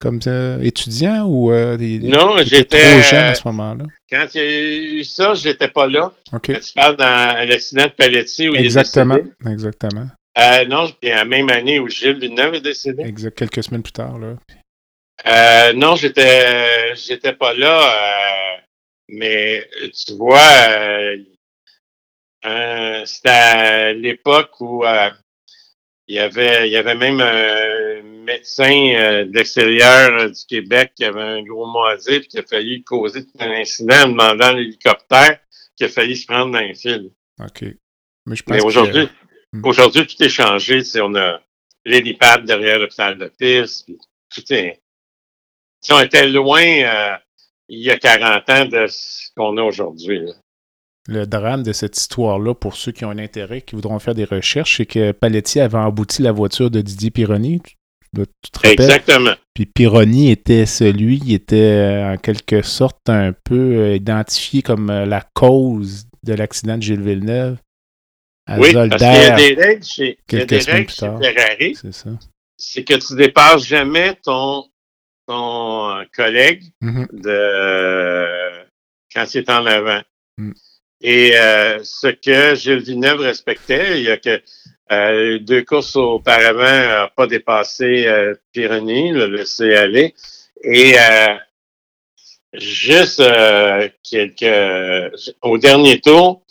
comme 0.00 0.18
euh, 0.26 0.60
étudiant 0.62 1.26
ou 1.26 1.52
euh, 1.52 1.76
des, 1.76 1.98
Non, 1.98 2.36
j'étais 2.38 2.78
trop 2.78 3.00
jeune 3.02 3.24
à 3.24 3.34
ce 3.34 3.46
moment-là? 3.48 3.84
Quand 4.10 4.26
il 4.34 4.40
y 4.40 4.44
a 4.44 4.72
eu 5.00 5.04
ça, 5.04 5.34
j'étais 5.34 5.68
pas 5.68 5.86
là. 5.86 6.12
OK. 6.32 6.58
tu 6.60 6.72
parles 6.74 6.96
dans 6.96 7.48
l'accident 7.48 7.84
de 7.84 7.90
Pelletier 7.90 8.48
où 8.48 8.54
exactement, 8.54 9.14
il 9.14 9.20
est 9.20 9.22
décédé. 9.22 9.52
Exactement. 9.52 10.06
Euh, 10.38 10.64
non, 10.66 10.86
c'était 10.86 11.10
la 11.10 11.24
même 11.24 11.50
année 11.50 11.80
où 11.80 11.88
Gilles 11.88 12.18
Villeneuve 12.18 12.54
est 12.54 12.60
décédé. 12.60 13.02
Exact, 13.04 13.36
quelques 13.36 13.62
semaines 13.62 13.82
plus 13.82 13.92
tard, 13.92 14.18
là. 14.18 14.36
Euh, 15.26 15.72
non, 15.74 15.96
j'étais 15.96 16.94
j'étais 16.96 17.34
pas 17.34 17.52
là, 17.52 17.92
mais 19.08 19.68
tu 19.92 20.14
vois, 20.14 20.40
euh, 22.46 23.04
C'était 23.04 23.28
à 23.28 23.92
l'époque 23.92 24.60
où 24.60 24.84
euh, 24.84 25.10
il 26.06 26.14
y 26.16 26.18
avait 26.18 26.68
il 26.68 26.72
y 26.72 26.76
avait 26.76 26.94
même 26.94 27.20
un 27.20 28.09
médecin 28.20 28.94
euh, 28.94 29.24
de 29.24 29.32
l'extérieur 29.32 30.20
euh, 30.20 30.28
du 30.28 30.44
Québec 30.48 30.92
qui 30.96 31.04
avait 31.04 31.22
un 31.22 31.42
gros 31.42 31.66
mot 31.66 31.84
à 31.84 31.96
dire, 31.96 32.20
puis 32.20 32.28
qui 32.28 32.38
a 32.38 32.42
failli 32.42 32.82
causer 32.82 33.24
un 33.38 33.50
incident 33.50 34.04
en 34.04 34.08
demandant 34.08 34.52
l'hélicoptère 34.52 35.38
qui 35.76 35.84
a 35.84 35.88
failli 35.88 36.16
se 36.16 36.26
prendre 36.26 36.52
dans 36.52 36.58
un 36.58 36.74
fil. 36.74 37.10
OK. 37.38 37.64
Mais, 38.26 38.36
je 38.36 38.42
pense 38.42 38.56
Mais 38.56 38.62
aujourd'hui, 38.62 39.08
hmm. 39.52 39.64
aujourd'hui, 39.64 40.06
tout 40.06 40.22
est 40.22 40.28
changé. 40.28 40.82
On 40.96 41.14
a 41.14 41.40
l'hélipad 41.84 42.44
derrière 42.44 42.78
l'hôpital 42.78 43.18
de 43.18 43.28
piste. 43.28 43.90
Tout 44.34 44.52
est. 44.52 44.80
Si 45.80 45.92
on 45.92 46.00
était 46.00 46.28
loin 46.28 46.62
euh, 46.62 47.16
il 47.68 47.80
y 47.80 47.90
a 47.90 47.98
40 47.98 48.50
ans 48.50 48.64
de 48.66 48.86
ce 48.88 49.30
qu'on 49.34 49.56
a 49.56 49.62
aujourd'hui 49.62 50.20
le 51.08 51.26
drame 51.26 51.62
de 51.62 51.72
cette 51.72 51.96
histoire-là, 51.96 52.54
pour 52.54 52.76
ceux 52.76 52.92
qui 52.92 53.04
ont 53.04 53.10
un 53.10 53.18
intérêt, 53.18 53.62
qui 53.62 53.74
voudront 53.74 53.98
faire 53.98 54.14
des 54.14 54.24
recherches, 54.24 54.76
c'est 54.76 54.86
que 54.86 55.12
Paletti 55.12 55.60
avait 55.60 55.78
embouti 55.78 56.22
la 56.22 56.32
voiture 56.32 56.70
de 56.70 56.80
Didier 56.80 57.10
Pironi. 57.10 57.60
Tu, 58.14 58.50
te 58.50 58.58
rappelles? 58.58 58.72
Exactement. 58.72 59.34
Puis 59.54 59.66
Pironi 59.66 60.30
était 60.30 60.66
celui 60.66 61.20
qui 61.20 61.34
était 61.34 61.56
euh, 61.56 62.14
en 62.14 62.16
quelque 62.16 62.62
sorte 62.62 63.08
un 63.08 63.32
peu 63.32 63.54
euh, 63.54 63.96
identifié 63.96 64.62
comme 64.62 64.90
euh, 64.90 65.06
la 65.06 65.22
cause 65.34 66.06
de 66.22 66.34
l'accident 66.34 66.76
de 66.76 66.82
Gilles 66.82 67.02
Villeneuve 67.02 67.58
oui, 68.58 68.72
parce 68.72 68.88
qu'il 68.96 69.06
y 69.06 69.26
a 69.26 69.36
des 69.36 69.54
règles 69.54 69.84
chez, 69.84 70.18
il 70.32 70.38
y 70.38 70.42
a 70.42 70.44
des 70.44 70.58
règles 70.58 70.90
chez 70.90 71.06
Ferrari. 71.06 71.76
C'est 71.76 71.92
ça. 71.92 72.10
C'est 72.56 72.84
que 72.84 72.94
tu 72.94 73.14
dépasses 73.14 73.64
jamais 73.64 74.16
ton, 74.22 74.64
ton 75.26 76.04
collègue 76.14 76.64
mm-hmm. 76.82 77.06
de 77.12 78.26
quand 79.14 79.34
il 79.34 79.38
est 79.38 79.50
en 79.50 79.66
avant. 79.66 80.02
Mm. 80.36 80.52
Et 81.02 81.36
euh, 81.36 81.78
ce 81.82 82.08
que 82.08 82.54
Gilles 82.54 82.82
Villeneuve 82.82 83.20
respectait, 83.20 84.00
il 84.00 84.04
y 84.04 84.10
a 84.10 84.18
que 84.18 84.42
euh, 84.92 85.38
deux 85.38 85.64
courses 85.64 85.96
auparavant, 85.96 86.62
n'a 86.62 87.08
pas 87.14 87.26
dépassé 87.26 88.06
euh, 88.06 88.34
Pyrénées, 88.52 89.12
le 89.12 89.26
laissé 89.26 89.74
aller. 89.74 90.14
Et 90.62 90.94
euh, 90.98 91.34
juste 92.54 93.20
euh, 93.20 93.88
quelques 94.02 95.14
au 95.42 95.58
dernier 95.58 96.00
tour, 96.00 96.42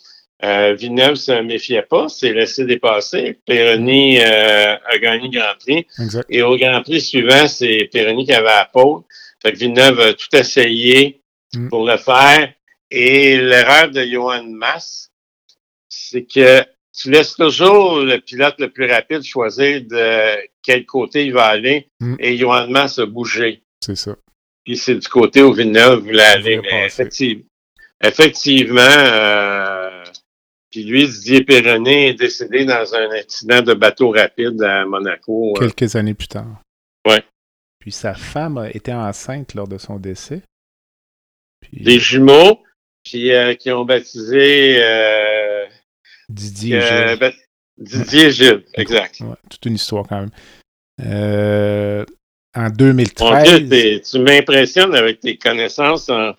euh, 0.42 0.74
Villeneuve 0.74 1.16
se 1.16 1.32
méfiait 1.42 1.82
pas, 1.82 2.08
s'est 2.08 2.32
laissé 2.32 2.64
dépasser. 2.64 3.38
Pironi 3.46 4.18
euh, 4.20 4.76
a 4.76 4.98
gagné 4.98 5.28
le 5.28 5.38
Grand 5.38 5.54
Prix. 5.58 5.86
Et 6.30 6.42
au 6.42 6.56
Grand 6.56 6.82
Prix 6.82 7.02
suivant, 7.02 7.46
c'est 7.46 7.88
Pironi 7.92 8.24
qui 8.24 8.32
avait 8.32 8.46
la 8.46 8.70
pole. 8.72 9.02
Fait 9.42 9.52
que 9.52 9.58
Villeneuve 9.58 10.00
a 10.00 10.14
tout 10.14 10.34
essayé 10.34 11.20
mm. 11.54 11.68
pour 11.68 11.86
le 11.86 11.96
faire. 11.98 12.52
Et 12.90 13.36
l'erreur 13.36 13.90
de 13.90 14.02
Johan 14.02 14.44
Mass, 14.44 15.10
c'est 15.88 16.24
que 16.24 16.64
tu 17.00 17.10
laisses 17.10 17.34
toujours 17.34 18.00
le 18.00 18.18
pilote 18.18 18.56
le 18.58 18.68
plus 18.68 18.90
rapide 18.90 19.22
choisir 19.22 19.80
de 19.82 20.36
quel 20.62 20.84
côté 20.84 21.24
il 21.24 21.32
va 21.32 21.46
aller. 21.46 21.88
Mm. 22.00 22.16
Et 22.18 22.44
Mass 22.68 22.98
a 22.98 23.06
bougé. 23.06 23.62
C'est 23.80 23.96
ça. 23.96 24.16
Puis 24.64 24.76
c'est 24.76 24.96
du 24.96 25.08
côté 25.08 25.42
où 25.42 25.52
Villeneuve 25.52 26.00
voulait 26.00 26.22
aller. 26.22 26.60
Mais 26.60 26.84
effectivement, 26.84 27.44
effectivement 28.02 28.80
euh, 28.82 30.04
puis 30.70 30.84
lui, 30.84 31.08
Didier 31.08 31.42
Perronnet 31.42 32.10
est 32.10 32.14
décédé 32.14 32.64
dans 32.64 32.94
un 32.94 33.10
accident 33.10 33.62
de 33.62 33.72
bateau 33.72 34.10
rapide 34.10 34.62
à 34.62 34.84
Monaco. 34.84 35.54
Euh. 35.56 35.60
Quelques 35.60 35.96
années 35.96 36.14
plus 36.14 36.28
tard. 36.28 36.62
Oui. 37.08 37.16
Puis 37.78 37.92
sa 37.92 38.14
femme 38.14 38.68
était 38.74 38.92
enceinte 38.92 39.54
lors 39.54 39.66
de 39.66 39.78
son 39.78 39.96
décès. 39.96 40.42
Des 41.72 41.98
jumeaux, 41.98 42.62
puis 43.04 43.32
euh, 43.32 43.54
qui 43.54 43.70
ont 43.70 43.84
baptisé 43.84 44.80
Didier 46.30 46.76
et 46.76 46.80
Gilles. 46.80 47.32
Didier 47.78 48.24
et 48.26 48.30
Gilles, 48.30 48.64
exact. 48.74 49.20
toute 49.48 49.66
une 49.66 49.74
histoire 49.74 50.06
quand 50.06 50.20
même. 50.20 50.30
Euh, 51.02 52.04
en 52.56 52.68
2013. 52.68 54.02
tu 54.10 54.18
m'impressionnes 54.18 54.94
avec 54.94 55.20
tes 55.20 55.36
connaissances 55.36 56.08
en, 56.10 56.34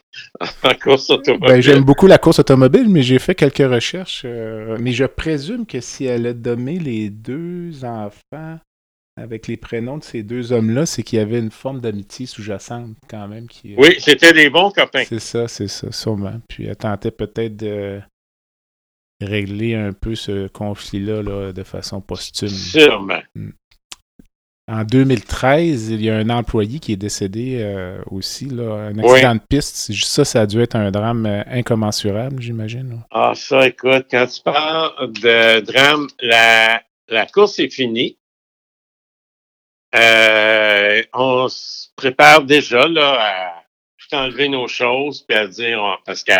course 0.81 1.09
automobile. 1.09 1.47
Ben, 1.47 1.61
j'aime 1.61 1.83
beaucoup 1.83 2.07
la 2.07 2.17
course 2.17 2.39
automobile, 2.39 2.89
mais 2.89 3.01
j'ai 3.01 3.19
fait 3.19 3.35
quelques 3.35 3.57
recherches. 3.57 4.23
Euh, 4.25 4.77
mais 4.79 4.91
je 4.91 5.05
présume 5.05 5.65
que 5.65 5.79
si 5.79 6.05
elle 6.05 6.27
a 6.27 6.33
donné 6.33 6.79
les 6.79 7.09
deux 7.09 7.85
enfants 7.85 8.59
avec 9.17 9.47
les 9.47 9.57
prénoms 9.57 9.97
de 9.97 10.03
ces 10.03 10.23
deux 10.23 10.51
hommes-là, 10.51 10.85
c'est 10.85 11.03
qu'il 11.03 11.19
y 11.19 11.21
avait 11.21 11.39
une 11.39 11.51
forme 11.51 11.79
d'amitié 11.79 12.25
sous-jacente 12.25 12.95
quand 13.09 13.27
même. 13.27 13.47
Qui, 13.47 13.73
euh, 13.73 13.77
oui, 13.77 13.95
c'était 13.99 14.33
des 14.33 14.49
bons 14.49 14.71
copains. 14.71 15.03
C'est 15.07 15.19
ça, 15.19 15.47
c'est 15.47 15.67
ça, 15.67 15.91
sûrement. 15.91 16.41
Puis 16.47 16.65
elle 16.65 16.75
tentait 16.75 17.11
peut-être 17.11 17.55
de 17.55 18.01
régler 19.25 19.75
un 19.75 19.93
peu 19.93 20.15
ce 20.15 20.47
conflit-là 20.47 21.51
de 21.53 21.63
façon 21.63 22.01
posthume. 22.01 22.49
Sûrement. 22.49 23.21
Hmm. 23.35 23.51
En 24.71 24.85
2013, 24.85 25.89
il 25.89 26.01
y 26.01 26.09
a 26.09 26.15
un 26.15 26.29
employé 26.29 26.79
qui 26.79 26.93
est 26.93 26.97
décédé 26.97 27.57
euh, 27.59 28.01
aussi, 28.09 28.45
là, 28.45 28.75
un 28.75 28.97
accident 28.99 29.35
de 29.35 29.41
piste. 29.41 29.91
Ça, 29.93 30.23
ça 30.23 30.41
a 30.41 30.45
dû 30.45 30.61
être 30.61 30.75
un 30.75 30.91
drame 30.91 31.25
euh, 31.25 31.43
incommensurable, 31.47 32.41
j'imagine. 32.41 33.03
Ah, 33.11 33.33
ça, 33.35 33.67
écoute, 33.67 34.05
quand 34.09 34.27
tu 34.27 34.41
parles 34.41 35.11
de 35.11 35.59
drame, 35.59 36.07
la, 36.21 36.81
la 37.09 37.25
course 37.25 37.59
est 37.59 37.69
finie. 37.69 38.17
Euh, 39.93 41.03
on 41.13 41.49
se 41.49 41.87
prépare 41.97 42.43
déjà 42.43 42.87
là, 42.87 43.17
à 43.19 43.63
tout 43.97 44.15
enlever 44.15 44.47
nos 44.47 44.69
choses, 44.69 45.21
puis 45.27 45.37
à 45.37 45.47
dire, 45.47 45.99
parce 46.05 46.23
que 46.23 46.31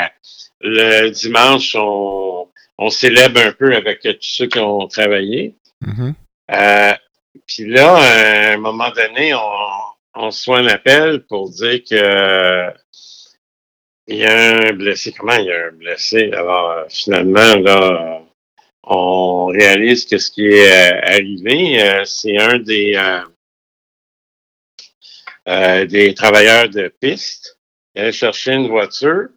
le 0.62 1.10
dimanche, 1.10 1.76
on, 1.78 2.48
on 2.82 2.90
célèbre 2.90 3.40
un 3.40 3.54
peu 3.54 3.76
avec 3.76 4.02
tous 4.02 4.18
ceux 4.22 4.48
qui 4.48 4.60
ont 4.60 4.88
travaillé. 4.88 5.56
Mm-hmm. 5.86 6.98
Puis 7.48 7.66
là, 7.68 7.96
à 7.96 8.54
un 8.54 8.58
moment 8.58 8.90
donné, 8.90 9.34
on, 9.34 9.40
on 10.16 10.32
soit 10.32 10.60
un 10.60 10.68
appel 10.68 11.24
pour 11.28 11.50
dire 11.50 11.82
que 11.90 12.72
il 14.08 14.18
y 14.18 14.26
a 14.26 14.58
un 14.58 14.74
blessé. 14.74 15.14
Comment 15.18 15.36
il 15.36 15.46
y 15.46 15.52
a 15.52 15.68
un 15.68 15.72
blessé? 15.72 16.32
Alors, 16.34 16.86
finalement, 16.90 17.56
là, 17.56 18.22
on 18.84 19.46
réalise 19.46 20.06
que 20.06 20.18
ce 20.18 20.32
qui 20.32 20.48
est 20.48 20.94
euh, 20.94 21.00
arrivé, 21.04 21.82
euh, 21.82 22.04
c'est 22.04 22.38
un 22.38 22.58
des, 22.58 23.00
euh, 25.48 25.86
des 25.86 26.14
travailleurs 26.14 26.70
de 26.70 26.94
piste 27.00 27.58
qui 27.94 28.02
allait 28.02 28.12
chercher 28.12 28.54
une 28.54 28.68
voiture 28.68 29.30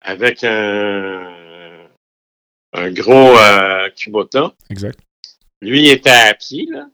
avec 0.00 0.44
un, 0.44 1.41
un 2.72 2.90
gros 2.90 3.36
Kubota. 3.96 4.54
Exact. 4.70 4.98
Lui, 5.60 5.84
il 5.84 5.90
était 5.90 6.10
à 6.10 6.34
pied, 6.34 6.66
là. 6.70 6.86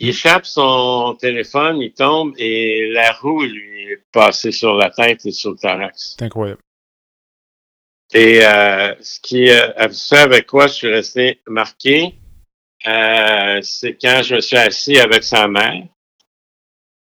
Il 0.00 0.10
échappe 0.10 0.46
son 0.46 1.16
téléphone, 1.18 1.80
il 1.80 1.92
tombe 1.92 2.32
et 2.36 2.88
la 2.92 3.10
roue 3.12 3.42
lui 3.42 3.92
est 3.92 4.04
passée 4.12 4.52
sur 4.52 4.74
la 4.74 4.90
tête 4.90 5.26
et 5.26 5.32
sur 5.32 5.50
le 5.52 5.56
thorax. 5.56 6.14
C'est 6.16 6.24
incroyable. 6.24 6.60
Et 8.14 8.44
euh, 8.44 8.94
ce 9.00 9.18
qui 9.20 9.50
a 9.50 9.88
fait 9.88 10.18
avec 10.18 10.46
quoi 10.46 10.66
je 10.66 10.74
suis 10.74 10.88
resté 10.88 11.40
marqué, 11.46 12.14
euh, 12.86 13.60
c'est 13.62 13.98
quand 14.00 14.22
je 14.22 14.36
me 14.36 14.40
suis 14.40 14.56
assis 14.56 14.98
avec 14.98 15.24
sa 15.24 15.48
mère. 15.48 15.84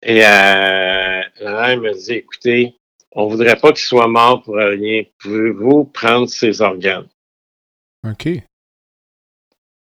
Et 0.03 0.23
euh, 0.23 1.21
la 1.39 1.51
mère 1.67 1.77
me 1.77 1.93
dit, 1.93 2.13
écoutez, 2.13 2.75
on 3.11 3.27
voudrait 3.27 3.55
pas 3.55 3.69
qu'il 3.69 3.85
soit 3.85 4.07
mort 4.07 4.43
pour 4.43 4.55
rien. 4.55 5.03
Pouvez-vous 5.19 5.85
prendre 5.85 6.29
ses 6.29 6.61
organes? 6.61 7.07
OK. 8.05 8.29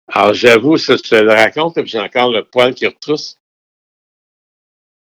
Alors, 0.09 0.35
j'avoue, 0.35 0.77
ça, 0.77 0.97
je 0.97 1.03
te 1.03 1.15
le 1.15 1.33
raconte, 1.33 1.79
et 1.79 1.87
j'ai 1.87 1.99
encore 1.99 2.31
le 2.31 2.45
poil 2.45 2.75
qui 2.75 2.87
retrousse. 2.87 3.37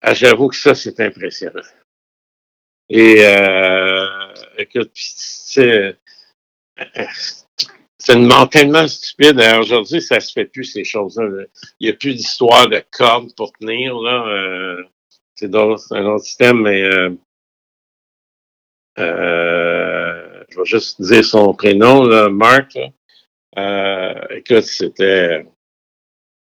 Ah, 0.02 0.14
j'avoue 0.14 0.48
que 0.48 0.56
ça, 0.56 0.74
c'est 0.74 0.98
impressionnant. 1.00 1.62
Et, 2.88 3.24
euh, 3.24 4.32
écoute, 4.58 4.90
c'est 4.94 5.96
une 8.08 8.26
mort 8.26 8.48
tellement 8.48 8.88
stupide. 8.88 9.40
Aujourd'hui, 9.58 10.00
ça 10.00 10.20
se 10.20 10.32
fait 10.32 10.46
plus, 10.46 10.64
ces 10.64 10.84
choses-là. 10.84 11.44
Il 11.78 11.86
n'y 11.86 11.92
a 11.92 11.96
plus 11.96 12.14
d'histoire 12.14 12.68
de 12.68 12.82
cordes 12.90 13.34
pour 13.36 13.52
tenir, 13.52 13.94
là. 14.00 14.26
Euh, 14.28 14.82
c'est 15.34 15.54
un 15.54 16.04
autre 16.06 16.24
système, 16.24 16.60
mais 16.62 16.82
euh, 16.82 17.10
euh, 18.98 20.44
je 20.50 20.58
vais 20.58 20.64
juste 20.66 21.00
dire 21.00 21.24
son 21.24 21.54
prénom, 21.54 22.02
là, 22.04 22.28
Mark. 22.28 22.74
Là. 22.74 22.88
Euh, 23.58 24.14
écoute, 24.30 24.62
c'était. 24.62 25.46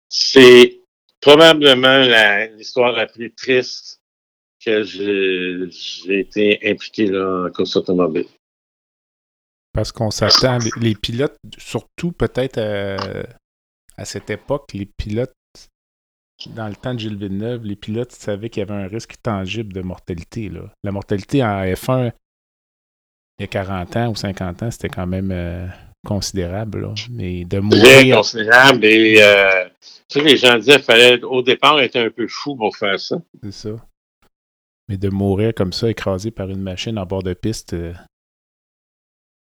C'est 0.09 0.79
probablement 1.21 1.99
l'histoire 2.55 2.91
la, 2.91 3.07
plus 3.07 3.33
triste 3.33 4.01
que 4.63 4.83
j'ai 4.83 6.19
été 6.19 6.59
impliqué 6.69 7.07
là, 7.07 7.47
en 7.47 7.51
course 7.51 7.75
automobile. 7.75 8.27
Parce 9.73 9.91
qu'on 9.91 10.11
s'attend, 10.11 10.59
les, 10.79 10.93
pilotes, 10.93 11.35
surtout 11.57 12.11
peut-être 12.11 12.59
euh, 12.59 13.23
à, 13.97 14.05
cette 14.05 14.29
époque, 14.29 14.71
les 14.73 14.85
pilotes, 14.85 15.33
dans 16.51 16.67
le 16.67 16.75
temps 16.75 16.93
de 16.93 16.99
Gilles 16.99 17.17
Villeneuve, 17.17 17.63
les 17.63 17.75
pilotes 17.75 18.11
savaient 18.11 18.49
qu'il 18.49 18.61
y 18.61 18.63
avait 18.69 18.83
un 18.83 18.87
risque 18.87 19.15
tangible 19.23 19.73
de 19.73 19.81
mortalité. 19.81 20.49
Là. 20.49 20.71
La 20.83 20.91
mortalité 20.91 21.43
en 21.43 21.63
F1, 21.63 22.11
il 23.39 23.41
y 23.41 23.45
a 23.45 23.47
40 23.47 23.95
ans 23.95 24.09
ou 24.11 24.15
50 24.15 24.63
ans, 24.63 24.71
c'était 24.71 24.89
quand 24.89 25.07
même 25.07 25.31
euh, 25.31 25.67
considérable, 26.05 26.81
là. 26.81 26.93
mais 27.09 27.45
de 27.45 27.59
mourir... 27.59 28.17
considérable, 28.17 28.85
et 28.85 29.21
euh, 29.21 29.65
tu 30.09 30.19
sais, 30.19 30.25
les 30.25 30.37
gens 30.37 30.57
disaient 30.57 30.75
qu'il 30.75 30.83
fallait, 30.83 31.23
au 31.23 31.41
départ, 31.41 31.79
être 31.79 31.95
un 31.95 32.09
peu 32.09 32.27
fou 32.27 32.55
pour 32.55 32.75
faire 32.75 32.99
ça. 32.99 33.17
C'est 33.41 33.53
ça. 33.53 33.69
Mais 34.89 34.97
de 34.97 35.09
mourir 35.09 35.53
comme 35.55 35.73
ça, 35.73 35.89
écrasé 35.89 36.31
par 36.31 36.49
une 36.49 36.61
machine 36.61 36.97
en 36.97 37.05
bord 37.05 37.23
de 37.23 37.33
piste... 37.33 37.73
Euh, 37.73 37.93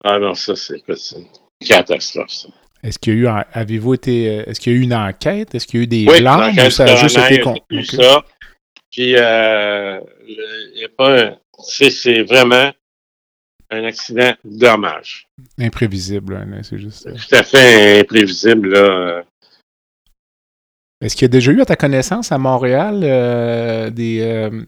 ah 0.04 0.18
non, 0.18 0.34
ça, 0.34 0.56
c'est 0.56 0.82
une 0.88 1.26
catastrophe, 1.64 2.30
ça. 2.30 2.48
Est-ce 2.82 2.98
qu'il 2.98 3.14
y 3.14 3.16
a 3.16 3.20
eu, 3.20 3.44
avez-vous 3.52 3.94
été, 3.94 4.28
euh, 4.28 4.44
est-ce 4.46 4.58
qu'il 4.58 4.72
y 4.72 4.76
a 4.76 4.78
eu 4.78 4.82
une 4.82 4.94
enquête? 4.94 5.54
Est-ce 5.54 5.68
qu'il 5.68 5.78
y 5.78 5.82
a 5.82 5.84
eu 5.84 5.86
des 5.86 6.06
oui, 6.08 6.20
blancs 6.20 6.52
ou 6.52 6.70
ça 6.70 6.84
a 6.84 6.96
juste 6.96 7.16
été 7.16 7.40
con... 7.40 7.54
ça. 7.84 8.24
Puis, 8.90 9.14
euh, 9.16 10.00
il 10.26 10.72
n'y 10.76 10.84
a 10.84 10.88
pas, 10.88 11.38
c'est 11.60 12.22
vraiment 12.22 12.72
un 13.72 13.84
accident 13.84 14.34
dommage. 14.44 15.28
Imprévisible, 15.58 16.36
hein, 16.36 16.60
c'est 16.62 16.78
juste. 16.78 17.08
Tout 17.08 17.34
à 17.34 17.42
fait 17.42 18.00
imprévisible, 18.00 18.70
là. 18.70 19.24
Est-ce 21.02 21.16
qu'il 21.16 21.22
y 21.22 21.26
a 21.26 21.28
déjà 21.28 21.50
eu, 21.50 21.60
à 21.60 21.64
ta 21.64 21.74
connaissance, 21.74 22.30
à 22.30 22.38
Montréal, 22.38 23.00
euh, 23.02 23.90
des, 23.90 24.20
euh, 24.20 24.62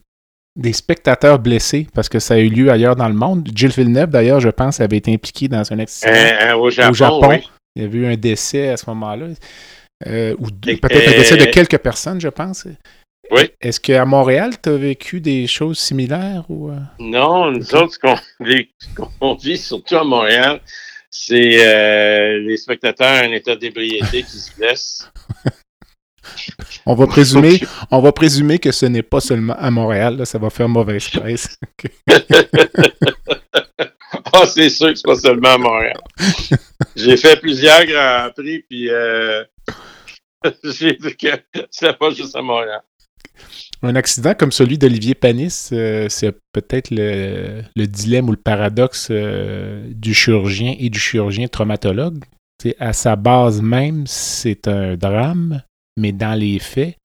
des 0.56 0.72
spectateurs 0.72 1.38
blessés? 1.38 1.86
Parce 1.94 2.08
que 2.08 2.18
ça 2.18 2.34
a 2.34 2.38
eu 2.38 2.48
lieu 2.48 2.70
ailleurs 2.70 2.96
dans 2.96 3.08
le 3.08 3.14
monde. 3.14 3.48
Gilles 3.54 3.70
Villeneuve, 3.70 4.10
d'ailleurs, 4.10 4.40
je 4.40 4.48
pense, 4.48 4.80
avait 4.80 4.96
été 4.96 5.14
impliqué 5.14 5.46
dans 5.46 5.72
un 5.72 5.78
accident 5.78 6.12
euh, 6.12 6.54
au 6.56 6.70
Japon. 6.70 7.40
Il 7.76 7.82
y 7.82 7.86
avait 7.86 7.98
eu 7.98 8.06
un 8.06 8.16
décès 8.16 8.70
à 8.70 8.76
ce 8.76 8.90
moment-là. 8.90 9.28
ou 10.38 10.46
peut-être 10.50 11.08
un 11.08 11.18
décès 11.18 11.36
de 11.36 11.44
quelques 11.44 11.78
personnes, 11.78 12.20
je 12.20 12.28
pense. 12.28 12.66
Oui. 13.30 13.50
Est-ce 13.60 13.80
qu'à 13.80 14.04
Montréal, 14.04 14.52
tu 14.62 14.68
as 14.68 14.76
vécu 14.76 15.20
des 15.20 15.46
choses 15.46 15.78
similaires? 15.78 16.44
ou 16.48 16.70
Non, 16.98 17.50
nous 17.50 17.74
autres, 17.74 17.94
ce 17.94 17.98
qu'on 18.94 19.34
vit, 19.34 19.58
surtout 19.58 19.96
à 19.96 20.04
Montréal, 20.04 20.60
c'est 21.10 22.38
les 22.38 22.56
spectateurs 22.56 23.24
en 23.24 23.32
état 23.32 23.56
d'ébriété 23.56 24.22
qui 24.22 24.38
se 24.38 24.54
blessent. 24.56 25.10
On 26.86 26.94
va 26.94 27.06
présumer, 27.06 27.60
on 27.90 28.00
va 28.00 28.12
présumer 28.12 28.58
que 28.58 28.72
ce 28.72 28.86
n'est 28.86 29.02
pas 29.02 29.20
seulement 29.20 29.54
à 29.54 29.70
Montréal, 29.70 30.26
ça 30.26 30.38
va 30.38 30.50
faire 30.50 30.68
mauvaise 30.68 31.08
presse. 31.08 31.58
ah, 34.32 34.46
c'est 34.46 34.68
sûr 34.68 34.88
que 34.88 34.94
c'est 34.96 35.06
pas 35.06 35.16
seulement 35.16 35.50
à 35.54 35.58
Montréal. 35.58 35.96
J'ai 36.96 37.16
fait 37.16 37.40
plusieurs 37.40 37.84
grands 37.86 38.30
prix, 38.36 38.60
puis 38.68 38.90
euh, 38.90 39.44
j'ai 40.64 40.96
vu 41.00 41.16
que 41.16 41.28
c'est 41.70 41.98
pas 41.98 42.10
juste 42.10 42.36
à 42.36 42.42
Montréal. 42.42 42.82
Un 43.84 43.96
accident 43.96 44.32
comme 44.34 44.50
celui 44.50 44.78
d'Olivier 44.78 45.14
Panis, 45.14 45.68
euh, 45.72 46.08
c'est 46.08 46.32
peut-être 46.52 46.90
le, 46.90 47.62
dilemme 47.76 48.28
ou 48.28 48.30
le 48.30 48.38
paradoxe 48.38 49.08
euh, 49.10 49.86
du 49.90 50.14
chirurgien 50.14 50.74
et 50.78 50.88
du 50.88 50.98
chirurgien 50.98 51.48
traumatologue. 51.48 52.24
à 52.78 52.94
sa 52.94 53.16
base 53.16 53.60
même, 53.60 54.06
c'est 54.06 54.68
un 54.68 54.96
drame, 54.96 55.62
mais 55.98 56.12
dans 56.12 56.32
les 56.32 56.58
faits, 56.60 56.96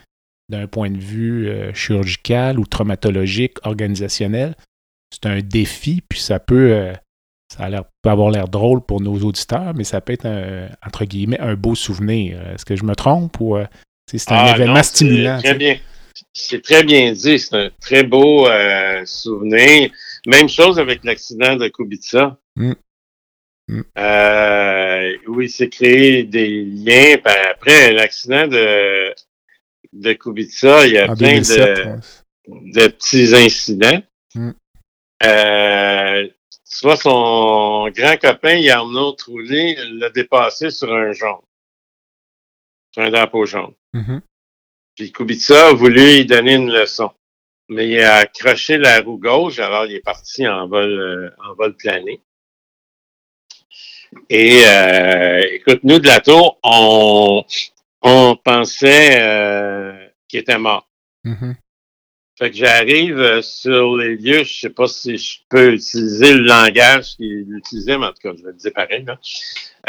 d'un 0.47 0.67
point 0.67 0.89
de 0.89 0.97
vue 0.97 1.49
euh, 1.49 1.73
chirurgical 1.73 2.59
ou 2.59 2.65
traumatologique, 2.65 3.57
organisationnel, 3.65 4.55
c'est 5.13 5.29
un 5.29 5.41
défi, 5.41 6.01
puis 6.07 6.19
ça 6.19 6.39
peut, 6.39 6.93
ça 7.53 7.65
a 7.65 7.83
peut 8.01 8.09
avoir 8.09 8.29
l'air 8.31 8.47
drôle 8.47 8.79
pour 8.79 9.01
nos 9.01 9.19
auditeurs, 9.19 9.73
mais 9.75 9.83
ça 9.83 9.99
peut 9.99 10.13
être, 10.13 10.27
un, 10.27 10.69
entre 10.85 11.03
guillemets, 11.03 11.39
un 11.41 11.55
beau 11.55 11.75
souvenir. 11.75 12.39
Est-ce 12.53 12.63
que 12.63 12.77
je 12.77 12.85
me 12.85 12.95
trompe 12.95 13.41
ou 13.41 13.57
c'est 14.09 14.31
un 14.31 14.35
ah, 14.35 14.55
événement 14.55 14.83
stimulant? 14.83 15.39
Très 15.39 15.55
bien. 15.55 15.77
C'est 16.33 16.61
très 16.61 16.83
bien 16.83 17.11
dit. 17.11 17.39
C'est 17.39 17.55
un 17.55 17.69
très 17.81 18.03
beau 18.03 18.47
souvenir. 19.05 19.91
Même 20.25 20.49
chose 20.49 20.79
avec 20.79 21.03
l'accident 21.03 21.55
de 21.55 21.67
Kubica. 21.67 22.37
Mm. 22.55 22.73
Mm. 23.69 23.81
Euh, 23.97 25.17
oui, 25.27 25.49
c'est 25.49 25.69
créé 25.69 26.23
des 26.23 26.63
liens. 26.63 27.17
après 27.51 27.93
l'accident 27.93 28.47
de, 28.47 29.13
de 29.93 30.13
Kubica, 30.13 30.87
il 30.87 30.93
y 30.93 30.97
a 30.97 31.15
plein 31.15 31.39
de, 31.39 32.87
petits 32.87 33.35
incidents. 33.35 34.01
Mm. 34.33 34.51
Euh, 35.23 36.27
soit 36.63 36.95
son 36.95 37.89
grand 37.89 38.17
copain, 38.19 38.55
Yarno 38.55 39.11
Trulli, 39.11 39.75
l'a 39.99 40.09
dépassé 40.09 40.71
sur 40.71 40.91
un 40.91 41.11
jaune. 41.11 41.41
Sur 42.91 43.03
un 43.03 43.11
drapeau 43.11 43.45
jaune. 43.45 43.73
Mm-hmm. 43.93 44.21
Puis 44.99 45.13
Kubica 45.13 45.69
a 45.69 45.73
voulu 45.73 46.17
lui 46.17 46.25
donner 46.25 46.55
une 46.55 46.73
leçon. 46.73 47.09
Mais 47.69 47.87
il 47.87 48.01
a 48.01 48.15
accroché 48.15 48.77
la 48.77 48.99
roue 48.99 49.17
gauche, 49.17 49.57
alors 49.59 49.85
il 49.85 49.95
est 49.95 50.01
parti 50.01 50.45
en 50.45 50.67
vol, 50.67 51.33
euh, 51.57 51.69
plané. 51.77 52.19
Et 54.29 54.61
euh, 54.65 55.41
écoute, 55.53 55.79
nous 55.83 55.99
de 55.99 56.07
la 56.07 56.19
tour, 56.19 56.59
on, 56.63 57.45
on 58.01 58.35
pensait 58.43 59.21
euh, 59.21 60.05
qu'il 60.27 60.41
était 60.41 60.57
mort. 60.57 60.89
Mm-hmm. 61.23 61.55
Fait 62.39 62.51
que 62.51 62.55
j'arrive 62.55 63.19
euh, 63.19 63.41
sur 63.41 63.97
les 63.97 64.15
lieux, 64.15 64.45
je 64.45 64.61
sais 64.61 64.69
pas 64.69 64.87
si 64.87 65.17
je 65.17 65.39
peux 65.49 65.73
utiliser 65.73 66.33
le 66.33 66.45
langage 66.45 67.17
qu'il 67.17 67.53
utilisait, 67.53 67.97
mais 67.97 68.05
en 68.05 68.13
tout 68.13 68.21
cas, 68.23 68.29
je 68.37 68.43
vais 68.45 68.51
le 68.51 68.57
dire 68.57 68.71
pareil. 68.73 69.03
Là. 69.05 69.19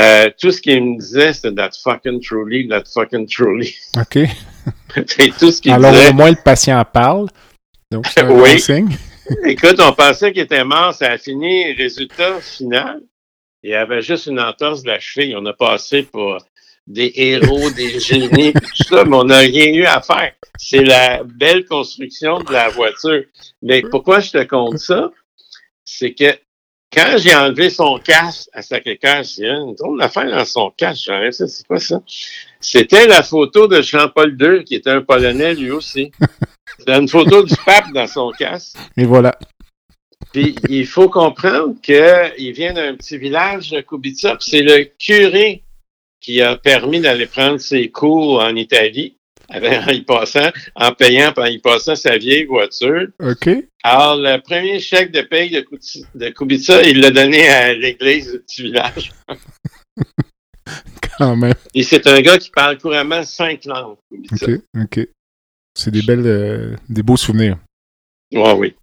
Euh, 0.00 0.30
tout 0.36 0.50
ce 0.50 0.60
qu'il 0.60 0.82
me 0.82 0.98
disait, 0.98 1.32
c'était 1.32 1.54
that 1.54 1.70
fucking 1.80 2.20
truly, 2.20 2.66
that 2.66 2.82
fucking 2.92 3.28
truly. 3.28 3.76
OK. 3.96 4.28
c'est 5.06 5.30
tout 5.38 5.52
ce 5.52 5.62
qu'il 5.62 5.70
Alors, 5.70 5.94
au 5.94 6.12
moins, 6.12 6.30
le 6.30 6.42
patient 6.42 6.84
parle. 6.92 7.28
Donc, 7.92 8.08
c'est 8.08 8.22
un 8.22 8.30
oui. 8.42 8.58
signe. 8.58 8.96
Écoute, 9.44 9.76
on 9.78 9.92
pensait 9.92 10.32
qu'il 10.32 10.42
était 10.42 10.64
mort, 10.64 10.92
ça 10.92 11.12
a 11.12 11.18
fini. 11.18 11.72
Résultat 11.74 12.40
final, 12.40 13.00
il 13.62 13.70
y 13.70 13.74
avait 13.74 14.02
juste 14.02 14.26
une 14.26 14.40
entorse 14.40 14.82
de 14.82 14.88
la 14.88 14.98
cheville. 14.98 15.36
On 15.36 15.46
a 15.46 15.52
passé 15.52 16.02
pour 16.02 16.38
des 16.90 17.12
héros, 17.14 17.70
des 17.70 18.00
génies, 18.00 18.52
tout 18.52 18.84
ça, 18.84 19.04
mais 19.04 19.16
on 19.16 19.24
n'a 19.24 19.38
rien 19.38 19.72
eu 19.72 19.84
à 19.84 20.00
faire. 20.00 20.32
C'est 20.58 20.82
la 20.82 21.22
belle 21.22 21.64
construction 21.64 22.40
de 22.40 22.52
la 22.52 22.68
voiture. 22.68 23.22
Mais 23.62 23.82
pourquoi 23.82 24.20
je 24.20 24.32
te 24.32 24.42
compte 24.44 24.78
ça? 24.78 25.10
C'est 25.84 26.12
que 26.12 26.36
quand 26.92 27.16
j'ai 27.18 27.34
enlevé 27.34 27.70
son 27.70 27.98
casque 27.98 28.48
à 28.52 28.62
Sacré-Cœur, 28.62 29.22
j'ai 29.22 29.46
une 29.46 29.74
drôle 29.76 30.00
d'affaire 30.00 30.28
dans 30.30 30.44
son 30.44 30.70
casque. 30.76 31.04
J'ai 31.06 31.30
ça, 31.30 31.46
c'est 31.46 31.66
quoi 31.66 31.78
ça? 31.78 32.02
C'était 32.58 33.06
la 33.06 33.22
photo 33.22 33.68
de 33.68 33.80
Jean-Paul 33.80 34.36
II, 34.40 34.64
qui 34.64 34.74
était 34.74 34.90
un 34.90 35.02
Polonais 35.02 35.54
lui 35.54 35.70
aussi. 35.70 36.10
C'était 36.78 36.98
une 36.98 37.08
photo 37.08 37.44
du 37.44 37.54
pape 37.64 37.92
dans 37.92 38.06
son 38.06 38.32
casque. 38.32 38.76
Et 38.96 39.04
voilà. 39.04 39.38
Puis 40.32 40.56
il 40.68 40.86
faut 40.86 41.08
comprendre 41.08 41.74
qu'il 41.82 42.52
vient 42.52 42.72
d'un 42.72 42.96
petit 42.96 43.18
village 43.18 43.70
de 43.70 43.80
Kubica, 43.80 44.36
c'est 44.40 44.62
le 44.62 44.84
curé 44.98 45.62
qui 46.20 46.40
a 46.40 46.56
permis 46.56 47.00
d'aller 47.00 47.26
prendre 47.26 47.58
ses 47.58 47.90
cours 47.90 48.40
en 48.40 48.54
Italie 48.56 49.16
en 49.50 49.88
y 49.88 50.02
passant, 50.02 50.50
en 50.76 50.92
payant, 50.92 51.32
en 51.36 51.44
y 51.46 51.58
passant 51.58 51.96
sa 51.96 52.16
vieille 52.16 52.44
voiture. 52.44 53.08
OK. 53.18 53.48
Alors, 53.82 54.16
le 54.16 54.40
premier 54.40 54.78
chèque 54.78 55.10
de 55.10 55.22
paye 55.22 55.50
de, 55.50 55.66
de 56.14 56.28
Kubica, 56.28 56.82
il 56.82 57.00
l'a 57.00 57.10
donné 57.10 57.48
à 57.48 57.72
l'église 57.74 58.32
du 58.32 58.38
petit 58.40 58.62
village. 58.62 59.12
Quand 61.18 61.34
même. 61.34 61.54
Et 61.74 61.82
c'est 61.82 62.06
un 62.06 62.20
gars 62.20 62.38
qui 62.38 62.50
parle 62.50 62.78
couramment 62.78 63.24
cinq 63.24 63.64
langues, 63.64 63.96
Kubica. 64.08 64.46
OK, 64.46 64.60
OK. 64.82 65.08
C'est 65.74 65.90
des 65.90 66.02
belles, 66.02 66.26
euh, 66.26 66.76
des 66.88 67.02
beaux 67.02 67.16
souvenirs. 67.16 67.58
Ouais, 68.32 68.52
oui. 68.52 68.74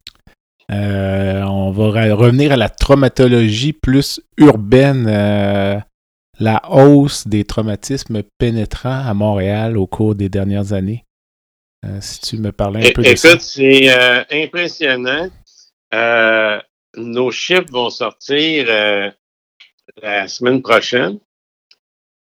Euh, 0.69 1.43
on 1.43 1.71
va 1.71 2.13
revenir 2.13 2.51
à 2.51 2.57
la 2.57 2.69
traumatologie 2.69 3.71
plus 3.71 4.19
urbaine, 4.38 5.07
euh, 5.07 5.79
la 6.39 6.61
hausse 6.69 7.27
des 7.27 7.43
traumatismes 7.45 8.23
pénétrants 8.38 9.03
à 9.05 9.13
Montréal 9.13 9.77
au 9.77 9.88
cours 9.88 10.15
des 10.15 10.29
dernières 10.29 10.73
années. 10.73 11.05
Euh, 11.85 11.99
si 12.01 12.19
tu 12.21 12.38
me 12.38 12.51
parlais 12.51 12.89
un 12.89 12.91
peu 12.91 13.01
de 13.01 13.15
ça. 13.15 13.29
Écoute, 13.29 13.41
c'est 13.41 14.25
impressionnant. 14.31 15.29
nos 16.95 17.31
chiffres 17.31 17.71
vont 17.71 17.89
sortir 17.89 18.67
la 20.01 20.27
semaine 20.27 20.61
prochaine. 20.61 21.19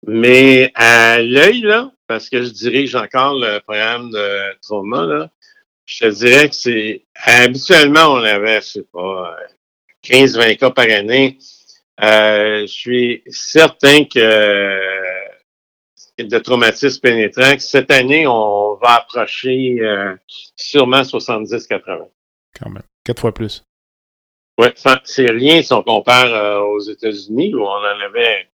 Mais 0.06 0.70
à 0.74 1.20
l'œil, 1.20 1.62
là, 1.62 1.90
parce 2.06 2.28
que 2.28 2.42
je 2.42 2.50
dirige 2.50 2.94
encore 2.94 3.34
le 3.34 3.60
programme 3.60 4.10
de 4.10 4.60
trauma, 4.60 5.06
là, 5.06 5.30
je 5.86 6.04
te 6.04 6.10
dirais 6.10 6.48
que 6.48 6.54
c'est. 6.54 7.04
Habituellement, 7.14 8.12
on 8.12 8.22
avait, 8.22 8.60
je 8.60 8.66
sais 8.66 8.84
pas, 8.92 9.36
15-20 10.04 10.56
cas 10.58 10.70
par 10.70 10.90
année. 10.90 11.38
Euh, 12.02 12.62
je 12.62 12.72
suis 12.72 13.22
certain 13.28 14.04
que 14.04 14.80
de 16.18 16.38
traumatisme 16.38 17.00
pénétrant, 17.00 17.58
cette 17.58 17.90
année, 17.90 18.26
on 18.26 18.74
va 18.76 18.96
approcher 18.96 19.78
euh, 19.80 20.14
sûrement 20.56 21.02
70-80. 21.02 22.08
Quand 22.58 22.70
même. 22.70 22.82
Quatre 23.04 23.20
fois 23.20 23.34
plus. 23.34 23.64
Oui, 24.56 24.68
c'est 25.04 25.30
rien 25.30 25.62
si 25.62 25.72
on 25.72 25.82
compare 25.82 26.32
euh, 26.32 26.60
aux 26.60 26.80
États-Unis 26.80 27.54
où 27.54 27.62
on 27.62 27.68
en 27.68 28.00
avait 28.00 28.48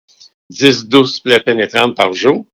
10-12 0.50 1.22
plaies 1.22 1.40
pénétrantes 1.40 1.94
par 1.94 2.12
jour. 2.12 2.46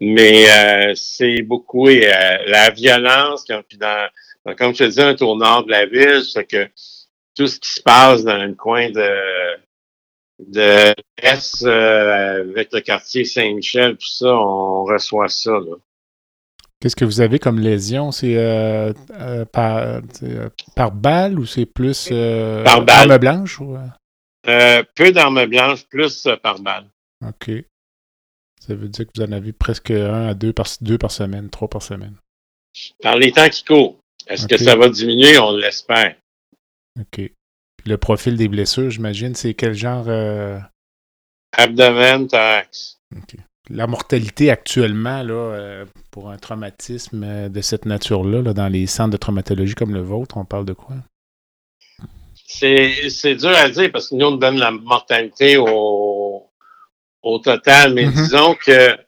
Mais 0.00 0.48
euh, 0.48 0.94
c'est 0.94 1.42
beaucoup 1.42 1.88
et, 1.88 2.06
euh, 2.06 2.38
la 2.46 2.70
violence, 2.70 3.44
puis 3.68 3.78
dans, 3.78 4.08
comme 4.56 4.72
je 4.72 4.78
te 4.78 4.84
disais, 4.84 5.02
un 5.02 5.16
tour 5.16 5.36
nord 5.36 5.64
de 5.64 5.72
la 5.72 5.86
ville, 5.86 6.22
c'est 6.22 6.44
que 6.44 6.68
tout 7.34 7.48
ce 7.48 7.58
qui 7.58 7.70
se 7.70 7.82
passe 7.82 8.22
dans 8.22 8.36
le 8.36 8.54
coin 8.54 8.90
de 8.90 9.58
de 10.38 10.94
l'Est 11.22 11.64
euh, 11.64 12.40
avec 12.50 12.72
le 12.72 12.80
quartier 12.80 13.24
Saint-Michel, 13.24 13.96
tout 13.96 14.08
ça, 14.08 14.34
on 14.34 14.84
reçoit 14.84 15.28
ça. 15.28 15.58
Qu'est-ce 16.80 16.96
que 16.96 17.04
vous 17.04 17.20
avez 17.20 17.38
comme 17.38 17.58
lésion? 17.58 18.12
C'est 18.12 18.36
par, 19.52 20.00
par 20.76 20.92
balle 20.92 21.38
ou 21.38 21.46
c'est 21.46 21.66
plus 21.66 22.08
par 22.08 22.84
balle. 22.84 23.10
arme 23.10 23.18
blanche? 23.18 23.60
Ou... 23.60 23.76
peu 24.44 25.12
d'armes 25.12 25.46
blanches, 25.46 25.84
plus 25.88 26.28
par 26.42 26.60
balle. 26.60 26.86
OK. 27.26 27.50
Ça 28.60 28.74
veut 28.74 28.88
dire 28.88 29.06
que 29.06 29.10
vous 29.16 29.22
en 29.22 29.32
avez 29.32 29.52
presque 29.52 29.90
un 29.90 30.28
à 30.28 30.34
deux 30.34 30.52
par, 30.52 30.66
deux 30.80 30.98
par 30.98 31.10
semaine, 31.10 31.48
trois 31.50 31.68
par 31.68 31.82
semaine. 31.82 32.14
Par 33.02 33.16
les 33.16 33.32
temps 33.32 33.48
qui 33.48 33.64
courent. 33.64 33.98
Est-ce 34.26 34.46
que 34.46 34.56
ça 34.56 34.76
va 34.76 34.88
diminuer? 34.88 35.38
On 35.38 35.56
l'espère. 35.56 36.14
OK. 37.00 37.32
Le 37.88 37.96
profil 37.96 38.36
des 38.36 38.48
blessures, 38.48 38.90
j'imagine, 38.90 39.34
c'est 39.34 39.54
quel 39.54 39.72
genre? 39.72 40.04
Euh... 40.08 40.58
Abdomen, 41.52 42.28
thorax. 42.28 43.00
La 43.70 43.86
mortalité 43.86 44.50
actuellement, 44.50 45.22
là, 45.22 45.32
euh, 45.32 45.86
pour 46.10 46.28
un 46.28 46.36
traumatisme 46.36 47.24
euh, 47.24 47.48
de 47.48 47.60
cette 47.62 47.86
nature-là, 47.86 48.42
là, 48.42 48.52
dans 48.52 48.68
les 48.68 48.86
centres 48.86 49.12
de 49.12 49.16
traumatologie 49.16 49.74
comme 49.74 49.94
le 49.94 50.02
vôtre, 50.02 50.36
on 50.36 50.44
parle 50.44 50.66
de 50.66 50.74
quoi? 50.74 50.96
C'est 52.46 53.34
dur 53.36 53.56
à 53.56 53.70
dire 53.70 53.90
parce 53.90 54.10
que 54.10 54.16
nous, 54.16 54.26
on 54.26 54.36
donne 54.36 54.58
la 54.58 54.70
mortalité 54.70 55.56
au, 55.56 56.46
au 57.22 57.38
total, 57.38 57.94
mais 57.94 58.04
mm-hmm. 58.04 58.12
disons 58.12 58.54
que 58.54 58.98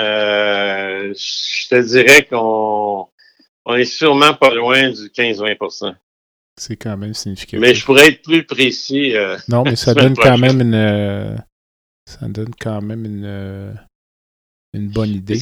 euh, 0.00 1.12
je 1.14 1.68
te 1.68 1.82
dirais 1.82 2.24
qu'on 2.24 3.06
on 3.66 3.74
est 3.74 3.84
sûrement 3.84 4.32
pas 4.32 4.54
loin 4.54 4.88
du 4.88 5.08
15-20 5.08 5.94
C'est 6.56 6.76
quand 6.76 6.96
même 6.96 7.14
significatif. 7.14 7.60
Mais 7.60 7.74
je 7.74 7.84
pourrais 7.84 8.08
être 8.08 8.22
plus 8.22 8.44
précis. 8.44 9.16
Euh, 9.16 9.36
non, 9.48 9.64
mais 9.64 9.76
ça 9.76 9.94
donne 9.94 10.16
quand 10.16 10.38
même 10.38 10.60
une. 10.60 10.74
Euh, 10.74 11.36
ça 12.06 12.28
donne 12.28 12.54
quand 12.60 12.82
même 12.82 13.04
une, 13.04 13.76
une 14.74 14.88
bonne 14.88 15.10
idée. 15.10 15.40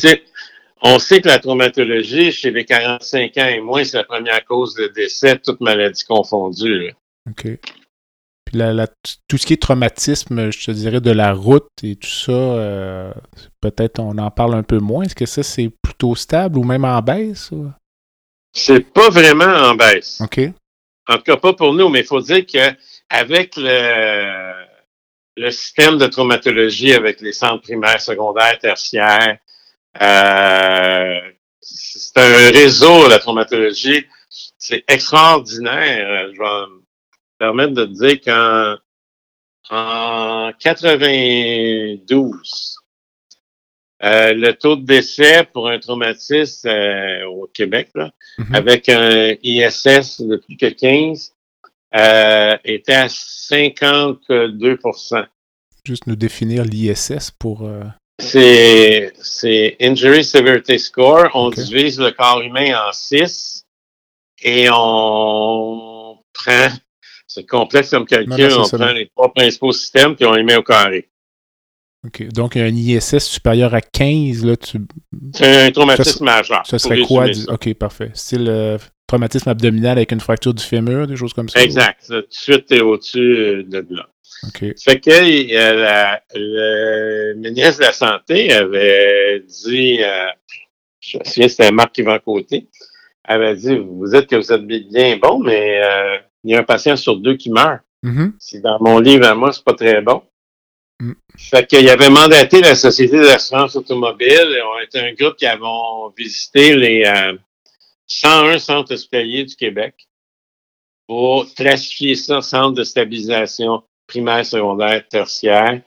On 0.85 0.99
sait 0.99 1.21
que 1.21 1.29
la 1.29 1.39
traumatologie, 1.39 2.33
chez 2.33 2.51
les 2.51 2.65
45 2.65 3.39
ans 3.39 3.47
et 3.47 3.61
moins, 3.61 3.85
c'est 3.85 3.97
la 3.97 4.05
première 4.05 4.45
cause 4.45 4.75
de 4.75 4.89
décès, 4.89 5.39
toute 5.39 5.61
maladie 5.61 6.05
confondue. 6.05 6.93
OK. 7.31 7.47
Puis 8.45 8.61
tout 9.29 9.39
ce 9.39 9.47
qui 9.47 9.53
est 9.55 9.63
traumatisme, 9.63 10.51
je 10.51 10.65
te 10.65 10.71
dirais, 10.73 11.01
de 11.01 11.13
la 11.13 11.33
route 11.33 11.69
et 11.85 11.95
tout 11.97 12.09
ça, 12.09 12.33
euh, 12.33 13.13
peut-être 13.61 14.01
on 14.01 14.19
en 14.19 14.31
parle 14.31 14.55
un 14.55 14.65
peu 14.65 14.79
moins. 14.79 15.05
Est-ce 15.05 15.15
que 15.15 15.25
ça, 15.25 15.45
c'est 15.45 15.71
plutôt 15.83 16.17
stable 16.17 16.59
ou 16.59 16.65
même 16.65 16.85
en 16.85 17.01
baisse? 17.01 17.51
C'est 18.53 18.81
pas 18.93 19.09
vraiment 19.09 19.45
en 19.45 19.75
baisse. 19.77 20.21
OK. 20.21 20.41
En 21.09 21.16
tout 21.16 21.24
cas, 21.24 21.36
pas 21.36 21.53
pour 21.53 21.74
nous, 21.74 21.88
mais 21.88 22.00
il 22.00 22.07
faut 22.07 22.20
dire 22.20 22.46
qu'avec 22.46 23.57
le, 23.57 24.53
le 25.36 25.50
système 25.50 25.98
de 25.98 26.07
traumatologie, 26.07 26.92
avec 26.92 27.20
les 27.20 27.32
centres 27.32 27.62
primaires, 27.62 28.00
secondaires, 28.00 28.59
tertiaires, 28.59 29.38
euh, 30.00 31.20
c'est 31.61 32.18
un 32.18 32.50
réseau, 32.50 33.09
la 33.09 33.18
traumatologie. 33.18 34.07
C'est 34.59 34.84
extraordinaire. 34.88 36.30
Je 36.32 36.38
vais 36.38 36.66
me 36.66 36.82
permettre 37.38 37.74
de 37.74 37.84
dire 37.84 38.20
qu'en 38.20 38.76
en 39.70 40.53
92, 40.59 42.82
euh, 44.05 44.34
le 44.34 44.53
taux 44.53 44.76
de 44.76 44.84
décès 44.84 45.44
pour 45.53 45.68
un 45.68 45.78
traumatisme 45.78 46.68
euh, 46.68 47.24
au 47.26 47.46
Québec, 47.46 47.90
mm-hmm. 47.94 48.55
avec 48.55 48.88
un 48.88 49.34
ISS 49.42 50.20
de 50.20 50.36
plus 50.36 50.57
que 50.57 50.66
15, 50.66 51.32
était 52.64 52.94
à 52.94 53.09
52 53.09 54.78
Juste 55.84 56.07
nous 56.07 56.16
définir 56.16 56.64
l'ISS 56.64 57.30
pour... 57.38 57.68
C'est 58.18 59.76
Injury 59.80 60.24
Severity 60.24 60.78
Score. 60.78 61.28
On 61.34 61.50
divise 61.50 61.98
le 61.98 62.12
corps 62.12 62.40
humain 62.40 62.74
en 62.88 62.92
six 62.92 63.64
et 64.42 64.68
on 64.70 66.18
prend, 66.32 66.68
c'est 67.26 67.46
complexe 67.46 67.90
comme 67.90 68.07
calcul, 68.07 68.53
on 68.59 68.68
prend 68.68 68.92
les 68.92 69.09
trois 69.09 69.32
principaux 69.32 69.72
systèmes 69.72 70.16
puis 70.16 70.24
on 70.24 70.32
les 70.32 70.42
met 70.42 70.57
au 70.57 70.62
carré. 70.62 71.09
OK. 72.07 72.28
Donc, 72.32 72.57
un 72.57 72.66
ISS 72.66 73.18
supérieur 73.18 73.74
à 73.74 73.80
15, 73.80 74.44
là, 74.44 74.57
tu. 74.57 74.78
C'est 75.34 75.66
un 75.66 75.70
traumatisme 75.70 76.24
majeur. 76.24 76.62
Ce 76.66 76.78
serait 76.78 77.00
quoi? 77.03 77.26
OK, 77.48 77.74
parfait. 77.74 78.11
C'est 78.14 78.38
le 78.38 78.78
traumatisme 79.07 79.48
abdominal 79.48 79.98
avec 79.98 80.11
une 80.11 80.20
fracture 80.20 80.55
du 80.55 80.64
fémur, 80.64 81.07
des 81.07 81.16
choses 81.16 81.32
comme 81.32 81.48
ça? 81.48 81.62
Exact. 81.62 82.05
Tout 82.07 82.14
de 82.14 82.26
suite, 82.30 82.66
tu 82.66 82.76
es 82.76 82.80
au-dessus 82.80 83.64
de 83.64 83.86
là. 83.90 84.09
Fait 84.82 84.98
que 84.98 85.11
euh, 85.11 86.16
le 86.34 87.34
ministre 87.34 87.78
de 87.78 87.84
la 87.84 87.92
Santé 87.92 88.53
avait 88.53 89.44
dit, 89.46 89.98
euh, 90.03 90.26
je 91.00 91.18
me 91.18 91.24
souviens, 91.24 91.48
c'était 91.48 91.70
Marc 91.70 91.96
Yvan 91.98 92.18
Côté, 92.18 92.66
avait 93.24 93.55
dit, 93.55 93.76
vous 93.76 94.14
êtes 94.14 94.26
que 94.26 94.36
vous 94.36 94.53
êtes 94.53 94.66
bien 94.66 95.16
bon, 95.16 95.38
mais 95.38 95.80
euh, 95.82 96.18
il 96.42 96.53
y 96.53 96.55
a 96.57 96.59
un 96.59 96.64
patient 96.64 96.96
sur 96.96 97.16
deux 97.18 97.36
qui 97.36 97.50
meurt. 97.50 97.80
Mm-hmm. 98.03 98.32
Si 98.38 98.61
dans 98.61 98.78
mon 98.80 98.98
livre 98.98 99.26
à 99.26 99.34
moi, 99.36 99.53
c'est 99.53 99.64
pas 99.64 99.74
très 99.74 100.00
bon. 100.00 100.22
Mm. 101.03 101.14
Fait 101.36 101.66
qu'il 101.66 101.88
avait 101.88 102.11
mandaté 102.11 102.61
la 102.61 102.76
Société 102.76 103.18
d'assurance 103.18 103.74
automobile. 103.74 104.62
On 104.64 104.80
était 104.80 105.00
un 105.00 105.12
groupe 105.14 105.36
qui 105.36 105.46
avons 105.46 106.11
visité 106.16 106.76
les 106.76 107.05
101 108.07 108.59
centres 108.61 108.94
hospitaliers 108.94 109.44
du 109.44 109.57
Québec 109.57 110.07
pour 111.09 111.53
classifier 111.55 112.14
ça 112.14 112.40
centre 112.40 112.74
de 112.74 112.84
stabilisation 112.84 113.82
primaire, 114.07 114.46
secondaire, 114.46 115.07
tertiaire, 115.09 115.80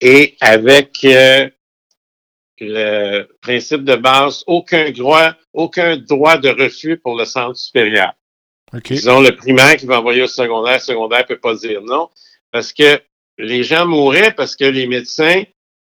et 0.00 0.36
avec 0.40 0.98
euh, 1.04 1.48
le 2.58 3.22
principe 3.40 3.84
de 3.84 3.94
base, 3.94 4.42
aucun 4.48 4.90
droit, 4.90 5.34
aucun 5.52 5.96
droit 5.96 6.38
de 6.38 6.48
refus 6.48 6.98
pour 6.98 7.16
le 7.16 7.24
centre 7.24 7.56
supérieur. 7.56 8.14
Disons, 8.84 9.20
le 9.20 9.36
primaire 9.36 9.76
qui 9.76 9.86
va 9.86 10.00
envoyer 10.00 10.22
au 10.22 10.26
secondaire, 10.26 10.74
le 10.74 10.80
secondaire 10.80 11.20
ne 11.20 11.34
peut 11.34 11.40
pas 11.40 11.54
dire 11.54 11.82
non, 11.82 12.08
parce 12.50 12.72
que 12.72 13.00
les 13.40 13.62
gens 13.62 13.86
mouraient 13.86 14.32
parce 14.32 14.56
que 14.56 14.64
les 14.64 14.86
médecins 14.86 15.42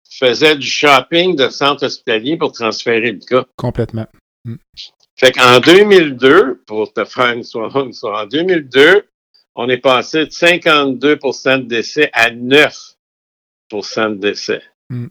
faisaient 0.09 0.55
du 0.55 0.67
shopping 0.67 1.35
de 1.35 1.49
centre 1.49 1.85
hospitalier 1.85 2.37
pour 2.37 2.51
transférer 2.51 3.11
le 3.11 3.19
cas. 3.19 3.45
Complètement. 3.55 4.07
Mm. 4.45 4.55
Fait 5.15 5.31
qu'en 5.31 5.59
2002, 5.59 6.63
pour 6.65 6.93
te 6.93 7.03
faire 7.05 7.31
une 7.31 7.43
soirée, 7.43 7.81
une 7.81 7.93
soirée, 7.93 8.23
en 8.23 8.27
2002, 8.27 9.07
on 9.55 9.67
est 9.69 9.79
passé 9.79 10.25
de 10.25 10.29
52% 10.29 11.57
de 11.57 11.63
décès 11.63 12.09
à 12.13 12.29
9% 12.29 12.95
de 13.71 14.15
décès. 14.15 14.61
Mm. 14.89 15.07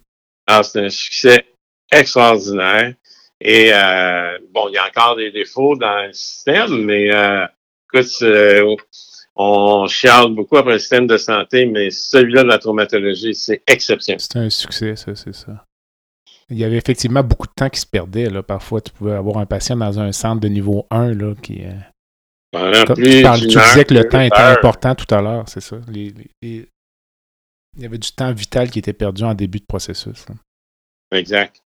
Alors, 0.47 0.65
c'est 0.65 0.85
un 0.85 0.91
succès 0.91 1.47
extraordinaire. 1.91 2.95
Et 3.41 3.71
euh, 3.73 4.39
bon, 4.51 4.69
il 4.69 4.75
y 4.75 4.79
a 4.79 4.87
encore 4.87 5.17
des 5.17 5.31
défauts 5.31 5.77
dans 5.77 6.07
le 6.07 6.13
système, 6.13 6.85
mais 6.85 7.13
euh, 7.13 7.47
écoute, 7.93 8.23
euh, 8.23 8.77
on 9.37 9.87
chiale 9.87 10.35
beaucoup 10.35 10.57
après 10.57 10.73
le 10.73 10.79
système 10.79 11.07
de 11.07 11.19
santé, 11.19 11.67
mais 11.67 11.91
celui-là 11.91 12.43
de 12.43 12.49
la 12.49 12.59
traumatologie, 12.59 13.35
c'est 13.35 13.63
exceptionnel. 13.67 14.21
C'est 14.21 14.37
un 14.37 14.51
succès, 14.51 14.97
ça, 14.97 15.15
c'est 15.15 15.35
ça. 15.35 15.65
Il 16.49 16.59
y 16.59 16.65
avait 16.65 16.77
effectivement 16.77 17.23
beaucoup 17.23 17.47
de 17.47 17.53
temps 17.55 17.69
qui 17.69 17.81
se 17.81 17.87
perdait. 17.87 18.31
Là. 18.31 18.43
Parfois, 18.43 18.81
tu 18.81 18.93
pouvais 18.93 19.13
avoir 19.13 19.39
un 19.39 19.47
patient 19.47 19.77
dans 19.77 19.99
un 19.99 20.13
centre 20.13 20.41
de 20.41 20.49
niveau 20.49 20.87
1 20.91 21.13
là, 21.15 21.35
qui, 21.43 21.63
tu, 22.55 23.47
disais 23.47 23.85
que 23.85 23.95
le 23.95 24.09
temps 24.09 24.21
était 24.21 24.37
important 24.37 24.95
tout 24.95 25.13
à 25.15 25.21
l'heure, 25.21 25.45
c'est 25.49 25.61
ça. 25.61 25.77
il 25.93 26.15
y 26.43 27.85
avait 27.85 27.99
du 27.99 28.11
temps 28.13 28.33
vital 28.33 28.71
qui 28.71 28.79
était 28.79 28.93
perdu 28.93 29.25
en 29.25 29.35
début 29.35 29.59
de 29.59 29.67
processus. 29.67 30.25
Exact. 31.13 31.61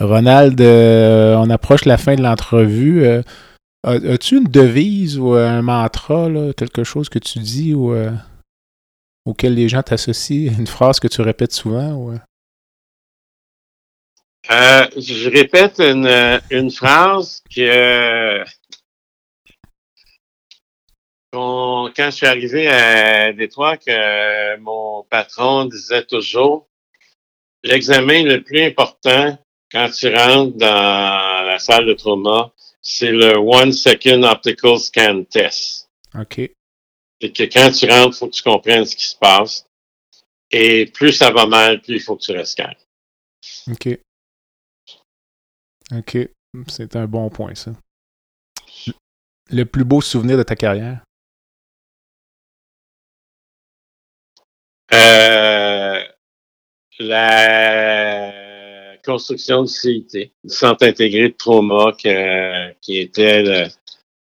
Ronald, 0.00 0.60
euh, 0.60 1.36
on 1.36 1.50
approche 1.50 1.84
la 1.84 1.98
fin 1.98 2.16
de 2.16 2.22
l'entrevue. 2.22 3.04
Euh, 3.04 3.22
as-tu 3.84 4.38
une 4.38 4.44
devise 4.44 5.18
ou 5.18 5.34
un 5.34 5.62
mantra, 5.62 6.28
quelque 6.56 6.84
chose 6.84 7.08
que 7.08 7.18
tu 7.18 7.38
dis 7.38 7.74
ou 7.74 7.92
euh, 7.92 8.10
auquel 9.24 9.54
les 9.54 9.68
gens 9.68 9.82
t'associent, 9.82 10.52
une 10.58 10.66
phrase 10.66 11.00
que 11.00 11.08
tu 11.08 11.22
répètes 11.22 11.52
souvent? 11.52 12.14
je 14.48 15.30
répète 15.30 15.80
une, 15.80 16.40
une 16.50 16.70
phrase 16.70 17.42
que 17.54 18.44
quand 21.32 21.90
je 21.96 22.10
suis 22.10 22.26
arrivé 22.26 22.68
à 22.68 23.32
Détroit, 23.32 23.76
que 23.76 24.56
mon 24.58 25.02
patron 25.04 25.64
disait 25.64 26.04
toujours, 26.04 26.68
l'examen 27.62 28.22
le 28.22 28.42
plus 28.42 28.62
important 28.62 29.38
quand 29.72 29.90
tu 29.90 30.14
rentres 30.14 30.56
dans 30.56 31.46
la 31.46 31.58
salle 31.58 31.86
de 31.86 31.94
trauma, 31.94 32.52
c'est 32.84 33.10
le 33.10 33.38
One 33.38 33.72
Second 33.72 34.22
Optical 34.22 34.78
Scan 34.78 35.24
Test. 35.24 35.88
OK. 36.14 36.38
Et 36.38 37.32
que 37.32 37.44
quand 37.44 37.70
tu 37.72 37.90
rentres, 37.90 38.14
il 38.14 38.18
faut 38.18 38.28
que 38.28 38.34
tu 38.34 38.42
comprennes 38.42 38.84
ce 38.84 38.94
qui 38.94 39.06
se 39.06 39.16
passe. 39.16 39.66
Et 40.50 40.86
plus 40.86 41.12
ça 41.12 41.32
va 41.32 41.46
mal, 41.46 41.80
plus 41.80 41.96
il 41.96 42.00
faut 42.00 42.16
que 42.16 42.22
tu 42.22 42.32
restes 42.32 42.56
calme. 42.56 42.74
OK. 43.70 43.98
OK. 45.96 46.18
C'est 46.68 46.94
un 46.94 47.06
bon 47.06 47.30
point, 47.30 47.54
ça. 47.54 47.72
Le 49.50 49.64
plus 49.64 49.84
beau 49.84 50.00
souvenir 50.00 50.36
de 50.36 50.42
ta 50.42 50.54
carrière? 50.54 51.02
Euh, 54.92 56.04
la 56.98 58.43
construction 59.04 59.62
du 59.62 59.72
CIT, 59.72 60.08
du 60.12 60.30
Centre 60.54 60.86
intégré 60.86 61.28
de 61.28 61.34
trauma, 61.34 61.92
qui 62.80 62.98
était 62.98 63.42
le 63.42 63.68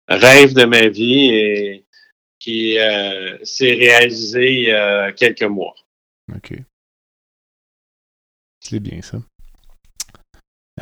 rêve 0.09 0.55
de 0.55 0.65
ma 0.65 0.89
vie 0.89 1.31
et 1.31 1.85
qui 2.39 2.79
euh, 2.79 3.37
s'est 3.45 3.75
réalisé 3.75 4.53
il 4.53 4.69
y 4.69 4.73
a 4.73 5.13
quelques 5.13 5.43
mois. 5.43 5.75
OK. 6.35 6.55
C'est 8.61 8.81
bien 8.81 9.03
ça. 9.03 9.19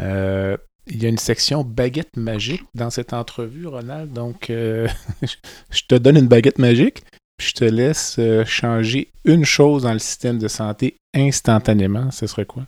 Euh, 0.01 0.57
il 0.87 1.03
y 1.03 1.07
a 1.07 1.09
une 1.09 1.19
section 1.19 1.65
baguette 1.65 2.17
magique 2.17 2.63
dans 2.75 2.91
cette 2.91 3.13
entrevue, 3.13 3.67
Ronald. 3.67 4.13
Donc, 4.13 4.47
je 4.49 5.83
te 5.89 5.97
donne 5.97 6.17
une 6.17 6.29
baguette 6.29 6.59
magique 6.59 7.03
je 7.41 7.53
te 7.53 7.65
laisse 7.65 8.17
euh, 8.19 8.45
changer 8.45 9.11
une 9.25 9.45
chose 9.45 9.85
dans 9.85 9.93
le 9.93 9.99
système 9.99 10.39
de 10.39 10.49
santé 10.49 10.97
instantanément, 11.15 12.11
ce 12.11 12.27
serait 12.27 12.47
quoi? 12.47 12.67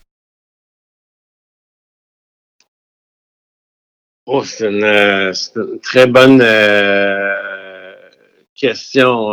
Oh, 4.27 4.45
c'est 4.45 4.68
une, 4.68 4.85
euh, 4.85 5.33
très 5.83 6.07
bonne 6.07 6.41
euh, 6.43 7.95
question. 8.55 9.33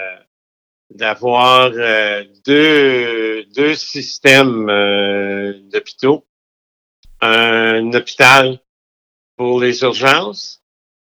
d'avoir 0.89 1.71
deux, 2.45 3.45
deux 3.45 3.75
systèmes 3.75 4.67
d'hôpitaux. 5.71 6.25
Un 7.21 7.93
hôpital 7.93 8.59
pour 9.37 9.61
les 9.61 9.81
urgences 9.81 10.61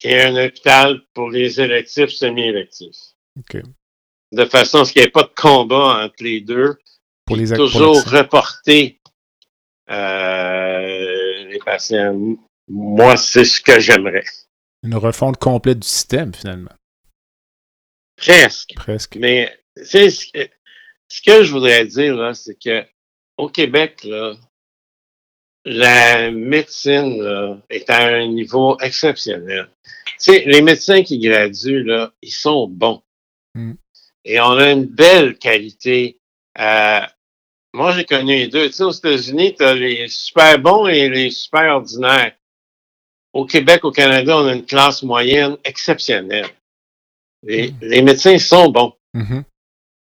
et 0.04 0.22
un 0.22 0.46
hôpital 0.46 1.02
pour 1.14 1.30
les 1.30 1.62
électifs 1.62 2.10
semi-électifs. 2.10 3.16
De 4.32 4.46
façon 4.46 4.80
à 4.80 4.86
ce 4.86 4.94
qu'il 4.94 5.02
n'y 5.02 5.08
ait 5.08 5.12
pas 5.12 5.24
de 5.24 5.34
combat 5.36 6.06
entre 6.06 6.24
les 6.24 6.42
deux. 6.42 6.78
Pour 7.26 7.36
les 7.36 7.54
toujours 7.54 8.02
reporter 8.06 9.00
euh, 9.90 11.46
les 11.46 11.60
patients. 11.60 12.18
Moi, 12.68 13.18
c'est 13.18 13.46
ce 13.46 13.60
que 13.60 13.80
j'aimerais. 13.80 14.24
Une 14.84 14.96
refonte 14.96 15.38
complète 15.38 15.80
du 15.80 15.88
système, 15.88 16.34
finalement. 16.34 16.72
Presque. 18.16 18.74
Presque. 18.76 19.16
Mais 19.18 19.54
ce 19.76 20.32
que, 20.32 20.50
ce 21.10 21.22
que 21.22 21.44
je 21.44 21.52
voudrais 21.52 21.86
dire, 21.86 22.36
c'est 22.36 22.58
que 22.58 22.86
au 23.38 23.50
Québec, 23.50 24.04
là, 24.04 24.36
la 25.66 26.32
médecine 26.32 27.62
est 27.70 27.90
à 27.90 28.06
un 28.08 28.28
niveau 28.28 28.80
exceptionnel. 28.80 29.70
Tu 29.86 30.34
sais, 30.34 30.44
les 30.46 30.62
médecins 30.62 31.04
qui 31.04 31.20
graduent, 31.20 31.84
là, 31.84 32.14
ils 32.22 32.32
sont 32.32 32.68
bons. 32.68 33.02
Hmm. 33.56 33.74
Et 34.26 34.40
on 34.40 34.52
a 34.52 34.72
une 34.72 34.86
belle 34.86 35.38
qualité. 35.38 36.20
Euh, 36.60 37.02
moi, 37.74 37.92
j'ai 37.94 38.06
connu 38.06 38.34
les 38.34 38.48
deux. 38.48 38.68
Tu 38.68 38.74
sais, 38.74 38.84
aux 38.84 38.92
États-Unis, 38.92 39.56
tu 39.56 39.64
as 39.64 39.74
les 39.74 40.08
super 40.08 40.60
bons 40.60 40.88
et 40.88 41.10
les 41.10 41.32
super 41.32 41.76
ordinaires. 41.76 42.34
Au 43.34 43.46
Québec, 43.46 43.86
au 43.86 43.92
Canada, 43.92 44.38
on 44.38 44.48
a 44.48 44.54
une 44.54 44.66
classe 44.66 45.04
moyenne 45.04 45.58
exceptionnelle. 45.64 46.50
Les, 47.44 47.72
hmm. 47.72 48.04
médecins 48.04 48.38
sont 48.38 48.70
bons. 48.70 48.94
Mm-hmm. 49.16 49.44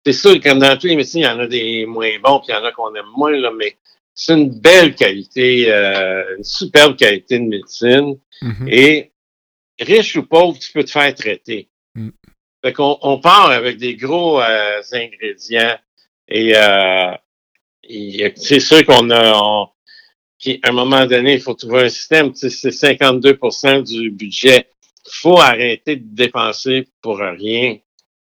C'est 0.06 0.14
sûr, 0.14 0.42
comme 0.42 0.60
dans 0.60 0.78
tous 0.78 0.88
les 0.88 0.96
médecins, 0.96 1.20
il 1.20 1.24
y 1.24 1.28
en 1.28 1.40
a 1.40 1.48
des 1.48 1.86
moins 1.86 2.20
bons, 2.22 2.40
puis 2.40 2.50
il 2.50 2.56
y 2.56 2.58
en 2.58 2.64
a 2.64 2.72
qu'on 2.72 2.94
aime 2.94 3.10
moins, 3.16 3.32
là, 3.32 3.52
mais 3.52 3.78
c'est 4.14 4.34
une 4.34 4.50
belle 4.50 4.94
qualité, 4.94 5.72
euh, 5.72 6.38
une 6.38 6.44
superbe 6.44 6.98
qualité 6.98 7.40
de 7.40 7.46
médecine. 7.46 8.20
Mm-hmm. 8.42 8.70
Et 8.70 9.12
riche 9.80 10.16
ou 10.16 10.24
pauvre, 10.24 10.60
tu 10.60 10.72
peux 10.72 10.84
te 10.84 10.92
faire 10.92 11.14
traiter. 11.16 11.70
Mm. 11.96 12.10
Fait 12.64 12.74
qu'on 12.74 12.98
on 13.02 13.20
part 13.20 13.52
avec 13.52 13.78
des 13.78 13.96
gros 13.96 14.42
euh, 14.42 14.82
ingrédients 14.92 15.78
et, 16.28 16.54
euh, 16.56 17.12
c'est 18.36 18.62
sûr 18.62 18.86
qu'on 18.86 19.10
a, 19.10 19.34
à 19.34 20.70
un 20.70 20.72
moment 20.72 21.06
donné, 21.06 21.34
il 21.34 21.42
faut 21.42 21.54
trouver 21.54 21.84
un 21.84 21.90
système. 21.90 22.34
C'est 22.34 22.48
52% 22.48 23.84
du 23.84 24.10
budget. 24.10 24.70
Il 25.06 25.12
faut 25.12 25.40
arrêter 25.40 25.98
de 25.98 26.16
dépenser 26.16 26.88
pour 27.02 27.18
rien. 27.18 27.78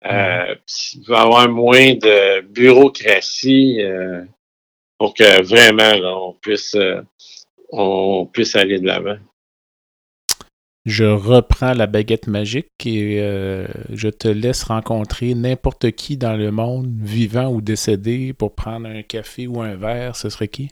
Euh, 0.06 0.54
mm. 0.54 0.58
il 0.94 1.06
va 1.08 1.18
y 1.18 1.20
avoir 1.22 1.48
moins 1.48 1.94
de 1.94 2.40
bureaucratie. 2.42 3.82
Euh, 3.82 4.22
pour 4.98 5.14
que 5.14 5.42
vraiment 5.44 6.28
on 6.28 6.32
puisse 6.34 6.74
euh, 6.74 7.00
on 7.70 8.26
puisse 8.26 8.56
aller 8.56 8.80
de 8.80 8.86
l'avant. 8.86 9.18
Je 10.88 11.04
reprends 11.04 11.74
la 11.74 11.86
baguette 11.86 12.28
magique 12.28 12.70
et 12.86 13.20
euh, 13.20 13.66
je 13.90 14.08
te 14.08 14.26
laisse 14.26 14.62
rencontrer 14.62 15.34
n'importe 15.34 15.90
qui 15.90 16.16
dans 16.16 16.34
le 16.34 16.50
monde, 16.50 16.88
vivant 17.02 17.52
ou 17.52 17.60
décédé, 17.60 18.32
pour 18.32 18.54
prendre 18.54 18.88
un 18.88 19.02
café 19.02 19.46
ou 19.46 19.60
un 19.60 19.76
verre. 19.76 20.16
Ce 20.16 20.30
serait 20.30 20.48
qui? 20.48 20.70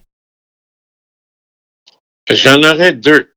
J'en 2.31 2.63
aurais 2.63 2.93
deux. 2.93 3.31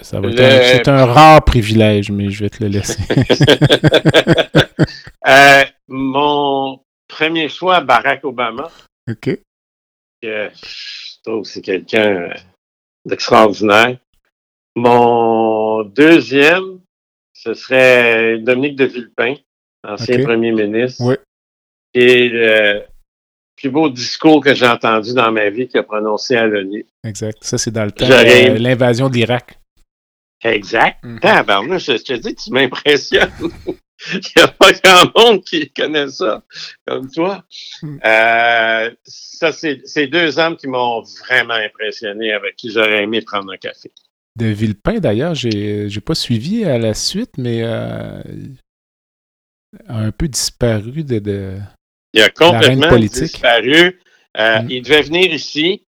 Ça 0.00 0.18
va 0.18 0.30
C'est 0.34 0.88
un 0.88 1.04
rare 1.04 1.44
privilège, 1.44 2.10
mais 2.10 2.30
je 2.30 2.44
vais 2.44 2.50
te 2.50 2.64
le 2.64 2.70
laisser. 2.70 3.02
Euh, 5.28 5.62
mon 5.86 6.80
premier 7.06 7.48
choix, 7.48 7.80
Barack 7.80 8.24
Obama. 8.24 8.68
OK 9.08 9.38
je 10.24 11.22
trouve 11.22 11.42
que 11.42 11.48
c'est 11.48 11.62
quelqu'un 11.62 12.30
euh, 12.30 12.34
d'extraordinaire. 13.04 13.98
Mon 14.74 15.84
deuxième, 15.84 16.80
ce 17.32 17.54
serait 17.54 18.38
Dominique 18.38 18.76
de 18.76 18.84
Villepin, 18.84 19.34
ancien 19.84 20.22
premier 20.22 20.52
ministre. 20.52 21.02
Oui. 21.04 21.14
Et 21.94 22.28
le 22.28 22.82
plus 23.56 23.70
beau 23.70 23.90
discours 23.90 24.42
que 24.42 24.54
j'ai 24.54 24.66
entendu 24.66 25.14
dans 25.14 25.30
ma 25.30 25.50
vie 25.50 25.68
qu'il 25.68 25.78
a 25.78 25.82
prononcé 25.82 26.36
à 26.36 26.46
l'ONU. 26.46 26.86
Exact. 27.04 27.38
Ça, 27.42 27.58
c'est 27.58 27.70
dans 27.70 27.84
le 27.84 27.92
temps 27.92 28.06
de 28.06 28.58
l'invasion 28.58 29.08
de 29.08 29.14
l'Irak. 29.14 29.58
Exact. 30.42 30.98
Mm 31.04 31.18
je 31.78 32.02
te 32.02 32.12
dis, 32.14 32.34
tu 32.34 32.50
m'impressionnes. 32.50 33.30
Il 34.12 34.20
n'y 34.36 34.42
a 34.42 34.48
pas 34.48 34.72
grand 34.72 35.12
monde 35.16 35.44
qui 35.44 35.70
connaît 35.70 36.08
ça 36.08 36.42
comme 36.86 37.08
toi. 37.10 37.44
Hmm. 37.82 37.98
Euh, 38.04 38.90
ça, 39.04 39.52
c'est 39.52 40.06
deux 40.08 40.38
hommes 40.40 40.56
qui 40.56 40.66
m'ont 40.66 41.02
vraiment 41.20 41.54
impressionné, 41.54 42.32
avec 42.32 42.56
qui 42.56 42.70
j'aurais 42.70 43.04
aimé 43.04 43.22
prendre 43.22 43.52
un 43.52 43.56
café. 43.56 43.92
De 44.36 44.46
Villepin, 44.46 44.98
d'ailleurs, 44.98 45.34
j'ai 45.34 45.86
n'ai 45.86 46.00
pas 46.00 46.14
suivi 46.14 46.64
à 46.64 46.78
la 46.78 46.94
suite, 46.94 47.32
mais 47.36 47.62
euh, 47.62 48.22
a 49.88 49.98
un 49.98 50.10
peu 50.10 50.26
disparu 50.28 51.04
de, 51.04 51.18
de 51.18 51.58
Il 52.14 52.22
a 52.22 52.30
complètement 52.30 52.96
disparu. 52.96 54.00
Euh, 54.38 54.62
hmm. 54.62 54.70
Il 54.70 54.82
devait 54.82 55.02
venir 55.02 55.34
ici 55.34 55.86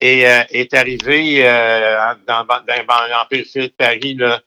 et 0.00 0.22
est 0.22 0.74
arrivé 0.74 1.44
dans, 2.26 2.44
dans, 2.44 2.64
dans 2.66 3.26
de 3.30 3.72
Paris, 3.76 4.14
là, 4.14 4.42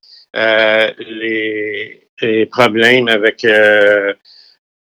les 1.00 2.46
problèmes 2.46 3.08
avec 3.08 3.46
euh, 3.46 4.14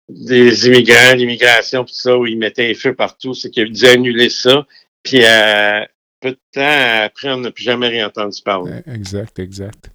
des 0.09 0.67
immigrants, 0.67 1.15
l'immigration, 1.15 1.83
tout 1.85 1.93
ça, 1.93 2.17
où 2.17 2.25
ils 2.25 2.37
mettaient 2.37 2.67
les 2.67 2.75
feux 2.75 2.93
partout, 2.93 3.33
c'est 3.33 3.49
qu'ils 3.49 3.71
dû 3.71 3.85
annuler 3.85 4.29
ça. 4.29 4.65
Puis 5.03 5.23
euh, 5.23 5.85
peu 6.21 6.31
de 6.31 6.39
temps 6.53 7.03
après, 7.05 7.31
on 7.31 7.37
n'a 7.37 7.51
plus 7.51 7.63
jamais 7.63 7.87
rien 7.87 8.07
entendu 8.07 8.41
parler. 8.43 8.81
Exact, 8.87 9.39
exact. 9.39 9.91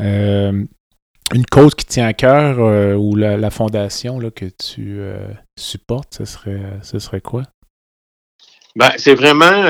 Euh, 0.00 0.64
une 1.32 1.46
cause 1.46 1.74
qui 1.74 1.86
tient 1.86 2.06
à 2.06 2.12
cœur 2.12 2.58
ou 2.98 3.16
la, 3.16 3.50
fondation 3.50 4.18
là, 4.18 4.30
que 4.30 4.46
tu 4.46 5.00
supportes, 5.58 6.14
ce 6.14 6.24
serait, 6.24 6.60
ce 6.82 6.98
serait 6.98 7.20
quoi? 7.20 7.44
Ben, 8.76 8.90
c'est 8.96 9.14
vraiment 9.14 9.62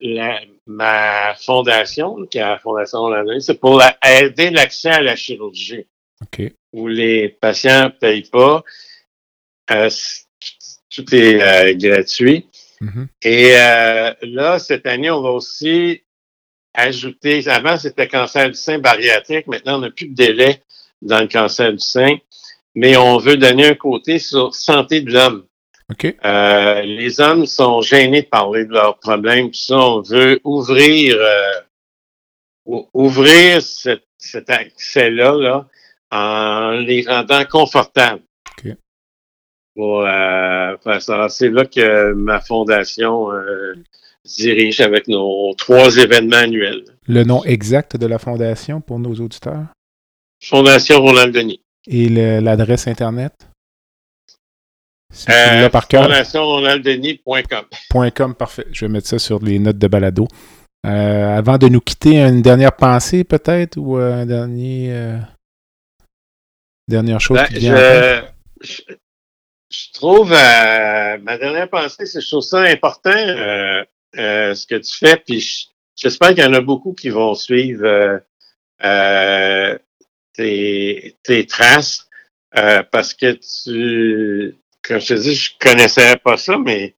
la, 0.00 0.40
ma 0.70 1.34
fondation, 1.34 2.26
qui 2.26 2.38
est 2.38 2.42
la 2.42 2.58
Fondation 2.58 3.00
Hollandaise, 3.00 3.44
c'est 3.44 3.58
pour 3.58 3.82
aider 4.06 4.50
l'accès 4.50 4.90
à 4.90 5.02
la 5.02 5.16
chirurgie. 5.16 5.86
Où 6.72 6.86
les 6.86 7.28
patients 7.28 7.84
ne 7.84 7.88
payent 7.88 8.28
pas. 8.30 8.62
Euh, 9.70 9.90
tout 10.90 11.14
est 11.14 11.42
euh, 11.42 11.74
gratuit. 11.74 12.46
Mm-hmm. 12.80 13.06
Et 13.22 13.52
euh, 13.56 14.12
là, 14.22 14.58
cette 14.58 14.86
année, 14.86 15.10
on 15.10 15.22
va 15.22 15.30
aussi 15.30 16.02
ajouter, 16.74 17.46
avant 17.48 17.76
c'était 17.76 18.08
cancer 18.08 18.48
du 18.48 18.54
sein 18.54 18.78
bariatrique, 18.78 19.46
maintenant 19.46 19.76
on 19.76 19.80
n'a 19.80 19.90
plus 19.90 20.06
de 20.06 20.14
délai 20.14 20.62
dans 21.02 21.20
le 21.20 21.26
cancer 21.26 21.72
du 21.72 21.80
sein, 21.80 22.16
mais 22.74 22.96
on 22.96 23.18
veut 23.18 23.36
donner 23.36 23.66
un 23.66 23.74
côté 23.74 24.18
sur 24.18 24.54
santé 24.54 25.00
de 25.00 25.12
l'homme. 25.12 25.44
Euh, 26.24 26.82
les 26.82 27.20
hommes 27.20 27.46
sont 27.46 27.80
gênés 27.80 28.22
de 28.22 28.28
parler 28.28 28.64
de 28.64 28.72
leurs 28.72 28.98
problèmes. 28.98 29.50
Puis 29.50 29.60
ça, 29.60 29.76
on 29.76 30.00
veut 30.02 30.40
ouvrir, 30.44 31.16
euh, 31.18 32.80
ouvrir 32.94 33.60
cet, 33.62 34.02
accès-là 34.48 35.34
là, 35.34 35.66
en 36.10 36.70
les 36.72 37.04
rendant 37.06 37.44
confortables. 37.44 38.22
Euh, 39.82 40.76
c'est 41.28 41.50
là 41.50 41.64
que 41.64 42.12
ma 42.12 42.40
fondation 42.40 43.28
dirige 44.24 44.80
avec 44.80 45.08
nos 45.08 45.54
trois 45.54 45.96
événements 45.96 46.36
annuels. 46.36 46.84
Le 47.06 47.24
nom 47.24 47.42
exact 47.44 47.96
de 47.96 48.06
la 48.06 48.18
fondation 48.18 48.80
pour 48.80 48.98
nos 48.98 49.14
auditeurs? 49.14 49.66
Fondation 50.42 51.00
Roland 51.00 51.28
Denis. 51.28 51.60
Et 51.86 52.08
l'adresse 52.40 52.86
Internet? 52.86 53.32
Euh, 55.28 55.68
par 55.70 55.88
cœur. 55.88 56.08
.com, 58.14 58.34
parfait. 58.34 58.66
Je 58.70 58.84
vais 58.84 58.92
mettre 58.92 59.08
ça 59.08 59.18
sur 59.18 59.40
les 59.40 59.58
notes 59.58 59.78
de 59.78 59.88
balado. 59.88 60.28
Euh, 60.86 61.36
avant 61.36 61.58
de 61.58 61.68
nous 61.68 61.80
quitter, 61.80 62.20
une 62.20 62.42
dernière 62.42 62.74
pensée 62.74 63.24
peut-être 63.24 63.76
ou 63.76 63.96
un 63.96 64.24
dernier 64.24 65.18
dernière 66.88 67.20
chose 67.20 67.36
ben, 67.38 67.46
qui 67.46 67.58
vient 67.58 67.76
je, 67.76 68.22
je, 68.62 68.82
trouve 69.92 70.30
ma 70.30 71.38
dernière 71.38 71.68
pensée, 71.68 72.06
c'est 72.06 72.18
que 72.18 72.24
je 72.24 72.28
trouve 72.28 72.42
ça 72.42 72.60
important 72.62 73.10
ce 74.14 74.66
que 74.66 74.76
tu 74.76 74.98
fais, 74.98 75.16
puis 75.16 75.68
j'espère 75.96 76.30
qu'il 76.30 76.44
y 76.44 76.46
en 76.46 76.54
a 76.54 76.60
beaucoup 76.60 76.92
qui 76.92 77.08
vont 77.10 77.34
suivre 77.34 78.20
tes, 80.34 81.16
tes, 81.22 81.46
traces 81.46 82.08
parce 82.52 83.14
que 83.14 83.32
tu 83.32 84.60
comme 84.82 85.00
je 85.00 85.14
te 85.14 85.14
dis, 85.14 85.34
je 85.34 85.52
connaissais 85.58 86.16
pas 86.16 86.36
ça, 86.36 86.58
mais 86.58 86.96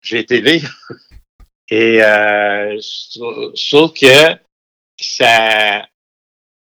j'ai 0.00 0.18
été 0.20 0.40
lire. 0.40 0.74
Et 1.70 2.02
euh, 2.02 2.78
je, 2.80 3.68
trouve 3.68 3.92
que 3.92 4.38
ça, 4.98 5.86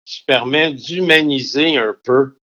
qui 0.04 0.24
permet 0.26 0.72
d'humaniser 0.72 1.76
un 1.76 1.94
peu 2.02 2.36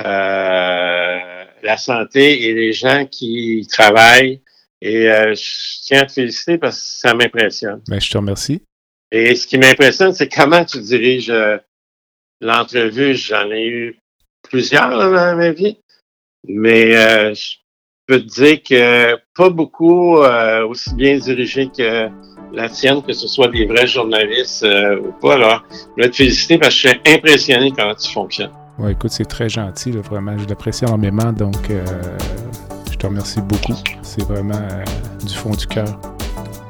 euh, 0.00 1.37
la 1.62 1.76
santé 1.76 2.48
et 2.48 2.54
les 2.54 2.72
gens 2.72 3.06
qui 3.06 3.66
travaillent. 3.70 4.40
Et 4.80 5.10
euh, 5.10 5.34
je 5.34 5.82
tiens 5.84 6.02
à 6.02 6.06
te 6.06 6.12
féliciter 6.12 6.58
parce 6.58 6.76
que 6.76 7.00
ça 7.00 7.14
m'impressionne. 7.14 7.82
Ben, 7.88 8.00
je 8.00 8.10
te 8.10 8.18
remercie. 8.18 8.62
Et 9.10 9.34
ce 9.34 9.46
qui 9.46 9.58
m'impressionne, 9.58 10.12
c'est 10.12 10.28
comment 10.28 10.64
tu 10.64 10.80
diriges 10.80 11.30
euh, 11.30 11.56
l'entrevue. 12.40 13.14
J'en 13.14 13.50
ai 13.50 13.66
eu 13.66 13.98
plusieurs 14.42 14.90
dans 14.90 15.36
ma 15.36 15.50
vie, 15.50 15.78
mais 16.46 16.92
je 17.34 17.56
peux 18.06 18.20
te 18.20 18.26
dire 18.26 18.62
que 18.62 19.16
pas 19.34 19.50
beaucoup 19.50 20.16
aussi 20.16 20.94
bien 20.94 21.18
dirigé 21.18 21.68
que 21.76 22.08
la 22.52 22.68
tienne, 22.68 23.02
que 23.02 23.12
ce 23.12 23.26
soit 23.26 23.48
des 23.48 23.66
vrais 23.66 23.86
journalistes 23.86 24.64
ou 24.64 25.12
pas. 25.20 25.34
Alors, 25.34 25.64
je 25.96 26.04
veux 26.04 26.10
te 26.10 26.16
féliciter 26.16 26.56
parce 26.56 26.80
que 26.80 26.88
je 26.88 26.88
suis 26.88 27.14
impressionné 27.14 27.72
comment 27.76 27.94
tu 27.94 28.10
fonctionnes. 28.10 28.52
Ouais, 28.78 28.92
écoute, 28.92 29.10
c'est 29.10 29.24
très 29.24 29.48
gentil, 29.48 29.90
vraiment. 29.90 30.38
Je 30.38 30.46
l'apprécie 30.46 30.84
énormément. 30.84 31.32
Donc, 31.32 31.68
euh, 31.70 31.84
je 32.92 32.96
te 32.96 33.06
remercie 33.06 33.40
beaucoup. 33.40 33.74
C'est 34.02 34.22
vraiment 34.22 34.54
euh, 34.54 34.84
du 35.26 35.34
fond 35.34 35.50
du 35.50 35.66
cœur. 35.66 35.98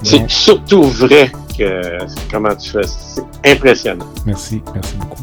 C'est 0.03 0.31
surtout 0.31 0.85
vrai 0.85 1.31
que 1.59 1.99
comment 2.31 2.55
tu 2.55 2.71
fais. 2.71 2.87
C'est 2.87 3.53
impressionnant. 3.53 4.07
Merci, 4.25 4.63
merci 4.75 4.97
beaucoup. 4.97 5.23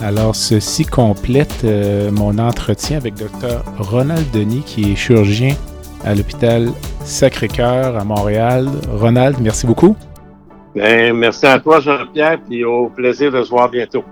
Alors, 0.00 0.34
ceci 0.34 0.86
complète 0.86 1.62
euh, 1.64 2.10
mon 2.10 2.38
entretien 2.38 2.96
avec 2.96 3.14
Dr. 3.14 3.62
Ronald 3.78 4.30
Denis, 4.30 4.62
qui 4.64 4.92
est 4.92 4.96
chirurgien 4.96 5.54
à 6.04 6.14
l'hôpital 6.14 6.70
Sacré-Cœur 7.04 7.98
à 7.98 8.04
Montréal. 8.04 8.68
Ronald, 8.90 9.36
merci 9.40 9.66
beaucoup. 9.66 9.94
Ben, 10.74 11.12
merci 11.12 11.44
à 11.44 11.58
toi, 11.58 11.80
Jean-Pierre, 11.80 12.38
et 12.50 12.64
au 12.64 12.88
plaisir 12.88 13.30
de 13.30 13.42
se 13.42 13.50
voir 13.50 13.68
bientôt. 13.68 14.04